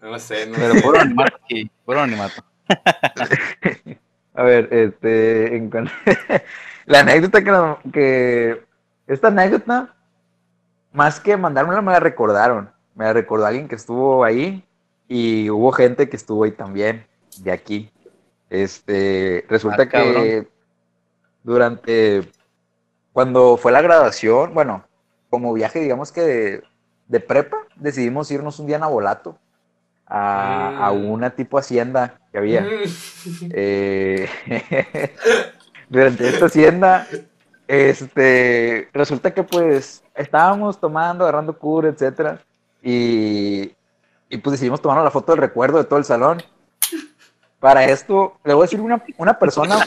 No 0.00 0.18
sé, 0.18 0.46
no 0.46 0.54
Pero 0.56 0.80
puro 0.80 0.98
animato 0.98 1.36
aquí, 1.44 1.70
puro 1.84 2.00
animato. 2.00 2.42
A 4.34 4.42
ver, 4.42 4.68
este, 4.72 5.56
en 5.56 5.70
la 6.86 7.00
anécdota 7.00 7.42
que, 7.92 8.64
esta 9.06 9.28
anécdota, 9.28 9.94
más 10.92 11.20
que 11.20 11.36
mandármela, 11.36 11.82
me 11.82 11.92
la 11.92 12.00
recordaron. 12.00 12.70
Me 12.96 13.04
la 13.04 13.12
recordó 13.12 13.46
alguien 13.46 13.68
que 13.68 13.76
estuvo 13.76 14.24
ahí 14.24 14.64
y 15.08 15.50
hubo 15.50 15.70
gente 15.72 16.08
que 16.08 16.16
estuvo 16.16 16.44
ahí 16.44 16.50
también, 16.50 17.06
de 17.38 17.52
aquí. 17.52 17.90
Este, 18.50 19.44
resulta 19.48 19.82
Ah, 19.82 19.88
que 19.88 20.48
durante, 21.44 22.28
cuando 23.12 23.56
fue 23.56 23.70
la 23.70 23.82
graduación, 23.82 24.52
bueno, 24.52 24.84
como 25.30 25.52
viaje, 25.52 25.80
digamos 25.80 26.10
que 26.10 26.20
de, 26.20 26.62
de 27.08 27.20
prepa, 27.20 27.58
decidimos 27.76 28.30
irnos 28.30 28.58
un 28.58 28.66
día 28.66 28.76
a 28.76 28.80
Nabolato, 28.80 29.38
a, 30.16 30.86
a 30.86 30.92
Mm. 30.92 31.10
una 31.10 31.30
tipo 31.30 31.58
hacienda 31.58 32.14
que 32.30 32.38
había. 32.38 32.60
Mm. 32.60 33.50
Eh, 33.50 34.28
durante 35.88 36.28
esta 36.28 36.46
hacienda, 36.46 37.06
este, 37.66 38.88
resulta 38.92 39.34
que 39.34 39.42
pues 39.42 40.04
estábamos 40.14 40.78
tomando, 40.78 41.24
agarrando 41.24 41.58
cura, 41.58 41.88
etcétera, 41.88 42.38
y, 42.82 43.72
y 44.28 44.36
pues 44.38 44.52
decidimos 44.52 44.80
tomar 44.80 45.02
la 45.02 45.10
foto 45.10 45.32
del 45.32 45.40
recuerdo 45.40 45.78
de 45.78 45.84
todo 45.84 45.98
el 45.98 46.04
salón. 46.04 46.42
Para 47.58 47.84
esto, 47.86 48.38
le 48.44 48.54
voy 48.54 48.62
a 48.62 48.66
decir 48.66 48.80
una, 48.80 49.02
una 49.16 49.36
persona, 49.38 49.78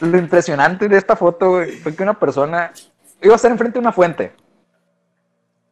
lo 0.00 0.18
impresionante 0.18 0.88
de 0.88 0.98
esta 0.98 1.16
foto, 1.16 1.50
güey, 1.52 1.72
fue 1.78 1.96
que 1.96 2.02
una 2.02 2.14
persona 2.18 2.70
iba 3.22 3.32
a 3.32 3.36
estar 3.36 3.50
enfrente 3.50 3.74
de 3.74 3.80
una 3.80 3.92
fuente. 3.92 4.32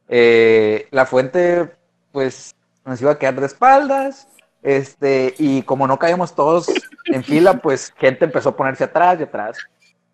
Eh, 0.09 0.89
la 0.91 1.07
fuente, 1.07 1.71
pues, 2.11 2.55
nos 2.85 3.01
iba 3.01 3.13
a 3.13 3.19
quedar 3.19 3.39
de 3.41 3.47
espaldas, 3.47 4.29
este, 4.63 5.35
y 5.39 5.63
como 5.63 5.87
no 5.87 5.99
caíamos 5.99 6.35
todos 6.35 6.71
en 7.07 7.23
fila, 7.25 7.55
pues 7.61 7.93
gente 7.99 8.25
empezó 8.25 8.51
a 8.51 8.57
ponerse 8.57 8.85
atrás 8.85 9.19
y 9.21 9.25
atrás. 9.25 9.59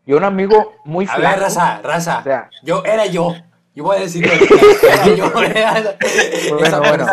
Y 0.06 0.12
un 0.12 0.24
amigo 0.24 0.74
muy 0.84 1.04
A 1.06 1.14
flaco. 1.14 1.30
ver, 1.30 1.40
raza, 1.40 1.80
raza. 1.82 2.18
O 2.20 2.22
sea, 2.24 2.50
Yo 2.62 2.82
era 2.84 3.06
yo. 3.06 3.34
Yo 3.72 3.84
voy 3.84 3.98
a 3.98 4.00
decir 4.00 4.28
que 4.28 4.36
yo 5.16 5.26
a- 5.26 5.44
esa 5.44 6.80
Bueno, 6.80 6.80
bueno. 6.80 7.06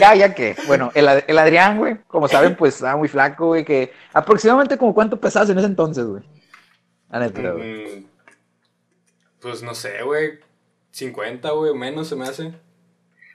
Ya, 0.00 0.14
ya 0.14 0.34
que, 0.34 0.56
bueno, 0.66 0.90
el, 0.94 1.06
el 1.26 1.38
Adrián, 1.38 1.76
güey, 1.78 1.98
como 2.06 2.26
saben, 2.26 2.56
pues 2.56 2.76
estaba 2.76 2.96
muy 2.96 3.08
flaco, 3.08 3.48
güey, 3.48 3.64
que 3.66 3.92
aproximadamente 4.14 4.78
como 4.78 4.94
cuánto 4.94 5.20
pesabas 5.20 5.50
en 5.50 5.58
ese 5.58 5.66
entonces, 5.66 6.06
güey. 6.06 6.22
Mm, 7.10 8.04
Pues 9.40 9.62
no 9.62 9.74
sé, 9.74 10.02
güey. 10.02 10.38
50, 10.90 11.50
güey, 11.50 11.70
o 11.70 11.74
menos 11.74 12.08
se 12.08 12.16
me 12.16 12.24
hace. 12.24 12.54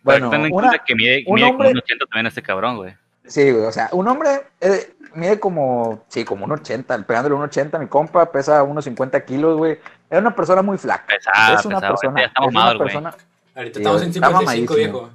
Bueno, 0.03 0.29
Ten 0.29 0.45
en 0.45 0.53
una, 0.53 0.67
cuenta 0.69 0.83
que 0.85 0.95
mide, 0.95 1.23
un 1.27 1.35
mide 1.35 1.45
como 1.47 1.57
hombre- 1.59 1.71
un 1.71 1.77
80 1.77 2.05
también 2.05 2.25
este 2.27 2.41
cabrón, 2.41 2.77
güey. 2.77 2.93
sí, 3.25 3.51
güey, 3.51 3.65
o 3.65 3.71
sea, 3.71 3.89
un 3.91 4.07
hombre 4.07 4.29
eh, 4.61 4.93
mide 5.15 5.39
como, 5.39 6.03
sí, 6.07 6.23
como 6.23 6.45
un 6.45 6.51
80, 6.53 7.03
pegándole 7.03 7.35
un 7.35 7.41
80, 7.43 7.77
mi 7.79 7.87
compa 7.87 8.31
pesa 8.31 8.63
unos 8.63 8.85
50 8.85 9.23
kilos, 9.25 9.57
güey. 9.57 9.77
Era 10.09 10.21
una 10.21 10.35
persona 10.35 10.61
muy 10.61 10.77
flaca. 10.77 11.05
Pesada, 11.07 11.59
es 11.59 11.65
una 11.65 11.75
pesada, 11.75 11.93
persona, 11.93 12.19
ya 12.21 12.27
está 12.27 12.41
es 12.41 12.47
una 12.47 12.59
mamado, 12.59 12.77
güey. 12.77 12.87
persona, 12.87 13.15
Ahorita 13.55 13.73
Sí, 13.75 13.79
estamos 13.81 14.01
güey, 14.01 14.09
en 14.09 14.15
está 14.15 14.27
55, 14.27 14.73
mamadísimo. 14.73 14.75
viejo. 14.75 15.09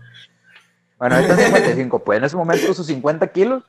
Bueno, 0.98 1.14
ahorita 1.16 1.34
es 1.34 1.44
55, 1.46 1.98
pues 2.04 2.18
en 2.18 2.24
ese 2.24 2.36
momento 2.36 2.74
sus 2.74 2.86
50 2.86 3.26
kilos 3.28 3.62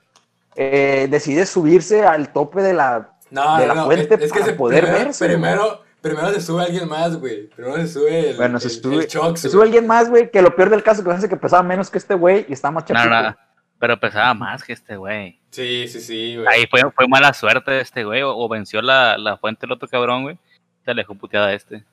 eh, 0.55 1.07
decide 1.09 1.45
subirse 1.45 2.05
al 2.05 2.31
tope 2.31 2.61
de 2.61 2.73
la... 2.73 3.09
No, 3.31 3.57
de 3.57 3.67
la 3.67 3.73
no, 3.73 3.85
fuente 3.85 4.13
es, 4.15 4.21
es 4.21 4.31
que 4.31 4.39
para 4.39 4.51
se, 4.51 4.53
poder 4.57 4.83
primero, 4.83 5.03
verse, 5.05 5.25
Primero, 5.27 5.81
primero 6.09 6.31
se 6.33 6.41
sube 6.41 6.63
alguien 6.63 6.87
más, 6.87 7.17
güey. 7.19 7.47
Primero 7.49 7.77
se 7.77 7.87
sube 7.87 8.29
el, 8.31 8.37
Bueno, 8.37 8.59
se 8.59 8.67
el- 8.67 8.73
sube, 8.81 8.95
el 8.97 9.07
Chox, 9.07 9.39
se 9.41 9.47
güey. 9.47 9.51
sube 9.53 9.63
alguien 9.63 9.87
más, 9.87 10.09
güey, 10.09 10.29
que 10.29 10.41
lo 10.41 10.55
peor 10.55 10.69
del 10.69 10.83
caso 10.83 11.01
que 11.03 11.09
parece 11.09 11.27
que 11.29 11.35
pesaba 11.37 11.63
menos 11.63 11.89
que 11.89 11.97
este 11.97 12.13
güey 12.13 12.45
y 12.47 12.53
está 12.53 12.69
más 12.71 12.83
No, 12.89 12.95
chapico. 12.95 13.15
no, 13.15 13.35
pero 13.79 13.99
pesaba 13.99 14.33
más 14.33 14.63
que 14.63 14.73
este 14.73 14.95
güey. 14.97 15.39
Sí, 15.51 15.87
sí, 15.87 15.99
sí, 16.01 16.35
güey. 16.35 16.47
Ahí 16.47 16.65
fue, 16.69 16.81
fue 16.91 17.07
mala 17.07 17.33
suerte 17.33 17.71
de 17.71 17.81
este 17.81 18.03
güey, 18.03 18.21
o, 18.21 18.35
o 18.37 18.47
venció 18.47 18.81
la, 18.81 19.17
la 19.17 19.37
fuente 19.37 19.65
el 19.65 19.71
otro 19.71 19.87
cabrón, 19.87 20.23
güey. 20.23 20.37
Se 20.83 20.91
alejó 20.91 21.15
puteada 21.15 21.51
este. 21.53 21.83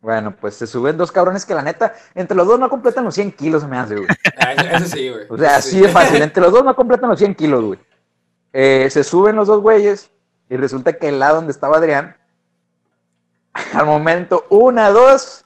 Bueno, 0.00 0.34
pues 0.34 0.54
se 0.56 0.66
suben 0.66 0.96
dos 0.96 1.12
cabrones 1.12 1.44
que 1.46 1.54
la 1.54 1.62
neta, 1.62 1.94
entre 2.14 2.36
los 2.36 2.46
dos 2.46 2.58
no 2.58 2.68
completan 2.68 3.04
los 3.04 3.14
100 3.14 3.32
kilos, 3.32 3.62
se 3.62 3.68
me 3.68 3.76
hace, 3.78 3.94
güey. 3.94 4.08
Ese 4.72 4.88
sí, 4.88 5.08
güey. 5.10 5.26
O 5.28 5.38
sea, 5.38 5.56
así 5.56 5.70
sí. 5.76 5.80
de 5.80 5.88
fácil, 5.88 6.20
entre 6.22 6.42
los 6.42 6.52
dos 6.52 6.64
no 6.64 6.74
completan 6.74 7.08
los 7.10 7.18
100 7.18 7.34
kilos, 7.36 7.62
güey. 7.64 7.78
Eh, 8.52 8.88
se 8.90 9.04
suben 9.04 9.36
los 9.36 9.46
dos 9.48 9.60
güeyes 9.60 10.10
y 10.50 10.56
resulta 10.56 10.94
que 10.94 11.08
el 11.08 11.18
lado 11.20 11.36
donde 11.36 11.52
estaba 11.52 11.76
Adrián, 11.76 12.16
al 13.74 13.86
momento, 13.86 14.46
una, 14.50 14.90
dos, 14.90 15.44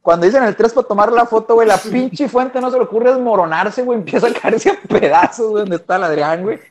cuando 0.00 0.26
dicen 0.26 0.42
el 0.44 0.56
tres 0.56 0.72
para 0.72 0.86
tomar 0.86 1.12
la 1.12 1.26
foto, 1.26 1.54
güey, 1.54 1.68
la 1.68 1.78
pinche 1.78 2.28
fuente 2.28 2.60
no 2.60 2.70
se 2.70 2.76
le 2.76 2.84
ocurre 2.84 3.12
desmoronarse, 3.12 3.82
güey, 3.82 3.98
empieza 3.98 4.26
a 4.26 4.32
caerse 4.32 4.70
a 4.70 4.88
pedazos, 4.88 5.50
güey, 5.50 5.62
donde 5.62 5.76
está 5.76 5.96
el 5.96 6.04
Adrián, 6.04 6.42
güey. 6.42 6.58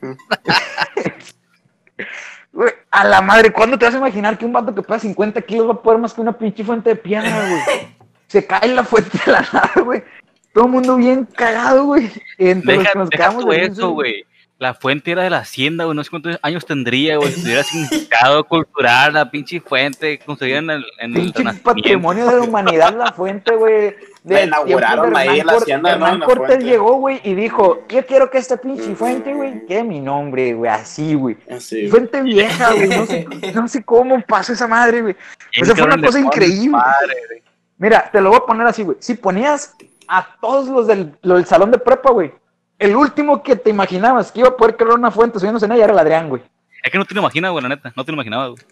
Güey, 2.52 2.70
a 2.90 3.04
la 3.04 3.22
madre, 3.22 3.50
¿cuándo 3.50 3.78
te 3.78 3.86
vas 3.86 3.94
a 3.94 3.98
imaginar 3.98 4.36
que 4.36 4.44
un 4.44 4.52
vato 4.52 4.74
que 4.74 4.82
pesa 4.82 4.98
50 4.98 5.40
kilos 5.40 5.68
va 5.68 5.72
a 5.72 5.82
poder 5.82 5.98
más 5.98 6.12
que 6.12 6.20
una 6.20 6.36
pinche 6.36 6.62
fuente 6.62 6.90
de 6.90 6.96
piedra, 6.96 7.48
güey? 7.48 7.96
Se 8.26 8.46
cae 8.46 8.68
la 8.68 8.84
fuente 8.84 9.18
de 9.24 9.32
la 9.32 9.40
nada, 9.40 9.72
güey. 9.82 10.02
Todo 10.52 10.66
el 10.66 10.70
mundo 10.70 10.96
bien 10.96 11.24
cagado, 11.24 11.84
güey. 11.84 12.10
Entre 12.36 12.76
los 12.76 12.88
que 12.88 12.98
nos 12.98 13.08
deja 13.08 13.24
quedamos 13.24 13.44
tú 13.44 13.50
de 13.50 13.64
eso, 13.64 13.90
güey. 13.92 14.26
La 14.62 14.74
fuente 14.74 15.10
era 15.10 15.24
de 15.24 15.30
la 15.30 15.38
hacienda, 15.38 15.86
güey. 15.86 15.96
No 15.96 16.04
sé 16.04 16.10
cuántos 16.10 16.38
años 16.40 16.64
tendría, 16.64 17.16
güey. 17.16 17.32
Si 17.32 17.40
tuviera 17.42 17.64
significado 17.64 18.44
cultural, 18.44 19.12
la 19.12 19.28
pinche 19.28 19.60
fuente 19.60 20.20
construida 20.20 20.58
en 20.58 20.70
el, 20.70 20.84
en 21.00 21.14
Pinche 21.14 21.42
patrimonio 21.64 22.28
de 22.28 22.36
la 22.36 22.42
humanidad, 22.42 22.96
la 22.96 23.12
fuente, 23.12 23.56
güey. 23.56 23.96
La 24.24 24.44
inauguraron 24.44 25.16
ahí 25.16 25.30
en 25.30 25.34
Hernán 25.40 25.46
la 25.46 25.52
hacienda, 25.54 25.96
¿no? 25.96 26.06
Hernán 26.06 26.20
la 26.20 26.26
Cortés 26.26 26.46
fuente. 26.46 26.64
llegó, 26.64 26.94
güey, 26.94 27.20
y 27.24 27.34
dijo, 27.34 27.84
yo 27.88 28.06
quiero 28.06 28.30
que 28.30 28.38
esta 28.38 28.56
pinche 28.56 28.94
fuente, 28.94 29.34
güey, 29.34 29.66
quede 29.66 29.82
mi 29.82 29.98
nombre, 29.98 30.54
güey, 30.54 30.70
así, 30.70 31.14
güey. 31.14 31.36
Así. 31.50 31.88
Fuente 31.88 32.22
vieja, 32.22 32.72
güey, 32.72 32.88
no 32.88 33.04
sé, 33.04 33.26
no 33.52 33.66
sé 33.66 33.82
cómo 33.82 34.20
pasó 34.20 34.52
esa 34.52 34.68
madre, 34.68 35.02
güey. 35.02 35.16
Esa 35.50 35.74
fue 35.74 35.86
una 35.86 36.00
cosa 36.00 36.20
increíble. 36.20 36.78
padre, 36.78 37.16
güey. 37.26 37.42
Mira, 37.78 38.08
te 38.12 38.20
lo 38.20 38.28
voy 38.28 38.38
a 38.38 38.46
poner 38.46 38.64
así, 38.64 38.84
güey. 38.84 38.96
Si 39.00 39.14
ponías 39.14 39.74
a 40.06 40.36
todos 40.40 40.68
los 40.68 40.86
del, 40.86 41.16
los 41.22 41.38
del 41.38 41.46
salón 41.46 41.72
de 41.72 41.78
prepa, 41.78 42.12
güey, 42.12 42.30
el 42.82 42.96
último 42.96 43.42
que 43.42 43.56
te 43.56 43.70
imaginabas 43.70 44.30
que 44.32 44.40
iba 44.40 44.48
a 44.50 44.56
poder 44.56 44.76
crear 44.76 44.92
una 44.94 45.10
fuente 45.10 45.38
subiéndose 45.38 45.66
en 45.66 45.72
ella 45.72 45.84
era 45.84 45.92
el 45.92 45.98
Adrián, 45.98 46.28
güey. 46.28 46.42
Es 46.82 46.90
que 46.90 46.98
no 46.98 47.04
te 47.04 47.14
lo 47.14 47.20
imaginas, 47.20 47.50
güey, 47.52 47.62
la 47.62 47.68
neta. 47.68 47.92
No 47.96 48.04
te 48.04 48.10
lo 48.12 48.16
imaginabas, 48.16 48.50
güey. 48.50 48.62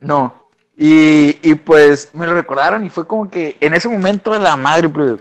No. 0.00 0.44
Y, 0.76 1.38
y 1.48 1.54
pues 1.54 2.10
me 2.14 2.26
lo 2.26 2.34
recordaron 2.34 2.84
y 2.84 2.90
fue 2.90 3.06
como 3.06 3.30
que 3.30 3.56
en 3.60 3.74
ese 3.74 3.88
momento 3.88 4.32
de 4.32 4.40
la 4.40 4.56
madre, 4.56 4.88
pues, 4.88 5.20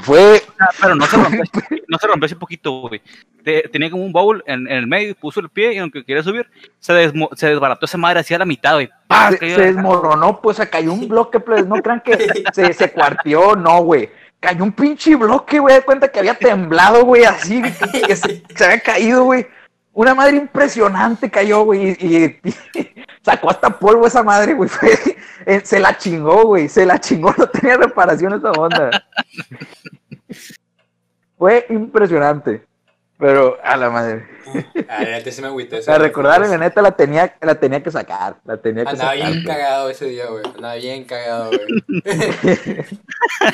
fue 0.00 0.42
Ah, 0.60 0.68
Pero 0.80 0.94
no 0.94 1.06
se 1.06 1.16
rompió, 1.22 1.42
no 1.88 1.98
se 1.98 2.06
rompió 2.06 2.26
así 2.26 2.34
poquito, 2.34 2.72
güey. 2.88 3.00
Te- 3.44 3.68
Tenía 3.68 3.90
como 3.90 4.04
un 4.04 4.12
bowl 4.12 4.42
en, 4.46 4.66
en 4.68 4.76
el 4.76 4.86
medio, 4.86 5.14
puso 5.14 5.40
el 5.40 5.48
pie 5.48 5.74
y 5.74 5.78
aunque 5.78 6.04
quería 6.04 6.22
subir, 6.22 6.46
se, 6.78 6.92
desmo- 6.92 7.30
se 7.34 7.48
desbarató 7.48 7.86
esa 7.86 7.98
madre 7.98 8.20
así 8.20 8.34
a 8.34 8.38
la 8.38 8.44
mitad, 8.44 8.74
güey. 8.74 8.90
Se, 9.30 9.38
se 9.54 9.60
desmoronó, 9.62 10.40
pues 10.40 10.56
se 10.58 10.68
cayó 10.68 10.92
un 10.92 11.08
bloque, 11.08 11.40
pues 11.40 11.66
no 11.66 11.76
crean 11.76 12.00
que 12.00 12.16
se, 12.52 12.72
se 12.72 12.92
cuarteó, 12.92 13.56
no, 13.56 13.80
güey. 13.82 14.10
Cayó 14.40 14.62
un 14.64 14.72
pinche 14.72 15.16
bloque, 15.16 15.58
güey, 15.58 15.74
de 15.76 15.82
cuenta 15.82 16.08
que 16.08 16.20
había 16.20 16.34
temblado, 16.34 17.04
güey, 17.04 17.24
así, 17.24 17.60
que, 17.60 17.72
que 18.06 18.16
se, 18.16 18.42
se 18.54 18.64
había 18.64 18.80
caído, 18.80 19.24
güey. 19.24 19.46
Una 19.92 20.14
madre 20.14 20.36
impresionante 20.36 21.28
cayó, 21.28 21.62
güey, 21.64 21.96
y, 22.00 22.06
y- 22.06 22.50
y 22.78 22.94
sacó 23.24 23.50
hasta 23.50 23.68
polvo 23.78 24.06
esa 24.06 24.22
madre, 24.22 24.54
güey. 24.54 24.68
fue- 24.68 25.16
eh, 25.46 25.60
se 25.64 25.80
la 25.80 25.96
chingó, 25.98 26.44
güey, 26.46 26.68
se 26.68 26.86
la 26.86 27.00
chingó, 27.00 27.34
no 27.36 27.48
tenía 27.48 27.76
reparación 27.76 28.34
esa 28.34 28.52
onda. 28.52 28.90
Fue 31.36 31.66
impresionante, 31.70 32.64
pero 33.18 33.58
a 33.62 33.76
la 33.76 33.90
madre. 33.90 34.26
Ah, 34.88 35.02
la 35.02 35.10
neta 35.10 35.30
sí 35.30 35.42
me 35.42 35.48
agüité. 35.48 35.78
ese 35.78 35.90
A 35.90 35.96
día, 35.98 36.04
recordarle, 36.04 36.46
pues. 36.46 36.58
la 36.58 36.64
neta, 36.66 36.80
la 36.80 36.92
tenía, 36.92 37.34
la 37.42 37.56
tenía 37.56 37.82
que 37.82 37.90
sacar, 37.90 38.36
la 38.46 38.56
tenía 38.56 38.84
que 38.84 38.90
Andaba 38.90 39.12
sacar. 39.12 39.30
bien 39.30 39.44
cagado 39.44 39.90
ese 39.90 40.06
día, 40.06 40.24
güey. 40.26 40.42
Andaba 40.46 40.74
bien 40.76 41.04
cagado, 41.04 41.50
güey. 41.50 42.04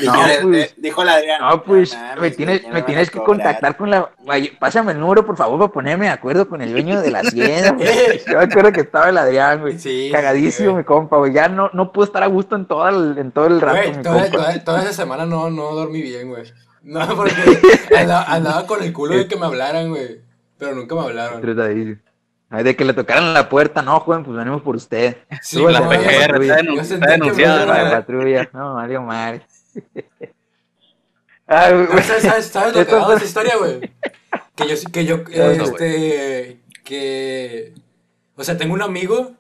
Dijo, 0.00 0.14
No, 0.16 0.22
pues. 0.42 0.74
dijo 0.76 1.04
la 1.04 1.14
Adrián. 1.14 1.40
No, 1.40 1.62
pues 1.64 1.96
me 2.20 2.30
tienes, 2.30 2.66
me 2.68 2.82
tienes 2.82 3.10
que 3.10 3.18
contactar 3.18 3.76
con 3.76 3.90
la. 3.90 4.10
Pásame 4.58 4.92
el 4.92 5.00
número, 5.00 5.24
por 5.26 5.36
favor, 5.36 5.58
para 5.58 5.72
ponerme 5.72 6.06
de 6.06 6.12
acuerdo 6.12 6.48
con 6.48 6.62
el 6.62 6.70
dueño 6.72 7.00
de 7.00 7.10
la 7.10 7.20
hacienda. 7.20 7.72
güey. 7.72 8.22
Yo 8.26 8.38
me 8.38 8.44
acuerdo 8.44 8.72
que 8.72 8.80
estaba 8.82 9.08
el 9.08 9.18
Adrián, 9.18 9.60
güey. 9.62 9.78
Sí. 9.78 10.10
Cagadísimo, 10.12 10.70
sí, 10.70 10.76
mi 10.76 10.84
compa, 10.84 11.16
güey. 11.16 11.32
Ya 11.32 11.48
no, 11.48 11.70
no 11.72 11.92
pude 11.92 12.06
estar 12.06 12.22
a 12.22 12.26
gusto 12.26 12.56
en 12.56 12.66
todo 12.66 12.88
el, 12.88 13.18
en 13.18 13.32
todo 13.32 13.46
el 13.46 13.60
rato, 13.60 13.78
Güey, 13.78 13.96
mi 13.96 14.02
toda, 14.02 14.22
compa. 14.22 14.30
toda- 14.38 14.64
toda 14.64 14.82
esa 14.82 14.92
semana 14.92 15.26
no, 15.26 15.50
no 15.50 15.72
dormí 15.74 16.02
bien, 16.02 16.28
güey. 16.28 16.44
No, 16.84 17.16
porque 17.16 17.34
andaba, 17.96 18.24
andaba 18.24 18.66
con 18.66 18.82
el 18.82 18.92
culo 18.92 19.16
de 19.16 19.26
que 19.26 19.36
me 19.36 19.46
hablaran, 19.46 19.88
güey. 19.88 20.20
Pero 20.58 20.74
nunca 20.74 20.94
me 20.94 21.00
hablaron. 21.02 21.40
De 22.50 22.76
que 22.76 22.84
le 22.84 22.92
tocaran 22.92 23.34
la 23.34 23.48
puerta, 23.48 23.82
no, 23.82 23.98
joven, 24.00 24.22
pues 24.22 24.36
venimos 24.36 24.62
por 24.62 24.76
usted. 24.76 25.16
Sí, 25.42 25.60
La 25.60 25.88
PGR 25.88 26.42
está, 26.42 26.58
denun- 26.58 27.06
denunciada, 27.06 27.66
La 27.66 27.90
patrulla, 27.90 28.48
no, 28.52 28.74
Mario 28.74 29.02
Mario. 29.02 29.42
Ay, 31.46 31.72
güey. 31.86 32.02
¿Sabes, 32.02 32.54
lo 32.74 32.86
que 32.86 32.92
hago 32.94 33.10
de 33.10 33.16
esa 33.16 33.24
historia, 33.24 33.56
güey? 33.56 33.80
Que 34.54 34.68
yo, 34.68 34.90
que 34.92 35.04
yo, 35.04 35.16
este, 35.26 36.60
que, 36.84 37.74
o 38.36 38.44
sea, 38.44 38.56
tengo 38.56 38.72
un 38.72 38.82
amigo 38.82 39.32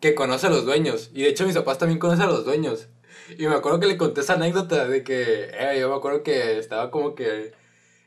que 0.00 0.14
conoce 0.14 0.48
a 0.48 0.50
los 0.50 0.64
dueños, 0.66 1.10
y 1.14 1.22
de 1.22 1.30
hecho 1.30 1.46
mis 1.46 1.56
papás 1.56 1.78
también 1.78 1.98
conocen 1.98 2.24
a 2.24 2.28
los 2.28 2.44
dueños, 2.44 2.88
y 3.36 3.46
me 3.46 3.54
acuerdo 3.54 3.80
que 3.80 3.86
le 3.86 3.96
conté 3.96 4.20
esa 4.20 4.34
anécdota 4.34 4.86
de 4.86 5.02
que, 5.02 5.50
eh, 5.52 5.78
yo 5.80 5.88
me 5.88 5.96
acuerdo 5.96 6.22
que 6.22 6.58
estaba 6.58 6.90
como 6.90 7.14
que 7.14 7.52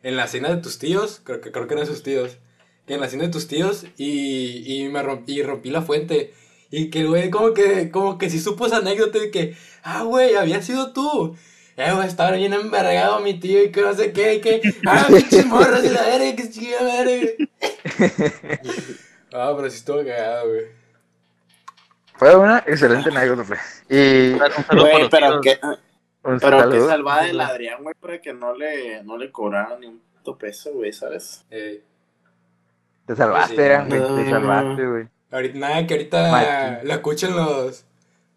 en 0.03 0.15
la 0.15 0.28
cena 0.28 0.49
de 0.49 0.61
tus 0.61 0.80
tíos, 0.80 1.22
creo 1.24 1.41
que, 1.41 1.51
creo 1.51 1.67
que 1.67 1.74
eran 1.76 1.86
sus 1.86 2.03
tíos, 2.03 2.38
que 2.88 2.95
en 2.95 3.01
la 3.01 3.09
cena 3.09 3.24
de 3.26 3.30
tus 3.30 3.47
tíos, 3.47 3.86
y, 3.97 4.84
y 4.84 4.89
me 4.89 5.03
rompí, 5.03 5.34
y 5.39 5.43
rompí 5.43 5.69
la 5.69 5.82
fuente, 5.82 6.34
y 6.72 6.89
que 6.89 7.01
el 7.01 7.09
güey 7.09 7.30
como 7.30 7.53
que, 7.53 7.91
como 7.91 8.17
que 8.17 8.30
si 8.30 8.39
supo 8.39 8.65
esa 8.65 8.78
anécdota 8.78 9.19
de 9.19 9.30
que, 9.30 9.55
ah, 9.84 10.03
güey, 10.03 10.36
había 10.36 10.61
sido 10.61 10.93
tú. 10.93 11.36
Eh, 11.78 11.91
güey, 11.93 12.07
estaba 12.07 12.32
bien 12.32 12.53
envergado 12.53 13.19
mi 13.19 13.39
tío 13.39 13.63
y 13.63 13.72
que 13.72 13.82
no 13.82 13.93
sé 13.93 14.13
qué, 14.13 14.36
y 14.36 14.41
que, 14.41 14.61
ah, 14.86 15.07
pinches 15.09 15.45
morras 15.45 15.84
de 15.84 15.91
la 15.91 16.03
verga, 16.03 16.36
que 16.36 16.49
chica 16.49 16.78
madre. 16.82 17.38
Ah, 19.34 19.53
pero 19.55 19.69
sí 19.69 19.78
estuvo 19.78 19.99
cagado, 19.99 20.49
güey. 20.49 20.80
Fue 22.22 22.36
una 22.36 22.59
excelente 22.67 23.09
anécdota, 23.09 23.43
güey. 23.47 23.59
Y 23.89 24.34
Un 24.34 24.39
saludo 24.39 24.65
para 24.67 24.82
Güey, 24.82 25.01
los 25.01 25.09
pero 25.09 25.39
un 26.24 26.39
pero 26.39 26.59
saludo. 26.59 26.88
salvada 26.88 27.24
del 27.24 27.41
Adrián, 27.41 27.82
güey, 27.82 27.95
para 27.99 28.22
que 28.22 28.32
no 28.32 28.53
le, 28.55 29.03
no 29.03 29.17
le 29.17 29.32
cobraran 29.32 29.80
ni 29.82 29.88
un 29.88 29.99
puto 30.17 30.38
peso, 30.38 30.72
güey, 30.72 30.93
¿sabes? 30.93 31.43
Eh, 31.49 31.84
Te 33.07 33.15
salvaste, 33.15 33.55
Sí. 33.55 33.61
Adrián, 33.63 33.89
güey. 33.89 34.01
Te 34.01 34.24
No. 34.26 34.30
salvaste, 34.30 34.86
güey. 34.88 35.07
ahorita, 35.32 35.57
nada, 35.57 35.88
que 35.88 35.93
ahorita 35.95 36.84
la 36.84 36.93
escuchen 36.93 37.36
los, 37.36 37.86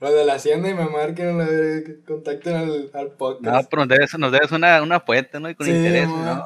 los 0.01 0.12
de 0.14 0.24
la 0.24 0.32
hacienda 0.35 0.70
y 0.70 0.74
me 0.74 0.87
marquen, 0.87 1.39
que 1.85 2.01
contacten 2.07 2.57
al, 2.57 2.91
al 2.95 3.05
No, 3.05 3.16
podcast. 3.18 3.68
pero 3.68 3.82
nos 3.85 3.89
debes, 3.91 4.18
nos 4.18 4.32
debes 4.32 4.51
una, 4.53 4.80
una 4.82 5.01
fuente, 5.01 5.39
¿no? 5.41 5.51
Y 5.51 5.55
con 5.55 5.66
Sí, 5.66 5.72
interés, 5.74 6.09
man. 6.09 6.24
¿no? 6.39 6.45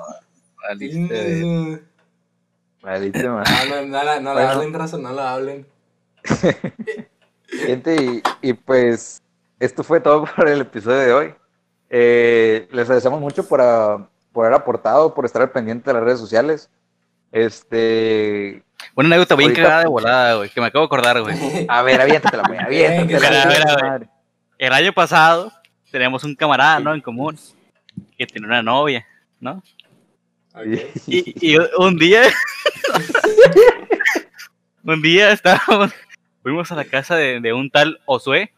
Valiste. 0.69 1.45
Mm, 1.45 1.79
Maldito, 2.83 3.33
man. 3.33 3.45
No, 3.69 3.77
no, 3.77 3.87
no, 3.87 4.03
la- 4.05 4.19
no 4.21 4.35
la 4.35 4.51
hablen, 4.51 4.75
raza, 4.75 4.99
no 4.99 5.13
la 5.13 5.35
hablen. 5.35 5.67
Gente, 7.49 8.23
y, 8.43 8.49
y 8.51 8.53
pues 8.53 9.23
esto 9.59 9.83
fue 9.83 10.01
todo 10.01 10.25
por 10.37 10.49
el 10.49 10.61
episodio 10.61 10.99
de 10.99 11.13
hoy. 11.13 11.35
Eh, 11.91 12.69
les 12.71 12.83
agradecemos 12.85 13.21
mucho 13.21 13.47
por, 13.49 13.61
ah, 13.61 14.07
por 14.33 14.45
haber 14.47 14.59
aportado, 14.61 15.15
por 15.15 15.25
estar 15.25 15.43
al 15.43 15.51
pendiente 15.51 15.89
de 15.91 15.95
las 15.95 16.03
redes 16.03 16.21
sociales. 16.21 16.71
Este, 17.33 18.63
Una 18.95 19.07
anécdota 19.09 19.35
bien 19.37 19.51
Ahorita- 19.51 19.63
cagada 19.63 19.83
de 19.83 19.89
volada, 19.89 20.35
güey, 20.37 20.51
que 20.51 20.61
me 20.61 20.67
acabo 20.67 20.85
de 20.85 20.87
acordar, 20.87 21.21
güey. 21.23 21.37
a 21.69 21.83
ver, 21.83 22.01
aviéntatela, 22.01 22.43
güey, 22.47 22.59
aviéntatela. 22.61 23.19
Venga, 23.19 23.29
güey, 23.29 23.41
a 23.41 23.47
ver, 23.49 23.69
a 23.69 23.75
ver. 23.77 23.85
madre. 23.85 24.09
El 24.59 24.73
año 24.73 24.93
pasado 24.93 25.53
tenemos 25.91 26.25
un 26.25 26.35
camarada, 26.35 26.81
¿no? 26.81 26.95
En 26.95 27.01
común, 27.01 27.39
que 28.19 28.27
tiene 28.27 28.47
una 28.47 28.63
novia, 28.63 29.07
¿no? 29.41 29.63
Y, 31.07 31.53
y 31.53 31.57
un 31.79 31.97
día, 31.97 32.23
un 34.85 35.03
día 35.03 35.33
estábamos, 35.33 35.93
fuimos 36.49 36.73
a 36.73 36.77
la 36.77 36.87
casa 36.87 37.15
de, 37.15 37.41
de 37.41 37.53
un 37.53 37.69
tal 37.69 38.01
Osue, 38.07 38.51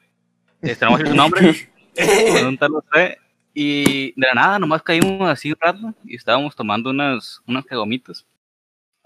este, 0.62 0.84
no 0.84 0.92
vamos 0.92 1.00
a 1.00 1.02
decir 1.02 1.10
su 1.10 1.16
nombre, 1.16 1.70
de 2.40 2.46
un 2.46 2.56
tal 2.56 2.76
Osue, 2.76 3.18
y 3.52 4.12
de 4.12 4.26
la 4.28 4.34
nada 4.34 4.58
nomás 4.60 4.80
caímos 4.82 5.28
así 5.28 5.50
un 5.50 5.58
rato 5.60 5.94
y 6.04 6.14
estábamos 6.14 6.54
tomando 6.54 6.90
unas, 6.90 7.42
unas 7.48 7.64
cagomitas. 7.64 8.24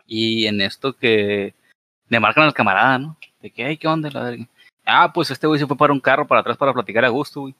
Y 0.06 0.46
en 0.46 0.60
esto 0.60 0.92
que 0.92 1.54
le 2.10 2.20
marcan 2.20 2.44
al 2.44 2.52
camarada, 2.52 2.98
¿no? 2.98 3.18
De 3.40 3.50
que, 3.50 3.64
ay, 3.64 3.78
¿qué 3.78 3.88
onda? 3.88 4.10
La 4.10 4.22
verga? 4.22 4.46
Ah, 4.84 5.10
pues 5.14 5.30
este 5.30 5.46
güey 5.46 5.58
se 5.58 5.66
fue 5.66 5.78
para 5.78 5.94
un 5.94 6.00
carro 6.00 6.26
para 6.26 6.42
atrás 6.42 6.58
para 6.58 6.74
platicar 6.74 7.06
a 7.06 7.08
gusto, 7.08 7.40
güey. 7.40 7.54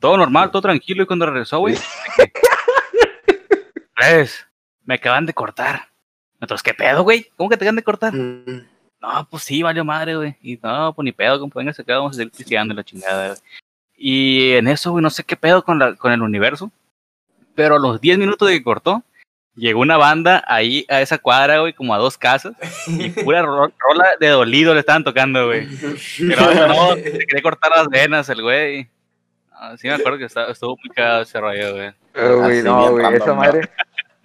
Todo 0.00 0.16
normal, 0.16 0.50
todo 0.50 0.62
tranquilo, 0.62 1.04
y 1.04 1.06
cuando 1.06 1.26
regresó, 1.26 1.60
güey. 1.60 1.76
Pues, 3.94 4.48
me 4.84 4.94
acaban 4.94 5.26
de 5.26 5.34
cortar. 5.34 5.90
Nosotros, 6.40 6.62
¿qué 6.64 6.74
pedo, 6.74 7.04
güey? 7.04 7.30
¿Cómo 7.36 7.50
que 7.50 7.56
te 7.56 7.64
acaban 7.64 7.76
de 7.76 7.82
cortar? 7.84 8.14
Mm. 8.14 8.66
No, 9.00 9.26
pues 9.30 9.44
sí, 9.44 9.62
valió 9.62 9.84
madre, 9.84 10.16
güey. 10.16 10.36
Y 10.42 10.58
no, 10.62 10.92
pues 10.94 11.04
ni 11.04 11.12
pedo, 11.12 11.40
compa, 11.40 11.60
venga, 11.60 11.72
acá, 11.72 11.96
vamos 11.96 12.12
a 12.12 12.16
seguir 12.16 12.32
pisteando 12.32 12.74
y 12.74 12.76
la 12.76 12.84
chingada, 12.84 13.28
güey. 13.28 13.38
Y 13.96 14.52
en 14.52 14.68
eso, 14.68 14.90
güey, 14.92 15.02
no 15.02 15.10
sé 15.10 15.24
qué 15.24 15.36
pedo 15.36 15.62
con, 15.64 15.78
la, 15.78 15.94
con 15.96 16.12
el 16.12 16.22
universo. 16.22 16.70
Pero 17.54 17.76
a 17.76 17.78
los 17.78 18.00
10 18.00 18.18
minutos 18.18 18.48
de 18.48 18.54
que 18.58 18.62
cortó, 18.62 19.02
llegó 19.54 19.80
una 19.80 19.96
banda 19.96 20.44
ahí 20.46 20.86
a 20.88 21.00
esa 21.00 21.18
cuadra, 21.18 21.60
güey, 21.60 21.72
como 21.72 21.94
a 21.94 21.98
dos 21.98 22.16
casas. 22.18 22.54
Y 22.86 23.08
pura 23.24 23.42
ro- 23.42 23.72
rola 23.78 24.08
de 24.18 24.28
dolido 24.28 24.74
le 24.74 24.80
estaban 24.80 25.04
tocando, 25.04 25.46
güey. 25.46 25.66
Pero 26.18 26.66
no, 26.68 26.94
se 26.94 27.02
quería 27.02 27.42
cortar 27.42 27.72
las 27.76 27.88
venas 27.88 28.28
el 28.28 28.42
güey. 28.42 28.88
Ah, 29.52 29.76
sí 29.76 29.88
me 29.88 29.94
acuerdo 29.94 30.18
que 30.18 30.24
estaba, 30.24 30.50
estuvo 30.50 30.76
muy 30.82 30.88
cagado 30.94 31.22
ese 31.22 31.38
rollo, 31.40 31.74
güey. 31.74 31.92
Güey, 32.14 32.58
Así 32.58 32.62
no, 32.64 32.90
güey, 32.90 33.02
random, 33.04 33.22
esa 33.22 33.26
¿no? 33.26 33.34
madre. 33.36 33.70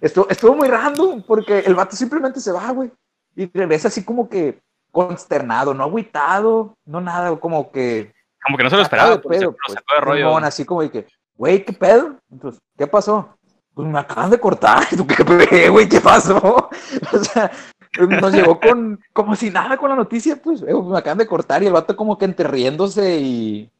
Estuvo, 0.00 0.28
estuvo 0.30 0.54
muy 0.54 0.68
random 0.68 1.22
porque 1.22 1.58
el 1.60 1.74
vato 1.74 1.96
simplemente 1.96 2.40
se 2.40 2.52
va, 2.52 2.70
güey. 2.72 2.90
Y 3.34 3.46
regresa 3.52 3.88
así 3.88 4.02
como 4.02 4.30
que 4.30 4.58
consternado, 4.96 5.74
no 5.74 5.84
agüitado, 5.84 6.74
no 6.86 7.02
nada, 7.02 7.36
como 7.36 7.70
que. 7.70 8.14
Como 8.42 8.56
que 8.56 8.64
no 8.64 8.70
se 8.70 8.76
lo 8.76 8.82
esperaba, 8.82 9.20
pues, 9.20 9.40
pedo, 9.40 9.52
pues. 9.52 9.74
sacó 9.74 9.94
de 9.94 10.00
rollo. 10.00 10.28
Simón, 10.28 10.44
así 10.44 10.64
como 10.64 10.80
de 10.80 10.90
que, 10.90 11.06
güey, 11.34 11.62
¿qué 11.62 11.74
pedo? 11.74 12.16
Entonces, 12.30 12.62
¿qué 12.78 12.86
pasó? 12.86 13.36
Pues 13.74 13.86
me 13.86 13.98
acaban 13.98 14.30
de 14.30 14.40
cortar. 14.40 14.84
¿Y 14.90 14.96
tú 14.96 15.06
qué 15.06 15.68
güey? 15.68 15.86
¿Qué 15.86 16.00
pasó? 16.00 16.70
O 17.12 17.18
sea, 17.18 17.50
nos 17.98 18.32
llegó 18.32 18.58
con, 18.58 18.98
como 19.12 19.36
si 19.36 19.50
nada 19.50 19.76
con 19.76 19.90
la 19.90 19.96
noticia, 19.96 20.36
pues, 20.42 20.62
eh, 20.62 20.72
me 20.72 20.96
acaban 20.96 21.18
de 21.18 21.26
cortar 21.26 21.62
y 21.62 21.66
el 21.66 21.74
vato 21.74 21.94
como 21.94 22.16
que 22.16 22.24
entre 22.24 22.48
riéndose 22.48 23.18
y. 23.20 23.70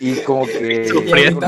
Y 0.00 0.24
como 0.24 0.44
que. 0.44 0.88
Sufriendo. 0.88 1.46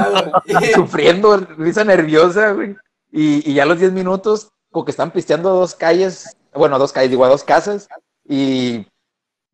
sufriendo, 0.72 1.36
risa 1.58 1.82
nerviosa, 1.82 2.52
güey. 2.52 2.76
Y, 3.10 3.50
y 3.50 3.54
ya 3.54 3.64
a 3.64 3.66
los 3.66 3.80
10 3.80 3.90
minutos, 3.90 4.52
como 4.70 4.84
que 4.84 4.92
están 4.92 5.10
pisteando 5.10 5.48
a 5.48 5.52
dos 5.52 5.74
calles, 5.74 6.36
bueno, 6.54 6.76
a 6.76 6.78
dos 6.78 6.92
calles, 6.92 7.10
digo, 7.10 7.24
a 7.24 7.28
dos 7.28 7.42
casas, 7.42 7.88
y, 8.24 8.86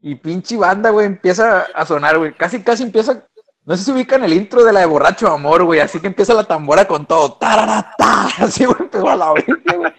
y 0.01 0.14
pinche 0.16 0.57
banda, 0.57 0.91
güey, 0.91 1.07
empieza 1.07 1.62
a 1.75 1.85
sonar, 1.87 2.19
güey. 2.19 2.33
Casi, 2.35 2.62
casi 2.62 2.83
empieza, 2.85 3.25
no 3.64 3.77
sé 3.77 3.85
si 3.85 3.93
ubican 3.93 4.23
el 4.25 4.33
intro 4.33 4.64
de 4.64 4.73
la 4.73 4.81
de 4.81 4.87
Borracho 4.87 5.29
Amor, 5.29 5.64
güey, 5.64 5.81
así 5.81 6.01
que 6.01 6.07
empieza 6.09 6.35
la 6.35 6.45
tambora 6.45 6.87
con 6.87 7.07
todo, 7.07 7.35
tararata, 7.35 8.27
así, 8.39 8.64
güey, 8.64 8.77
empezó 8.81 9.09
a 9.09 9.16
la 9.16 9.33
bestia, 9.33 9.77
güey. 9.77 9.93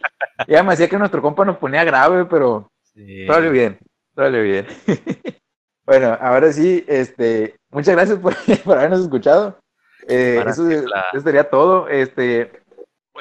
Ya 0.48 0.64
me 0.64 0.72
decía 0.72 0.88
que 0.90 0.98
nuestro 0.98 1.22
compa 1.22 1.44
nos 1.46 1.58
ponía 1.58 1.84
grave, 1.84 2.26
pero 2.26 2.70
Sí. 2.96 3.26
Sale 3.28 3.50
bien, 3.50 3.80
sale 4.16 4.42
bien. 4.42 4.68
bueno, 5.86 6.18
ahora 6.20 6.52
sí, 6.52 6.84
este, 6.88 7.56
muchas 7.70 7.96
gracias 7.96 8.20
por, 8.20 8.36
por 8.64 8.78
habernos 8.78 9.02
escuchado. 9.02 9.58
Eh, 10.08 10.44
eso, 10.48 10.64
sería 11.24 11.50
todo. 11.50 11.88
Este, 11.88 12.52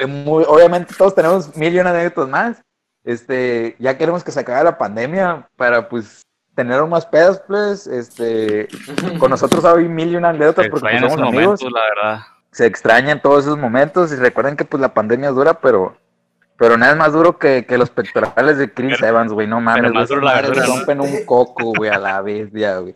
eh, 0.01 0.07
muy- 0.07 0.45
obviamente 0.49 0.95
todos 0.97 1.15
tenemos 1.15 1.55
mil 1.57 1.75
y 1.75 1.79
una 1.79 1.91
anécdotas 1.91 2.29
más. 2.29 2.63
Este, 3.09 3.75
ya 3.79 3.97
queremos 3.97 4.23
que 4.23 4.31
se 4.31 4.41
acabe 4.41 4.63
la 4.65 4.77
pandemia 4.77 5.49
para 5.57 5.89
pues 5.89 6.27
tener 6.55 6.85
más 6.85 7.07
pedas, 7.07 7.43
pues. 7.49 7.87
Este, 7.87 8.69
con 9.19 9.31
nosotros 9.31 9.65
hay 9.65 9.89
mil 9.89 10.13
y 10.13 10.17
una 10.17 10.29
anécdotas 10.29 10.67
Se 10.67 10.71
porque 10.71 10.89
pues, 10.91 11.01
somos 11.01 11.27
amigos 11.27 11.63
momentos, 11.63 11.73
la 11.73 11.81
verdad. 11.81 12.21
se 12.51 12.67
extrañan 12.67 13.23
todos 13.23 13.45
esos 13.47 13.57
momentos 13.57 14.13
y 14.13 14.17
recuerden 14.17 14.57
que 14.59 14.67
pues 14.67 14.83
la 14.83 14.93
pandemia 14.93 15.31
es 15.31 15.35
dura, 15.35 15.55
pero 15.55 15.97
pero 16.59 16.77
nada 16.77 16.93
es 16.93 16.99
más 16.99 17.15
duro 17.15 17.39
que, 17.39 17.65
que 17.65 17.79
los 17.79 17.89
pectorales 17.89 18.59
de 18.59 18.75
Chris 18.75 18.97
Pero- 19.01 19.07
Evans, 19.07 19.33
güey, 19.33 19.47
no 19.47 19.59
mames, 19.63 19.81
pero 19.81 19.93
güey, 19.93 20.03
más 20.03 20.09
duro 20.11 20.21
la 20.21 20.43
¿no? 20.43 20.67
rompen 20.67 21.01
un 21.01 21.25
coco, 21.25 21.73
güey, 21.79 21.91
a 21.91 21.99
la 21.99 22.21
bestia, 22.21 22.77
güey. 22.77 22.95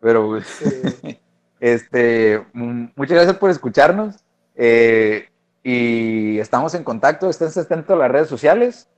Pero 0.00 0.26
pues, 0.30 0.46
este, 1.60 2.44
mm, 2.54 2.86
muchas 2.96 3.14
gracias 3.14 3.36
por 3.36 3.50
escucharnos 3.50 4.16
eh, 4.56 5.28
y 5.62 6.40
estamos 6.40 6.74
en 6.74 6.82
contacto, 6.82 7.30
estén 7.30 7.50
atentos 7.56 7.94
a 7.94 8.00
las 8.00 8.10
redes 8.10 8.28
sociales 8.28 8.88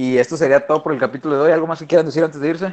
y 0.00 0.16
esto 0.16 0.36
sería 0.36 0.64
todo 0.64 0.80
por 0.80 0.92
el 0.92 1.00
capítulo 1.00 1.34
de 1.34 1.40
hoy. 1.42 1.52
¿Algo 1.52 1.66
más 1.66 1.80
que 1.80 1.86
quieran 1.86 2.06
decir 2.06 2.22
antes 2.22 2.40
de 2.40 2.48
irse? 2.48 2.68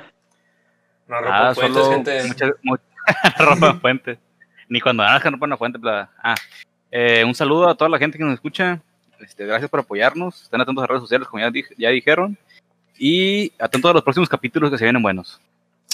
No 1.07 1.15
Ah, 1.17 1.21
rompan 1.21 1.55
puentes, 1.55 1.83
solo 1.83 1.91
gente. 1.95 2.23
muchas 2.27 2.51
mu- 2.61 2.77
rompan 3.39 3.81
fuentes. 3.81 4.19
Ni 4.69 4.79
cuando 4.79 5.01
ganas 5.01 5.23
que 5.23 5.29
rompan 5.31 5.49
una 5.49 5.57
fuente. 5.57 5.79
bla. 5.79 6.09
Ah, 6.21 6.35
eh, 6.91 7.23
un 7.25 7.33
saludo 7.33 7.67
a 7.67 7.73
toda 7.75 7.89
la 7.89 7.97
gente 7.97 8.17
que 8.19 8.23
nos 8.23 8.35
escucha. 8.35 8.79
Este, 9.19 9.43
gracias 9.45 9.71
por 9.71 9.79
apoyarnos. 9.79 10.43
Estén 10.43 10.61
atentos 10.61 10.83
a 10.83 10.87
redes 10.87 11.01
sociales, 11.01 11.27
como 11.27 11.41
ya, 11.41 11.49
dij- 11.49 11.73
ya 11.77 11.89
dijeron. 11.89 12.37
Y 12.97 13.51
atentos 13.59 13.89
a 13.89 13.93
los 13.95 14.03
próximos 14.03 14.29
capítulos 14.29 14.69
que 14.69 14.77
se 14.77 14.83
vienen 14.85 15.01
buenos. 15.01 15.41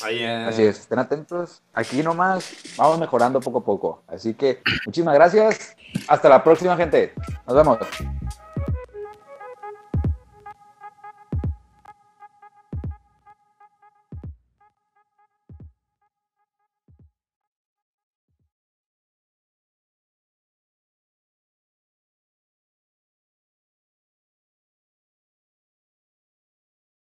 Ahí, 0.04 0.20
eh, 0.24 0.46
Así 0.50 0.64
es, 0.64 0.80
estén 0.80 1.00
atentos. 1.00 1.62
Aquí 1.74 2.04
nomás 2.04 2.54
vamos 2.76 3.00
mejorando 3.00 3.40
poco 3.40 3.60
a 3.60 3.64
poco. 3.64 4.04
Así 4.08 4.34
que 4.34 4.62
muchísimas 4.86 5.14
gracias. 5.16 5.78
Hasta 6.10 6.28
la 6.28 6.44
próxima, 6.44 6.76
gente. 6.76 7.14
Nos 7.48 7.56
vemos. 7.56 7.78